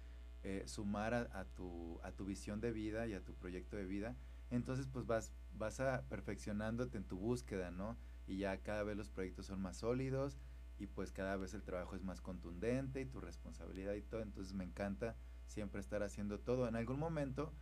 eh, 0.44 0.62
sumar 0.64 1.12
a, 1.12 1.44
tu, 1.44 2.00
a 2.02 2.10
tu 2.10 2.24
visión 2.24 2.58
de 2.62 2.72
vida 2.72 3.06
y 3.06 3.12
a 3.12 3.20
tu 3.20 3.34
proyecto 3.34 3.76
de 3.76 3.84
vida. 3.84 4.16
Entonces, 4.50 4.86
pues 4.90 5.04
vas, 5.04 5.34
vas 5.52 5.78
a 5.80 6.04
perfeccionándote 6.08 6.96
en 6.96 7.04
tu 7.04 7.18
búsqueda, 7.18 7.70
¿no? 7.70 7.98
Y 8.26 8.38
ya 8.38 8.56
cada 8.56 8.82
vez 8.82 8.96
los 8.96 9.10
proyectos 9.10 9.44
son 9.44 9.60
más 9.60 9.76
sólidos 9.76 10.38
y 10.78 10.86
pues 10.86 11.12
cada 11.12 11.36
vez 11.36 11.54
el 11.54 11.62
trabajo 11.62 11.96
es 11.96 12.02
más 12.02 12.20
contundente 12.20 13.00
y 13.00 13.06
tu 13.06 13.20
responsabilidad 13.20 13.94
y 13.94 14.02
todo, 14.02 14.20
entonces 14.22 14.54
me 14.54 14.64
encanta 14.64 15.16
siempre 15.46 15.80
estar 15.80 16.02
haciendo 16.02 16.38
todo. 16.38 16.68
En 16.68 16.76
algún 16.76 16.98
momento 16.98 17.52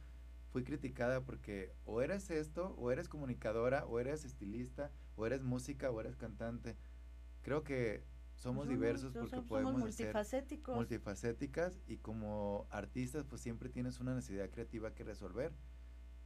fui 0.50 0.64
criticada 0.64 1.20
porque 1.24 1.72
o 1.84 2.02
eres 2.02 2.30
esto, 2.30 2.74
o 2.78 2.90
eres 2.90 3.08
comunicadora, 3.08 3.84
o 3.86 3.98
eres 4.00 4.24
estilista, 4.24 4.90
o 5.16 5.26
eres 5.26 5.42
música, 5.42 5.90
o 5.90 6.00
eres 6.00 6.16
cantante. 6.16 6.76
Creo 7.42 7.62
que 7.62 8.04
somos 8.36 8.68
diversos 8.68 9.12
porque 9.12 9.40
podemos 9.42 9.76
multifacéticos. 9.78 10.72
ser 10.72 10.76
multifacéticas 10.76 11.80
y 11.86 11.98
como 11.98 12.66
artistas 12.70 13.24
pues 13.24 13.40
siempre 13.40 13.68
tienes 13.68 14.00
una 14.00 14.14
necesidad 14.14 14.50
creativa 14.50 14.92
que 14.92 15.04
resolver 15.04 15.52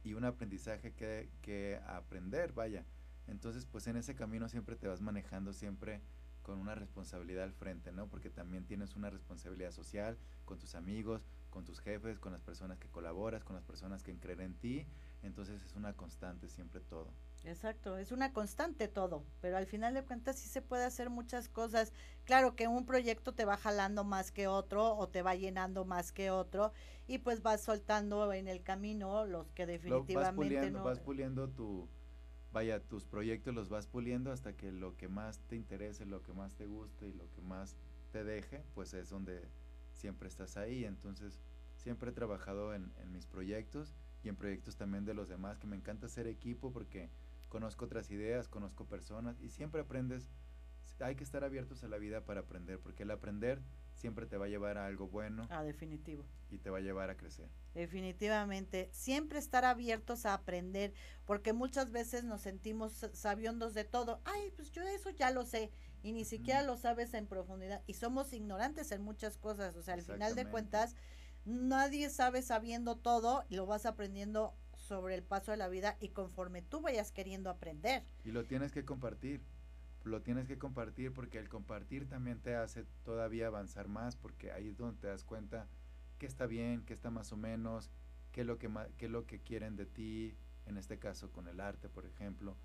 y 0.03 0.13
un 0.13 0.25
aprendizaje 0.25 0.93
que, 0.93 1.29
que 1.41 1.79
aprender, 1.85 2.53
vaya. 2.53 2.85
Entonces 3.27 3.65
pues 3.65 3.85
en 3.87 3.95
ese 3.95 4.15
camino 4.15 4.49
siempre 4.49 4.75
te 4.75 4.87
vas 4.87 5.01
manejando 5.01 5.53
siempre 5.53 6.01
con 6.41 6.59
una 6.59 6.75
responsabilidad 6.75 7.43
al 7.43 7.53
frente, 7.53 7.91
¿no? 7.91 8.07
Porque 8.07 8.29
también 8.29 8.65
tienes 8.65 8.95
una 8.95 9.09
responsabilidad 9.09 9.71
social 9.71 10.17
con 10.45 10.59
tus 10.59 10.75
amigos, 10.75 11.25
con 11.49 11.65
tus 11.65 11.79
jefes, 11.79 12.19
con 12.19 12.31
las 12.31 12.41
personas 12.41 12.77
que 12.77 12.87
colaboras, 12.89 13.43
con 13.43 13.55
las 13.55 13.65
personas 13.65 14.03
que 14.03 14.17
creen 14.17 14.41
en 14.41 14.53
ti. 14.55 14.87
Entonces 15.21 15.61
es 15.63 15.75
una 15.75 15.93
constante 15.93 16.47
siempre 16.47 16.79
todo. 16.81 17.11
Exacto, 17.45 17.97
es 17.97 18.11
una 18.11 18.33
constante 18.33 18.87
todo, 18.87 19.23
pero 19.39 19.57
al 19.57 19.65
final 19.65 19.93
de 19.93 20.03
cuentas 20.03 20.37
sí 20.37 20.49
se 20.49 20.61
puede 20.61 20.83
hacer 20.83 21.09
muchas 21.09 21.47
cosas. 21.47 21.93
Claro 22.25 22.55
que 22.55 22.67
un 22.67 22.85
proyecto 22.85 23.33
te 23.33 23.45
va 23.45 23.55
jalando 23.55 24.03
más 24.03 24.31
que 24.31 24.47
otro 24.47 24.95
o 24.95 25.07
te 25.07 25.21
va 25.21 25.35
llenando 25.35 25.85
más 25.85 26.11
que 26.11 26.31
otro 26.31 26.73
y 27.07 27.19
pues 27.19 27.41
vas 27.41 27.61
soltando 27.61 28.33
en 28.33 28.47
el 28.47 28.61
camino 28.61 29.25
los 29.25 29.51
que 29.51 29.65
definitivamente 29.65 30.69
no. 30.69 30.83
Vas 30.83 30.99
puliendo 30.99 31.49
tu, 31.49 31.87
vaya, 32.51 32.79
tus 32.79 33.05
proyectos 33.05 33.53
los 33.53 33.69
vas 33.69 33.87
puliendo 33.87 34.31
hasta 34.31 34.53
que 34.53 34.71
lo 34.71 34.95
que 34.97 35.07
más 35.07 35.39
te 35.47 35.55
interese, 35.55 36.05
lo 36.05 36.21
que 36.21 36.33
más 36.33 36.55
te 36.55 36.65
guste 36.65 37.07
y 37.07 37.13
lo 37.13 37.29
que 37.31 37.41
más 37.41 37.75
te 38.11 38.23
deje, 38.23 38.63
pues 38.73 38.93
es 38.93 39.09
donde 39.09 39.47
siempre 39.93 40.27
estás 40.27 40.57
ahí. 40.57 40.85
Entonces, 40.85 41.39
siempre 41.75 42.09
he 42.09 42.13
trabajado 42.13 42.73
en, 42.73 42.91
en 43.01 43.11
mis 43.11 43.25
proyectos 43.25 43.95
y 44.23 44.29
en 44.29 44.35
proyectos 44.35 44.75
también 44.75 45.05
de 45.05 45.13
los 45.13 45.29
demás, 45.29 45.59
que 45.59 45.67
me 45.67 45.75
encanta 45.75 46.07
ser 46.07 46.27
equipo 46.27 46.71
porque 46.71 47.09
conozco 47.47 47.85
otras 47.85 48.11
ideas, 48.11 48.47
conozco 48.47 48.85
personas 48.85 49.39
y 49.41 49.49
siempre 49.49 49.81
aprendes. 49.81 50.27
Hay 50.99 51.15
que 51.15 51.23
estar 51.23 51.43
abiertos 51.43 51.83
a 51.83 51.87
la 51.87 51.97
vida 51.97 52.25
para 52.25 52.41
aprender, 52.41 52.79
porque 52.79 53.03
el 53.03 53.11
aprender 53.11 53.61
siempre 53.99 54.25
te 54.25 54.37
va 54.37 54.45
a 54.45 54.49
llevar 54.49 54.77
a 54.77 54.85
algo 54.85 55.07
bueno. 55.07 55.47
Ah, 55.49 55.63
definitivo. 55.63 56.25
Y 56.49 56.57
te 56.59 56.69
va 56.69 56.77
a 56.77 56.81
llevar 56.81 57.09
a 57.09 57.17
crecer. 57.17 57.49
Definitivamente. 57.73 58.89
Siempre 58.91 59.39
estar 59.39 59.65
abiertos 59.65 60.25
a 60.25 60.33
aprender, 60.33 60.93
porque 61.25 61.53
muchas 61.53 61.91
veces 61.91 62.23
nos 62.23 62.41
sentimos 62.41 63.05
sabiondos 63.13 63.73
de 63.73 63.83
todo. 63.83 64.21
Ay, 64.25 64.51
pues 64.55 64.71
yo 64.71 64.81
eso 64.83 65.09
ya 65.11 65.31
lo 65.31 65.45
sé. 65.45 65.71
Y 66.01 66.13
ni 66.13 66.23
siquiera 66.23 66.63
lo 66.63 66.77
sabes 66.77 67.13
en 67.13 67.27
profundidad. 67.27 67.83
Y 67.85 67.93
somos 67.93 68.31
ignorantes 68.31 68.91
en 68.91 69.01
muchas 69.01 69.37
cosas. 69.37 69.75
O 69.75 69.83
sea, 69.83 69.95
al 69.95 70.01
final 70.01 70.33
de 70.33 70.45
cuentas, 70.45 70.95
nadie 71.45 72.09
sabe 72.09 72.41
sabiendo 72.41 72.95
todo 72.95 73.43
y 73.49 73.55
lo 73.55 73.65
vas 73.65 73.85
aprendiendo 73.85 74.55
sobre 74.77 75.13
el 75.13 75.23
paso 75.23 75.51
de 75.51 75.57
la 75.57 75.67
vida 75.67 75.97
y 75.99 76.09
conforme 76.09 76.61
tú 76.61 76.81
vayas 76.81 77.11
queriendo 77.11 77.49
aprender. 77.49 78.03
Y 78.23 78.31
lo 78.31 78.45
tienes 78.45 78.71
que 78.71 78.85
compartir 78.85 79.43
lo 80.03 80.21
tienes 80.21 80.47
que 80.47 80.57
compartir 80.57 81.13
porque 81.13 81.39
el 81.39 81.49
compartir 81.49 82.07
también 82.07 82.39
te 82.39 82.55
hace 82.55 82.85
todavía 83.03 83.47
avanzar 83.47 83.87
más 83.87 84.15
porque 84.15 84.51
ahí 84.51 84.69
es 84.69 84.77
donde 84.77 84.99
te 84.99 85.07
das 85.07 85.23
cuenta 85.23 85.67
que 86.17 86.25
está 86.25 86.45
bien, 86.47 86.83
que 86.85 86.93
está 86.93 87.09
más 87.09 87.31
o 87.31 87.37
menos, 87.37 87.91
qué 88.31 88.41
es 88.41 88.47
lo 88.47 88.57
que, 88.57 88.69
qué 88.97 89.05
es 89.05 89.11
lo 89.11 89.25
que 89.25 89.39
quieren 89.39 89.75
de 89.75 89.85
ti, 89.85 90.35
en 90.65 90.77
este 90.77 90.99
caso 90.99 91.31
con 91.31 91.47
el 91.47 91.59
arte, 91.59 91.89
por 91.89 92.05
ejemplo, 92.05 92.55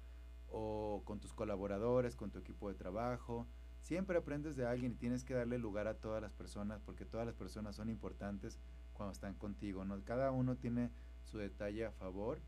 o 0.49 1.03
con 1.05 1.21
tus 1.21 1.33
colaboradores, 1.33 2.17
con 2.17 2.31
tu 2.31 2.39
equipo 2.39 2.69
de 2.69 2.75
trabajo. 2.75 3.47
Siempre 3.81 4.19
aprendes 4.19 4.57
de 4.57 4.67
alguien 4.67 4.93
y 4.93 4.97
tienes 4.97 5.25
que 5.25 5.35
darle 5.35 5.59
lugar 5.59 5.89
a 5.89 5.95
todas 5.95 6.23
las 6.23 6.33
personas 6.33 6.81
porque 6.81 7.05
todas 7.05 7.27
las 7.27 7.35
personas 7.35 7.77
son 7.77 7.89
importantes 7.89 8.59
cuando 8.93 9.13
están 9.13 9.35
contigo, 9.35 9.85
¿no? 9.85 10.03
Cada 10.05 10.31
uno 10.31 10.57
tiene 10.57 10.91
su 11.25 11.39
detalle 11.39 11.85
a 11.85 11.93
favor 11.93 12.41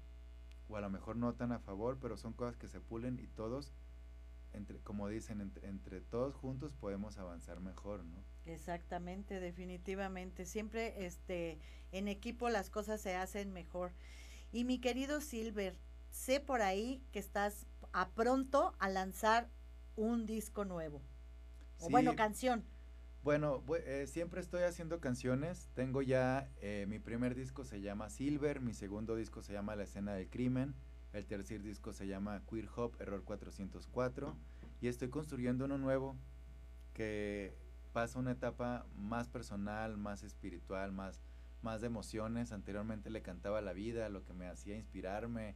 o 0.69 0.77
a 0.77 0.81
lo 0.81 0.91
mejor 0.91 1.17
no 1.17 1.35
tan 1.35 1.53
a 1.53 1.59
favor, 1.59 1.99
pero 2.01 2.17
son 2.17 2.33
cosas 2.33 2.57
que 2.57 2.69
se 2.69 2.81
pulen 2.81 3.19
y 3.21 3.27
todos 3.27 3.73
entre, 4.53 4.79
como 4.81 5.09
dicen, 5.09 5.41
entre, 5.41 5.69
entre, 5.69 6.01
todos 6.01 6.35
juntos 6.35 6.73
podemos 6.73 7.19
avanzar 7.19 7.61
mejor, 7.61 8.05
¿no? 8.05 8.23
Exactamente, 8.45 9.41
definitivamente. 9.41 10.47
Siempre 10.47 11.07
este, 11.07 11.59
en 11.93 12.09
equipo 12.09 12.49
las 12.49 12.71
cosas 12.71 13.01
se 13.01 13.15
hacen 13.15 13.53
mejor. 13.53 13.93
Y 14.53 14.65
mi 14.65 14.79
querido 14.79 15.21
Silver, 15.21 15.79
sé 16.11 16.41
por 16.41 16.63
ahí 16.63 17.03
que 17.13 17.19
estás 17.19 17.67
a 17.93 18.11
pronto 18.11 18.75
a 18.79 18.89
lanzar 18.89 19.51
un 19.97 20.27
disco 20.27 20.65
nuevo. 20.65 21.03
O 21.81 21.91
bueno, 21.91 22.17
canción. 22.17 22.65
Bueno, 23.23 23.63
eh, 23.85 24.07
siempre 24.07 24.41
estoy 24.41 24.63
haciendo 24.63 25.01
canciones. 25.01 25.69
Tengo 25.75 26.01
ya, 26.01 26.49
eh, 26.61 26.87
mi 26.89 26.99
primer 26.99 27.35
disco 27.35 27.65
se 27.65 27.81
llama 27.81 28.09
Silver, 28.09 28.61
mi 28.61 28.73
segundo 28.73 29.17
disco 29.17 29.43
se 29.43 29.53
llama 29.53 29.77
La 29.77 29.83
escena 29.83 30.15
del 30.15 30.31
crimen 30.31 30.75
el 31.17 31.27
tercer 31.27 31.63
disco 31.63 31.93
se 31.95 32.07
llama 32.07 32.43
Queer 32.49 32.69
Hop 32.77 32.95
Error 33.01 33.25
404 33.25 34.37
y 34.83 34.89
estoy 34.89 35.09
construyendo 35.09 35.65
uno 35.65 35.79
nuevo 35.79 36.15
que 36.93 37.57
pasa 37.95 38.19
una 38.19 38.33
etapa 38.33 38.85
más 38.95 39.27
personal, 39.29 39.97
más 39.97 40.23
espiritual, 40.23 40.93
más, 40.93 41.23
más 41.63 41.81
de 41.81 41.87
emociones. 41.87 42.53
Anteriormente 42.53 43.09
le 43.09 43.23
cantaba 43.23 43.63
la 43.63 43.73
vida, 43.73 44.11
lo 44.11 44.25
que 44.25 44.35
me 44.35 44.47
hacía 44.47 44.77
inspirarme 44.77 45.55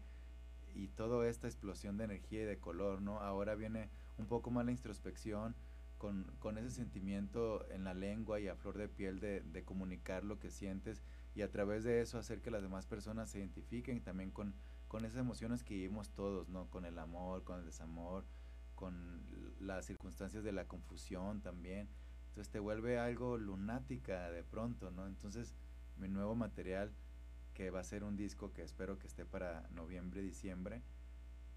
y 0.75 0.89
toda 0.89 1.29
esta 1.29 1.47
explosión 1.47 1.99
de 1.99 2.05
energía 2.05 2.43
y 2.43 2.47
de 2.47 2.59
color, 2.59 3.03
¿no? 3.03 3.21
Ahora 3.21 3.55
viene 3.55 3.91
un 4.17 4.27
poco 4.27 4.51
más 4.51 4.65
la 4.65 4.73
introspección 4.73 5.55
con, 5.99 6.25
con 6.39 6.57
ese 6.57 6.71
sentimiento 6.71 7.71
en 7.71 7.85
la 7.85 7.93
lengua 7.93 8.41
y 8.41 8.49
a 8.49 8.57
flor 8.57 8.79
de 8.79 8.89
piel 8.89 9.21
de, 9.21 9.43
de, 9.43 9.65
comunicar 9.65 10.25
lo 10.25 10.39
que 10.39 10.51
sientes 10.51 11.03
y 11.35 11.43
a 11.43 11.51
través 11.51 11.85
de 11.85 12.01
eso 12.01 12.17
hacer 12.17 12.41
que 12.41 12.51
las 12.51 12.63
demás 12.63 12.87
personas 12.87 13.31
se 13.31 13.41
identifiquen 13.41 14.01
también 14.01 14.31
con, 14.31 14.55
con 14.91 15.05
esas 15.05 15.20
emociones 15.20 15.62
que 15.62 15.74
vivimos 15.74 16.11
todos, 16.11 16.49
¿no? 16.49 16.68
Con 16.68 16.84
el 16.84 16.99
amor, 16.99 17.45
con 17.45 17.61
el 17.61 17.64
desamor, 17.64 18.26
con 18.74 19.22
las 19.61 19.86
circunstancias 19.86 20.43
de 20.43 20.51
la 20.51 20.66
confusión 20.66 21.43
también. 21.43 21.88
Entonces 22.26 22.51
te 22.51 22.59
vuelve 22.59 22.99
algo 22.99 23.38
lunática 23.38 24.28
de 24.32 24.43
pronto, 24.43 24.91
¿no? 24.91 25.07
Entonces 25.07 25.55
mi 25.97 26.09
nuevo 26.09 26.34
material, 26.34 26.93
que 27.55 27.70
va 27.70 27.78
a 27.78 27.84
ser 27.84 28.03
un 28.03 28.16
disco 28.16 28.53
que 28.53 28.64
espero 28.64 28.99
que 28.99 29.07
esté 29.07 29.24
para 29.24 29.68
noviembre, 29.70 30.22
diciembre, 30.22 30.82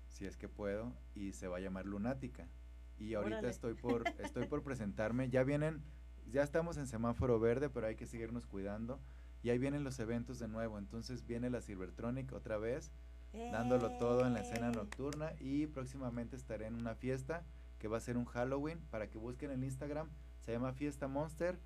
si 0.09 0.27
es 0.27 0.37
que 0.37 0.47
puedo, 0.47 0.93
y 1.15 1.33
se 1.33 1.47
va 1.47 1.57
a 1.57 1.59
llamar 1.59 1.87
Lunática. 1.87 2.47
Y 2.99 3.15
ahorita 3.15 3.49
estoy 3.49 3.73
por, 3.73 4.03
estoy 4.19 4.45
por 4.45 4.61
presentarme, 4.61 5.31
ya 5.31 5.43
vienen, 5.43 5.81
ya 6.29 6.43
estamos 6.43 6.77
en 6.77 6.85
semáforo 6.85 7.39
verde, 7.39 7.71
pero 7.71 7.87
hay 7.87 7.95
que 7.95 8.05
seguirnos 8.05 8.45
cuidando. 8.45 8.99
Y 9.41 9.49
ahí 9.49 9.57
vienen 9.57 9.83
los 9.83 9.99
eventos 9.99 10.37
de 10.37 10.47
nuevo, 10.47 10.77
entonces 10.77 11.25
viene 11.25 11.49
la 11.49 11.61
Silvertronic 11.61 12.31
otra 12.31 12.57
vez, 12.57 12.91
dándolo 13.33 13.97
todo 13.97 14.25
en 14.25 14.33
la 14.33 14.41
escena 14.41 14.71
nocturna 14.71 15.33
y 15.39 15.65
próximamente 15.67 16.35
estaré 16.35 16.67
en 16.67 16.75
una 16.75 16.95
fiesta 16.95 17.43
que 17.79 17.87
va 17.87 17.97
a 17.97 18.01
ser 18.01 18.17
un 18.17 18.25
Halloween 18.25 18.79
para 18.91 19.09
que 19.09 19.17
busquen 19.17 19.51
en 19.51 19.63
Instagram, 19.63 20.09
se 20.41 20.51
llama 20.51 20.73
Fiesta 20.73 21.07
Monster, 21.07 21.59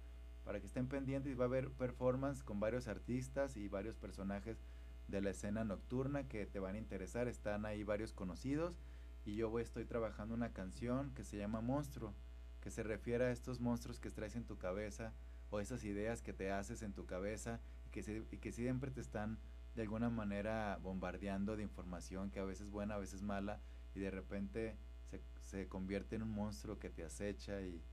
para 0.46 0.60
que 0.60 0.66
estén 0.66 0.88
pendientes 0.88 1.32
y 1.32 1.36
va 1.36 1.46
a 1.46 1.48
haber 1.48 1.72
performance 1.72 2.42
con 2.42 2.60
varios 2.60 2.88
artistas 2.88 3.58
y 3.58 3.68
varios 3.68 3.98
personajes 3.98 4.64
de 5.08 5.22
la 5.22 5.32
escena 5.32 5.64
nocturna 5.64 6.28
que 6.28 6.46
te 6.46 6.60
van 6.60 6.76
a 6.76 6.80
interesar, 6.80 7.28
están 7.28 7.66
ahí 7.66 7.84
varios 7.84 8.14
conocidos 8.14 8.80
y 9.26 9.36
yo 9.36 9.50
voy, 9.50 9.64
estoy 9.64 9.84
trabajando 9.84 10.34
una 10.34 10.54
canción 10.54 11.14
que 11.14 11.26
se 11.26 11.38
llama 11.38 11.60
Monstruo, 11.60 12.14
que 12.62 12.72
se 12.72 12.84
refiere 12.84 13.26
a 13.26 13.32
estos 13.32 13.60
monstruos 13.60 14.00
que 14.00 14.10
traes 14.10 14.36
en 14.36 14.46
tu 14.46 14.58
cabeza 14.58 15.14
o 15.50 15.60
esas 15.60 15.84
ideas 15.84 16.22
que 16.22 16.34
te 16.34 16.52
haces 16.52 16.82
en 16.82 16.94
tu 16.94 17.06
cabeza 17.06 17.60
y 17.86 17.90
que, 17.90 18.26
y 18.32 18.38
que 18.38 18.52
siempre 18.52 18.90
te 18.90 19.02
están 19.02 19.38
de 19.78 19.84
alguna 19.84 20.10
manera 20.10 20.80
bombardeando 20.82 21.56
de 21.56 21.62
información 21.62 22.32
que 22.32 22.40
a 22.40 22.44
veces 22.44 22.66
es 22.66 22.72
buena, 22.72 22.96
a 22.96 22.98
veces 22.98 23.22
mala 23.22 23.62
y 23.94 24.00
de 24.00 24.10
repente 24.10 24.76
se, 25.06 25.22
se 25.44 25.68
convierte 25.68 26.16
en 26.16 26.24
un 26.24 26.32
monstruo 26.32 26.80
que 26.80 26.90
te 26.90 27.04
acecha 27.04 27.62
y, 27.62 27.84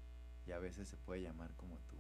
y 0.47 0.53
a 0.53 0.59
veces 0.59 0.89
se 0.89 0.97
puede 0.97 1.21
llamar 1.21 1.53
como 1.57 1.79
tú. 1.87 1.97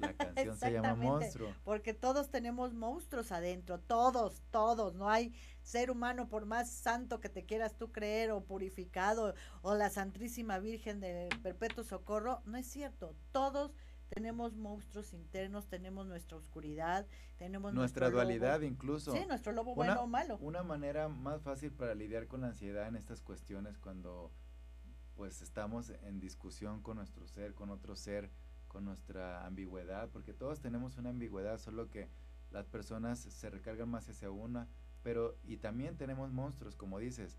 la 0.00 0.12
canción 0.16 0.54
se 0.58 0.70
llama 0.70 0.94
Monstruo. 0.94 1.54
Porque 1.64 1.94
todos 1.94 2.30
tenemos 2.30 2.74
monstruos 2.74 3.32
adentro, 3.32 3.80
todos, 3.80 4.42
todos. 4.50 4.94
No 4.94 5.08
hay 5.08 5.34
ser 5.62 5.90
humano, 5.90 6.28
por 6.28 6.44
más 6.44 6.70
santo 6.70 7.20
que 7.20 7.30
te 7.30 7.46
quieras 7.46 7.78
tú 7.78 7.92
creer 7.92 8.32
o 8.32 8.44
purificado 8.44 9.34
o 9.62 9.74
la 9.74 9.88
Santísima 9.88 10.58
Virgen 10.58 11.00
de 11.00 11.30
Perpetuo 11.42 11.84
Socorro, 11.84 12.42
no 12.44 12.58
es 12.58 12.66
cierto. 12.66 13.16
Todos 13.32 13.72
tenemos 14.10 14.56
monstruos 14.56 15.12
internos, 15.14 15.68
tenemos 15.68 16.06
nuestra 16.06 16.36
oscuridad, 16.36 17.06
tenemos 17.38 17.72
nuestra 17.72 18.10
dualidad 18.10 18.60
incluso. 18.62 19.12
Sí, 19.12 19.24
nuestro 19.26 19.52
lobo 19.52 19.74
bueno 19.74 20.02
o 20.02 20.06
malo. 20.06 20.36
Una 20.38 20.62
manera 20.62 21.08
más 21.08 21.42
fácil 21.42 21.70
para 21.70 21.94
lidiar 21.94 22.26
con 22.26 22.42
la 22.42 22.48
ansiedad 22.48 22.88
en 22.88 22.96
estas 22.96 23.22
cuestiones 23.22 23.78
cuando 23.78 24.32
pues 25.14 25.42
estamos 25.42 25.90
en 25.90 26.18
discusión 26.18 26.82
con 26.82 26.96
nuestro 26.96 27.26
ser, 27.28 27.54
con 27.54 27.70
otro 27.70 27.94
ser, 27.94 28.30
con 28.68 28.84
nuestra 28.84 29.46
ambigüedad, 29.46 30.08
porque 30.10 30.32
todos 30.32 30.60
tenemos 30.60 30.96
una 30.96 31.10
ambigüedad, 31.10 31.58
solo 31.58 31.88
que 31.88 32.08
las 32.50 32.66
personas 32.66 33.20
se 33.20 33.50
recargan 33.50 33.88
más 33.88 34.08
hacia 34.08 34.30
una, 34.30 34.66
pero 35.02 35.36
y 35.44 35.58
también 35.58 35.96
tenemos 35.96 36.32
monstruos, 36.32 36.74
como 36.74 36.98
dices, 36.98 37.38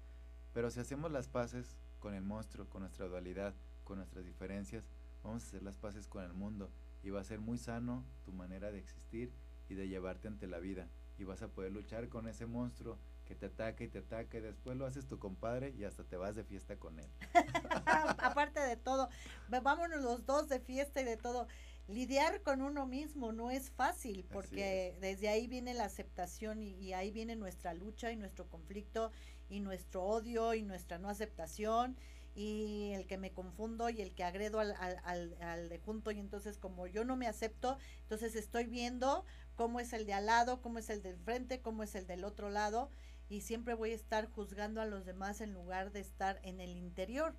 pero 0.53 0.69
si 0.71 0.79
hacemos 0.79 1.11
las 1.11 1.27
paces 1.27 1.77
con 1.99 2.13
el 2.13 2.23
monstruo, 2.23 2.69
con 2.69 2.81
nuestra 2.81 3.07
dualidad, 3.07 3.55
con 3.83 3.97
nuestras 3.97 4.25
diferencias, 4.25 4.89
vamos 5.23 5.43
a 5.43 5.47
hacer 5.47 5.63
las 5.63 5.77
paces 5.77 6.07
con 6.07 6.23
el 6.23 6.33
mundo 6.33 6.71
y 7.03 7.09
va 7.09 7.21
a 7.21 7.25
ser 7.25 7.39
muy 7.39 7.57
sano 7.57 8.05
tu 8.25 8.33
manera 8.33 8.71
de 8.71 8.79
existir 8.79 9.33
y 9.69 9.75
de 9.75 9.87
llevarte 9.87 10.27
ante 10.27 10.47
la 10.47 10.59
vida 10.59 10.87
y 11.17 11.23
vas 11.23 11.41
a 11.41 11.47
poder 11.49 11.71
luchar 11.71 12.09
con 12.09 12.27
ese 12.27 12.45
monstruo 12.45 12.97
que 13.25 13.35
te 13.35 13.45
ataca 13.45 13.83
y 13.83 13.87
te 13.87 13.99
ataca 13.99 14.37
y 14.37 14.41
después 14.41 14.75
lo 14.75 14.85
haces 14.85 15.07
tu 15.07 15.19
compadre 15.19 15.73
y 15.77 15.83
hasta 15.83 16.03
te 16.03 16.17
vas 16.17 16.35
de 16.35 16.43
fiesta 16.43 16.77
con 16.77 16.99
él. 16.99 17.09
Aparte 18.17 18.59
de 18.59 18.75
todo, 18.75 19.07
vámonos 19.47 20.01
los 20.01 20.25
dos 20.25 20.49
de 20.49 20.59
fiesta 20.59 21.01
y 21.01 21.05
de 21.05 21.17
todo. 21.17 21.47
Lidiar 21.87 22.41
con 22.41 22.61
uno 22.61 22.87
mismo 22.87 23.31
no 23.31 23.51
es 23.51 23.69
fácil 23.69 24.25
porque 24.31 24.95
desde 24.99 25.29
ahí 25.29 25.47
viene 25.47 25.73
la 25.73 25.85
aceptación 25.85 26.61
y, 26.61 26.93
ahí 26.93 27.11
viene 27.11 27.35
nuestra 27.35 27.73
lucha 27.73 28.11
y 28.11 28.15
nuestro 28.15 28.47
conflicto 28.47 29.11
y 29.49 29.59
nuestro 29.59 30.03
odio 30.03 30.53
y 30.53 30.63
nuestra 30.63 30.99
no 30.99 31.09
aceptación 31.09 31.97
y 32.35 32.91
el 32.93 33.07
que 33.07 33.17
me 33.17 33.31
confundo 33.31 33.89
y 33.89 34.01
el 34.01 34.13
que 34.13 34.23
agredo 34.23 34.59
al, 34.59 34.75
al, 34.79 35.35
al, 35.41 35.69
de 35.69 35.79
junto 35.79 36.11
y 36.11 36.19
entonces 36.19 36.57
como 36.57 36.87
yo 36.87 37.03
no 37.03 37.15
me 37.15 37.27
acepto, 37.27 37.77
entonces 38.03 38.35
estoy 38.35 38.65
viendo 38.65 39.25
cómo 39.55 39.79
es 39.79 39.93
el 39.93 40.05
de 40.05 40.13
al 40.13 40.25
lado, 40.27 40.61
cómo 40.61 40.79
es 40.79 40.89
el 40.89 41.01
del 41.01 41.17
frente, 41.17 41.61
cómo 41.61 41.83
es 41.83 41.95
el 41.95 42.07
del 42.07 42.23
otro 42.23 42.49
lado 42.49 42.89
y 43.29 43.41
siempre 43.41 43.73
voy 43.73 43.91
a 43.91 43.95
estar 43.95 44.29
juzgando 44.29 44.81
a 44.81 44.85
los 44.85 45.05
demás 45.05 45.41
en 45.41 45.53
lugar 45.53 45.91
de 45.91 46.01
estar 46.01 46.39
en 46.43 46.59
el 46.59 46.75
interior. 46.75 47.33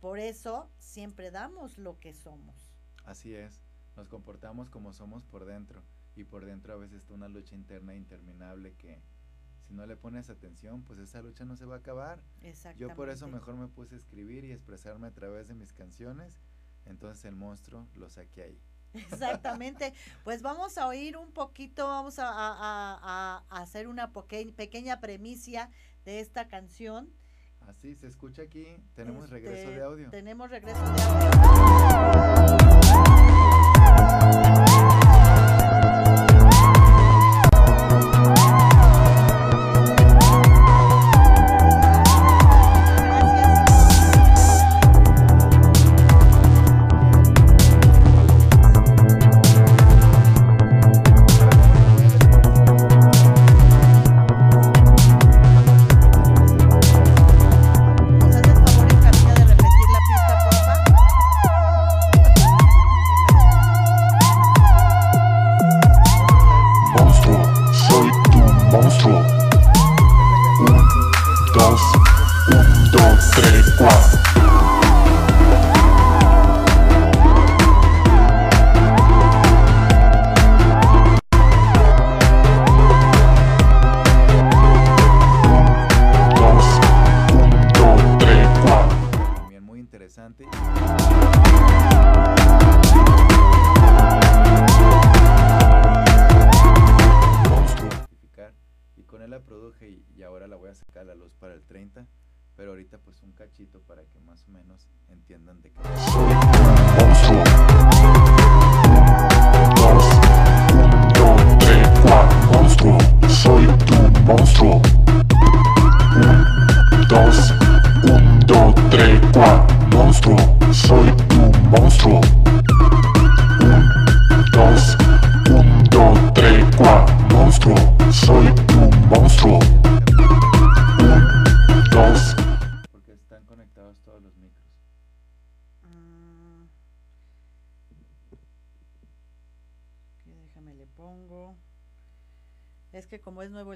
Por 0.00 0.18
eso 0.18 0.70
siempre 0.78 1.30
damos 1.30 1.78
lo 1.78 1.98
que 1.98 2.14
somos. 2.14 2.74
Así 3.04 3.34
es, 3.34 3.62
nos 3.96 4.08
comportamos 4.08 4.70
como 4.70 4.92
somos 4.92 5.24
por 5.24 5.44
dentro 5.44 5.82
y 6.14 6.24
por 6.24 6.44
dentro 6.44 6.72
a 6.72 6.76
veces 6.76 7.02
está 7.02 7.14
una 7.14 7.28
lucha 7.28 7.54
interna 7.54 7.94
interminable 7.94 8.74
que 8.76 9.02
si 9.66 9.74
no 9.74 9.86
le 9.86 9.96
pones 9.96 10.30
atención, 10.30 10.82
pues 10.82 10.98
esa 10.98 11.22
lucha 11.22 11.44
no 11.44 11.56
se 11.56 11.64
va 11.64 11.76
a 11.76 11.78
acabar. 11.78 12.22
Yo 12.76 12.94
por 12.94 13.10
eso 13.10 13.26
mejor 13.28 13.56
me 13.56 13.68
puse 13.68 13.94
a 13.94 13.98
escribir 13.98 14.44
y 14.44 14.52
expresarme 14.52 15.08
a 15.08 15.12
través 15.12 15.48
de 15.48 15.54
mis 15.54 15.72
canciones, 15.72 16.40
entonces 16.84 17.24
el 17.24 17.34
monstruo 17.34 17.88
lo 17.94 18.08
saqué 18.08 18.42
ahí. 18.42 18.60
Exactamente. 18.94 19.92
Pues 20.24 20.42
vamos 20.42 20.76
a 20.78 20.88
oír 20.88 21.16
un 21.16 21.30
poquito, 21.32 21.86
vamos 21.86 22.16
a, 22.18 23.44
hacer 23.48 23.86
una 23.86 24.12
pequeña 24.12 25.00
premicia 25.00 25.70
de 26.04 26.20
esta 26.20 26.48
canción. 26.48 27.10
Así, 27.60 27.94
se 27.94 28.06
escucha 28.06 28.42
aquí. 28.42 28.66
Tenemos 28.94 29.30
regreso 29.30 29.68
de 29.68 29.74
este, 29.74 29.82
audio. 29.82 30.10
Tenemos 30.10 30.50
regreso 30.50 30.80
de 30.80 31.02
audio. 31.02 31.30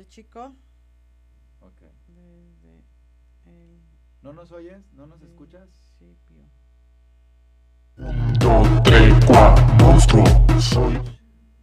Chico. 0.08 0.54
Ok. 1.60 1.82
¿No 4.22 4.32
nos 4.32 4.52
oyes? 4.52 4.92
¿No 4.92 5.06
nos 5.06 5.22
escuchas? 5.22 5.68
Sí, 5.98 6.16
pío. 6.26 6.44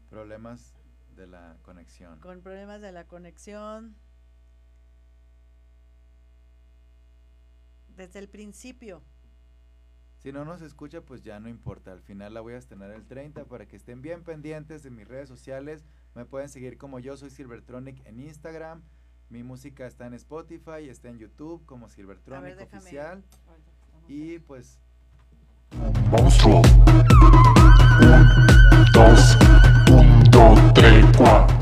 Problemas 0.10 0.76
de 1.16 1.28
la 1.28 1.58
conexión. 1.64 2.20
Con 2.20 2.42
problemas 2.42 2.82
de 2.82 2.92
la 2.92 3.08
conexión. 3.08 3.96
Desde 7.96 8.20
el 8.20 8.30
principio. 8.30 9.02
Si 10.18 10.32
no 10.32 10.46
nos 10.46 10.62
escucha, 10.62 11.02
pues 11.02 11.24
ya 11.24 11.40
no 11.40 11.50
importa. 11.50 11.92
Al 11.92 12.02
final 12.02 12.34
la 12.34 12.42
voy 12.42 12.54
a 12.54 12.58
estrenar 12.58 12.92
el 12.92 13.06
30 13.06 13.46
para 13.46 13.68
que 13.68 13.76
estén 13.76 14.02
bien 14.02 14.24
pendientes 14.24 14.84
de 14.84 14.92
mis 14.92 15.08
redes 15.08 15.30
sociales. 15.30 15.86
Me 16.18 16.26
pueden 16.26 16.50
seguir 16.50 16.80
como 16.80 16.98
yo 16.98 17.16
soy 17.16 17.30
Silvertronic 17.30 18.04
en 18.08 18.20
Instagram. 18.20 18.82
Mi 19.30 19.44
música 19.44 19.86
está 19.86 20.08
en 20.08 20.16
Spotify, 20.16 20.90
está 20.90 21.10
en 21.10 21.20
YouTube 21.20 21.64
como 21.68 21.90
Silvertronic 21.90 22.60
oficial. 22.60 23.24
Y 24.08 24.40
pues 24.40 24.80
Monstruo. 26.10 26.64
Un, 28.02 28.86
dos, 28.94 29.38
un, 29.92 30.24
dos, 30.32 30.74
tres, 30.74 31.06
cuatro. 31.16 31.57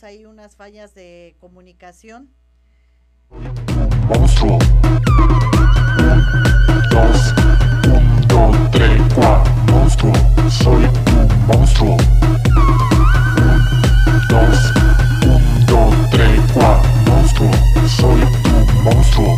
Traemos 0.00 0.04
ahí 0.04 0.26
unas 0.26 0.56
fallas 0.56 0.94
de 0.94 1.36
comunicación. 1.40 2.30
Monstruo. 4.08 4.58
dos, 6.90 7.34
un, 7.86 8.28
dos, 8.28 8.70
tres, 8.70 9.00
cuatro. 9.14 9.52
Monstruo, 9.72 10.12
soy 10.50 10.84
un 10.84 11.46
monstruo. 11.46 11.96
dos, 14.28 14.72
un, 15.26 15.66
dos, 15.66 16.10
tres, 16.10 16.40
cuatro. 16.52 16.90
Monstruo, 17.06 17.50
soy 17.88 18.20
un 18.22 18.84
monstruo. 18.84 19.34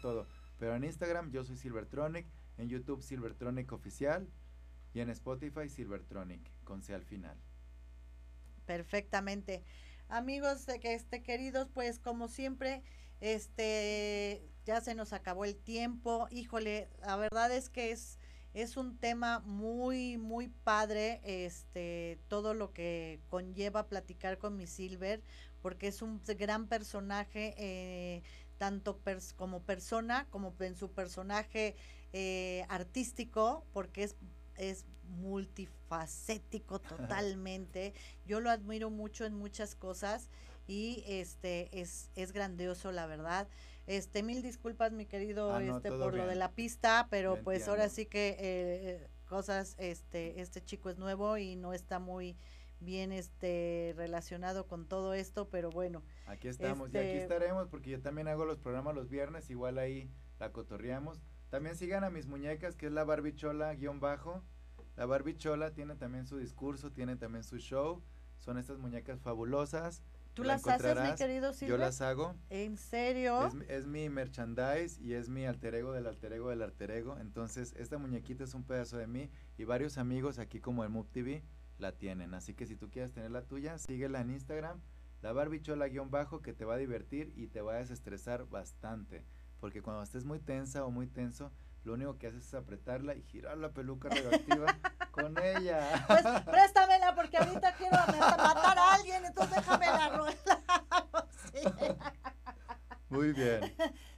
todo. 0.00 0.26
Pero 0.58 0.74
en 0.74 0.84
Instagram 0.84 1.30
yo 1.30 1.44
soy 1.44 1.56
Silvertronic, 1.56 2.26
en 2.58 2.68
YouTube 2.68 3.02
Silvertronic 3.02 3.72
Oficial 3.72 4.28
y 4.94 5.00
en 5.00 5.10
Spotify 5.10 5.68
Silvertronic, 5.68 6.40
con 6.64 6.82
C 6.82 6.94
al 6.94 7.04
final. 7.04 7.36
Perfectamente. 8.66 9.62
Amigos 10.08 10.66
que 10.80 10.94
este 10.94 11.22
queridos, 11.22 11.68
pues 11.72 11.98
como 11.98 12.28
siempre, 12.28 12.82
este 13.20 14.46
ya 14.64 14.80
se 14.80 14.94
nos 14.94 15.12
acabó 15.12 15.44
el 15.44 15.56
tiempo. 15.56 16.28
Híjole, 16.30 16.88
la 17.00 17.16
verdad 17.16 17.50
es 17.52 17.70
que 17.70 17.90
es 17.90 18.18
es 18.54 18.76
un 18.76 18.98
tema 18.98 19.40
muy 19.40 20.18
muy 20.18 20.48
padre, 20.48 21.20
este 21.24 22.18
todo 22.28 22.52
lo 22.52 22.72
que 22.72 23.20
conlleva 23.30 23.88
platicar 23.88 24.36
con 24.38 24.56
mi 24.56 24.66
Silver, 24.66 25.22
porque 25.62 25.88
es 25.88 26.02
un 26.02 26.20
gran 26.38 26.66
personaje 26.66 27.54
eh, 27.56 28.22
tanto 28.58 29.00
como 29.36 29.62
persona 29.62 30.26
como 30.30 30.54
en 30.60 30.76
su 30.76 30.90
personaje 30.90 31.76
eh, 32.12 32.64
artístico, 32.68 33.64
porque 33.72 34.04
es, 34.04 34.16
es 34.56 34.86
multifacético 35.08 36.80
totalmente. 36.80 37.94
Yo 38.26 38.40
lo 38.40 38.50
admiro 38.50 38.90
mucho 38.90 39.24
en 39.24 39.34
muchas 39.34 39.74
cosas 39.74 40.30
y 40.66 41.04
este 41.06 41.68
es, 41.80 42.10
es 42.14 42.32
grandioso, 42.32 42.92
la 42.92 43.06
verdad. 43.06 43.48
Este, 43.86 44.22
mil 44.22 44.42
disculpas, 44.42 44.92
mi 44.92 45.06
querido, 45.06 45.52
ah, 45.52 45.62
este, 45.62 45.90
por 45.90 46.14
lo 46.14 46.26
de 46.26 46.36
la 46.36 46.52
pista, 46.52 47.08
pero 47.10 47.42
pues 47.42 47.66
ahora 47.68 47.88
sí 47.88 48.06
que 48.06 48.36
eh, 48.38 49.08
cosas, 49.26 49.74
este, 49.78 50.40
este 50.40 50.64
chico 50.64 50.88
es 50.88 50.98
nuevo 50.98 51.36
y 51.36 51.56
no 51.56 51.72
está 51.72 51.98
muy 51.98 52.36
bien 52.78 53.12
este 53.12 53.94
relacionado 53.96 54.66
con 54.66 54.86
todo 54.86 55.14
esto, 55.14 55.48
pero 55.48 55.70
bueno. 55.70 56.02
Aquí 56.26 56.48
estamos 56.48 56.92
y 56.92 56.98
aquí 56.98 57.06
este 57.08 57.22
estaremos 57.22 57.68
porque 57.68 57.90
yo 57.90 58.00
también 58.00 58.28
hago 58.28 58.44
los 58.44 58.58
programas 58.58 58.94
los 58.94 59.08
viernes, 59.08 59.50
igual 59.50 59.78
ahí 59.78 60.10
la 60.38 60.52
cotorreamos. 60.52 61.20
También 61.52 61.76
sigan 61.76 62.02
a 62.02 62.08
mis 62.08 62.26
muñecas, 62.26 62.76
que 62.76 62.86
es 62.86 62.92
la 62.92 63.04
Barbichola 63.04 63.74
guion 63.74 64.00
bajo. 64.00 64.42
La 64.96 65.04
Barbichola 65.04 65.74
tiene 65.74 65.96
también 65.96 66.26
su 66.26 66.38
discurso, 66.38 66.92
tiene 66.92 67.14
también 67.16 67.44
su 67.44 67.58
show. 67.58 68.02
Son 68.38 68.56
estas 68.56 68.78
muñecas 68.78 69.20
fabulosas. 69.20 70.02
¿Tú 70.32 70.44
las 70.44 70.66
haces, 70.66 70.96
mi 70.98 71.14
querido 71.14 71.52
Silvia? 71.52 71.74
Yo 71.74 71.76
las 71.76 72.00
hago. 72.00 72.34
¿En 72.48 72.78
serio? 72.78 73.48
Es, 73.48 73.54
es, 73.68 73.86
mi 73.86 74.08
merchandise 74.08 74.98
y 74.98 75.12
es 75.12 75.28
mi 75.28 75.44
alter 75.44 75.74
ego 75.74 75.92
del 75.92 76.06
alter 76.06 76.32
ego 76.32 76.48
del 76.48 76.62
alter 76.62 76.90
ego. 76.90 77.18
Entonces, 77.18 77.74
esta 77.76 77.98
muñequita 77.98 78.44
es 78.44 78.54
un 78.54 78.64
pedazo 78.64 78.96
de 78.96 79.06
mí 79.06 79.28
y 79.58 79.64
varios 79.64 79.98
amigos 79.98 80.38
aquí 80.38 80.58
como 80.58 80.84
el 80.84 80.88
Move 80.88 81.10
TV 81.12 81.44
la 81.76 81.92
tienen. 81.92 82.32
Así 82.32 82.54
que 82.54 82.64
si 82.64 82.76
tú 82.76 82.88
quieres 82.88 83.12
tener 83.12 83.30
la 83.30 83.42
tuya, 83.42 83.76
síguela 83.76 84.22
en 84.22 84.30
Instagram, 84.30 84.80
la 85.20 85.34
barbichola 85.34 85.88
guion 85.88 86.10
bajo, 86.10 86.40
que 86.40 86.54
te 86.54 86.64
va 86.64 86.76
a 86.76 86.78
divertir 86.78 87.30
y 87.36 87.48
te 87.48 87.60
va 87.60 87.74
a 87.74 87.76
desestresar 87.76 88.48
bastante. 88.48 89.26
Porque 89.62 89.80
cuando 89.80 90.02
estés 90.02 90.24
muy 90.24 90.40
tensa 90.40 90.84
o 90.84 90.90
muy 90.90 91.06
tenso, 91.06 91.52
lo 91.84 91.92
único 91.92 92.18
que 92.18 92.26
haces 92.26 92.48
es 92.48 92.52
apretarla 92.52 93.14
y 93.14 93.22
girar 93.22 93.56
la 93.58 93.70
peluca 93.70 94.08
radioactiva 94.08 94.76
con 95.12 95.38
ella. 95.38 96.04
Pues 96.08 96.24
préstamela 96.46 97.14
porque 97.14 97.36
ahorita 97.36 97.72
quiero 97.76 97.96
matar 97.96 98.76
a 98.76 98.94
alguien, 98.94 99.24
entonces 99.24 99.54
déjame 99.54 99.86
la 99.86 100.08
rueda. 100.08 101.28
Muy 103.08 103.32
bien. 103.32 103.72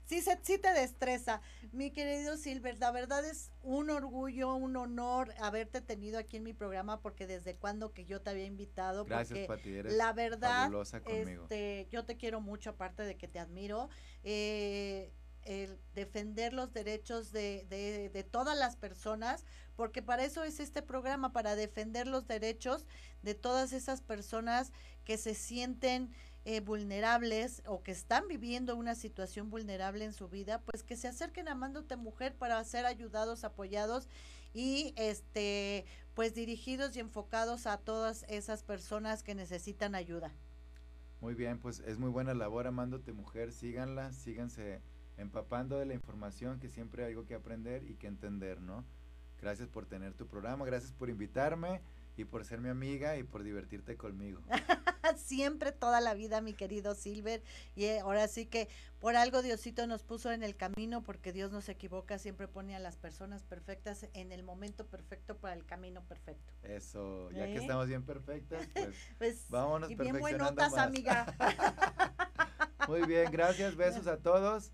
Sí, 0.06 0.22
se, 0.22 0.38
sí 0.42 0.56
te 0.56 0.72
destreza. 0.72 1.42
Mi 1.72 1.90
querido 1.90 2.38
Silver, 2.38 2.78
la 2.78 2.90
verdad 2.90 3.22
es 3.26 3.50
un 3.62 3.90
orgullo, 3.90 4.54
un 4.54 4.76
honor 4.76 5.34
haberte 5.40 5.82
tenido 5.82 6.18
aquí 6.18 6.38
en 6.38 6.44
mi 6.44 6.54
programa 6.54 7.02
porque 7.02 7.26
desde 7.26 7.54
cuando 7.56 7.92
que 7.92 8.06
yo 8.06 8.22
te 8.22 8.30
había 8.30 8.46
invitado. 8.46 9.04
Gracias, 9.04 9.46
Pati, 9.46 9.74
eres 9.74 9.92
la 9.92 10.14
verdad, 10.14 10.70
este, 11.06 11.86
yo 11.90 12.06
te 12.06 12.16
quiero 12.16 12.40
mucho, 12.40 12.70
aparte 12.70 13.02
de 13.02 13.18
que 13.18 13.28
te 13.28 13.38
admiro. 13.38 13.90
Eh, 14.22 15.12
el 15.44 15.78
defender 15.94 16.52
los 16.52 16.72
derechos 16.72 17.32
de, 17.32 17.66
de, 17.68 18.24
todas 18.24 18.56
las 18.56 18.76
personas, 18.76 19.44
porque 19.76 20.02
para 20.02 20.24
eso 20.24 20.44
es 20.44 20.60
este 20.60 20.82
programa, 20.82 21.32
para 21.32 21.56
defender 21.56 22.06
los 22.06 22.26
derechos 22.26 22.86
de 23.22 23.34
todas 23.34 23.72
esas 23.72 24.00
personas 24.00 24.72
que 25.04 25.18
se 25.18 25.34
sienten 25.34 26.10
eh, 26.44 26.60
vulnerables 26.60 27.62
o 27.66 27.82
que 27.82 27.92
están 27.92 28.28
viviendo 28.28 28.76
una 28.76 28.94
situación 28.94 29.50
vulnerable 29.50 30.04
en 30.04 30.12
su 30.12 30.28
vida, 30.28 30.60
pues 30.60 30.82
que 30.82 30.96
se 30.96 31.08
acerquen 31.08 31.48
a 31.48 31.52
Amándote 31.52 31.96
Mujer 31.96 32.34
para 32.34 32.62
ser 32.64 32.86
ayudados, 32.86 33.44
apoyados 33.44 34.08
y 34.52 34.94
este 34.96 35.84
pues 36.14 36.34
dirigidos 36.34 36.96
y 36.96 37.00
enfocados 37.00 37.66
a 37.66 37.78
todas 37.78 38.24
esas 38.28 38.62
personas 38.62 39.22
que 39.22 39.34
necesitan 39.34 39.94
ayuda. 39.94 40.32
Muy 41.20 41.34
bien, 41.34 41.58
pues 41.58 41.80
es 41.80 41.98
muy 41.98 42.10
buena 42.10 42.34
labor 42.34 42.66
Amándote 42.66 43.12
Mujer, 43.12 43.50
síganla, 43.50 44.12
síganse 44.12 44.80
empapando 45.16 45.78
de 45.78 45.86
la 45.86 45.94
información 45.94 46.58
que 46.60 46.68
siempre 46.68 47.04
hay 47.04 47.10
algo 47.10 47.26
que 47.26 47.34
aprender 47.34 47.84
y 47.88 47.94
que 47.94 48.06
entender, 48.06 48.60
¿no? 48.60 48.84
Gracias 49.40 49.68
por 49.68 49.86
tener 49.86 50.14
tu 50.14 50.26
programa, 50.26 50.64
gracias 50.64 50.92
por 50.92 51.10
invitarme 51.10 51.80
y 52.16 52.24
por 52.24 52.44
ser 52.44 52.60
mi 52.60 52.68
amiga 52.68 53.16
y 53.16 53.24
por 53.24 53.42
divertirte 53.42 53.96
conmigo. 53.96 54.40
Siempre, 55.16 55.72
toda 55.72 56.00
la 56.00 56.14
vida, 56.14 56.40
mi 56.40 56.54
querido 56.54 56.94
Silver. 56.94 57.42
Y 57.74 57.84
eh, 57.84 58.00
ahora 58.00 58.28
sí 58.28 58.46
que 58.46 58.68
por 59.00 59.16
algo 59.16 59.42
Diosito 59.42 59.86
nos 59.86 60.02
puso 60.02 60.32
en 60.32 60.42
el 60.42 60.56
camino, 60.56 61.02
porque 61.02 61.32
Dios 61.32 61.52
no 61.52 61.60
se 61.60 61.72
equivoca, 61.72 62.18
siempre 62.18 62.48
pone 62.48 62.74
a 62.74 62.78
las 62.78 62.96
personas 62.96 63.42
perfectas 63.42 64.08
en 64.14 64.32
el 64.32 64.42
momento 64.42 64.86
perfecto 64.86 65.36
para 65.36 65.54
el 65.54 65.66
camino 65.66 66.02
perfecto. 66.04 66.52
Eso, 66.62 67.30
ya 67.32 67.46
que 67.46 67.56
¿Eh? 67.56 67.60
estamos 67.60 67.86
bien 67.86 68.04
perfectas, 68.04 68.66
pues, 68.72 68.96
pues 69.18 69.50
vámonos 69.50 69.90
y 69.90 69.94
bien 69.94 70.18
buenotas, 70.18 70.74
amiga. 70.74 71.26
Muy 72.88 73.02
bien, 73.06 73.30
gracias, 73.30 73.76
besos 73.76 74.06
a 74.06 74.18
todos. 74.18 74.72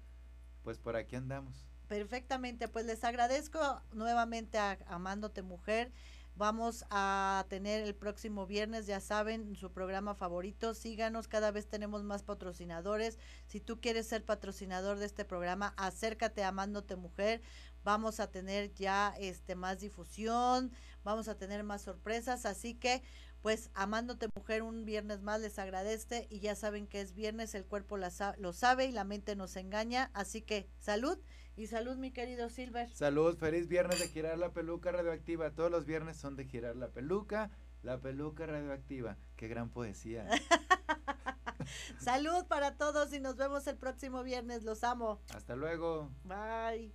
Pues 0.63 0.79
por 0.79 0.97
aquí 0.97 1.17
andamos. 1.17 1.67
Perfectamente, 1.89 2.69
pues 2.69 2.87
les 2.87 3.03
agradezco 3.03 3.83
nuevamente 3.93 4.59
a 4.59 4.79
Amándote 4.87 5.43
Mujer. 5.43 5.91
Vamos 6.37 6.87
a 6.89 7.45
tener 7.49 7.83
el 7.83 7.95
próximo 7.95 8.47
viernes, 8.47 8.87
ya 8.87 9.01
saben, 9.01 9.57
su 9.57 9.73
programa 9.73 10.15
favorito. 10.15 10.73
Síganos, 10.73 11.29
cada 11.29 11.51
vez 11.51 11.67
tenemos 11.67 12.03
más 12.03 12.23
patrocinadores. 12.23 13.19
Si 13.47 13.61
tú 13.61 13.81
quieres 13.81 14.07
ser 14.07 14.25
patrocinador 14.25 14.99
de 14.99 15.07
este 15.07 15.25
programa, 15.25 15.75
acércate 15.77 16.43
a 16.43 16.49
Amándote 16.49 16.97
Mujer. 16.97 17.43
Vamos 17.83 18.21
a 18.21 18.31
tener 18.31 18.73
ya 18.75 19.15
este 19.19 19.55
más 19.55 19.81
difusión, 19.81 20.71
vamos 21.03 21.29
a 21.29 21.37
tener 21.37 21.65
más 21.65 21.83
sorpresas, 21.83 22.47
así 22.47 22.75
que 22.75 23.03
pues 23.43 23.71
amándote 23.75 24.29
mujer 24.35 24.63
un 24.63 24.85
viernes 24.85 25.23
más 25.23 25.41
les 25.41 25.59
agradece 25.59 26.27
y 26.31 26.41
ya 26.41 26.55
saben 26.55 26.87
que 26.87 27.01
es 27.01 27.15
viernes, 27.15 27.55
el 27.55 27.65
cuerpo 27.65 27.97
lo 27.97 28.53
sabe 28.53 28.87
y 28.87 28.93
la 28.93 29.05
mente 29.05 29.37
nos 29.37 29.57
engaña, 29.57 30.11
así 30.15 30.43
que 30.43 30.69
salud 30.79 31.19
y 31.57 31.67
salud, 31.67 31.97
mi 31.97 32.11
querido 32.11 32.49
Silver. 32.49 32.89
Salud, 32.95 33.37
feliz 33.37 33.69
viernes 33.69 33.99
de 33.99 34.09
girar 34.09 34.39
la 34.39 34.53
peluca 34.53 34.93
radioactiva. 34.93 35.51
Todos 35.51 35.71
los 35.71 35.85
viernes 35.85 36.17
son 36.17 36.37
de 36.37 36.47
girar 36.47 36.77
la 36.77 36.89
peluca, 36.89 37.51
la 37.83 38.01
peluca 38.01 38.47
radioactiva. 38.47 39.19
Qué 39.37 39.49
gran 39.49 39.69
poesía. 39.69 40.27
salud 41.99 42.47
para 42.47 42.77
todos 42.77 43.13
y 43.13 43.21
nos 43.21 43.37
vemos 43.37 43.67
el 43.67 43.77
próximo 43.77 44.23
viernes. 44.23 44.63
Los 44.63 44.85
amo. 44.85 45.21
Hasta 45.35 45.55
luego. 45.55 46.11
Bye. 46.25 46.95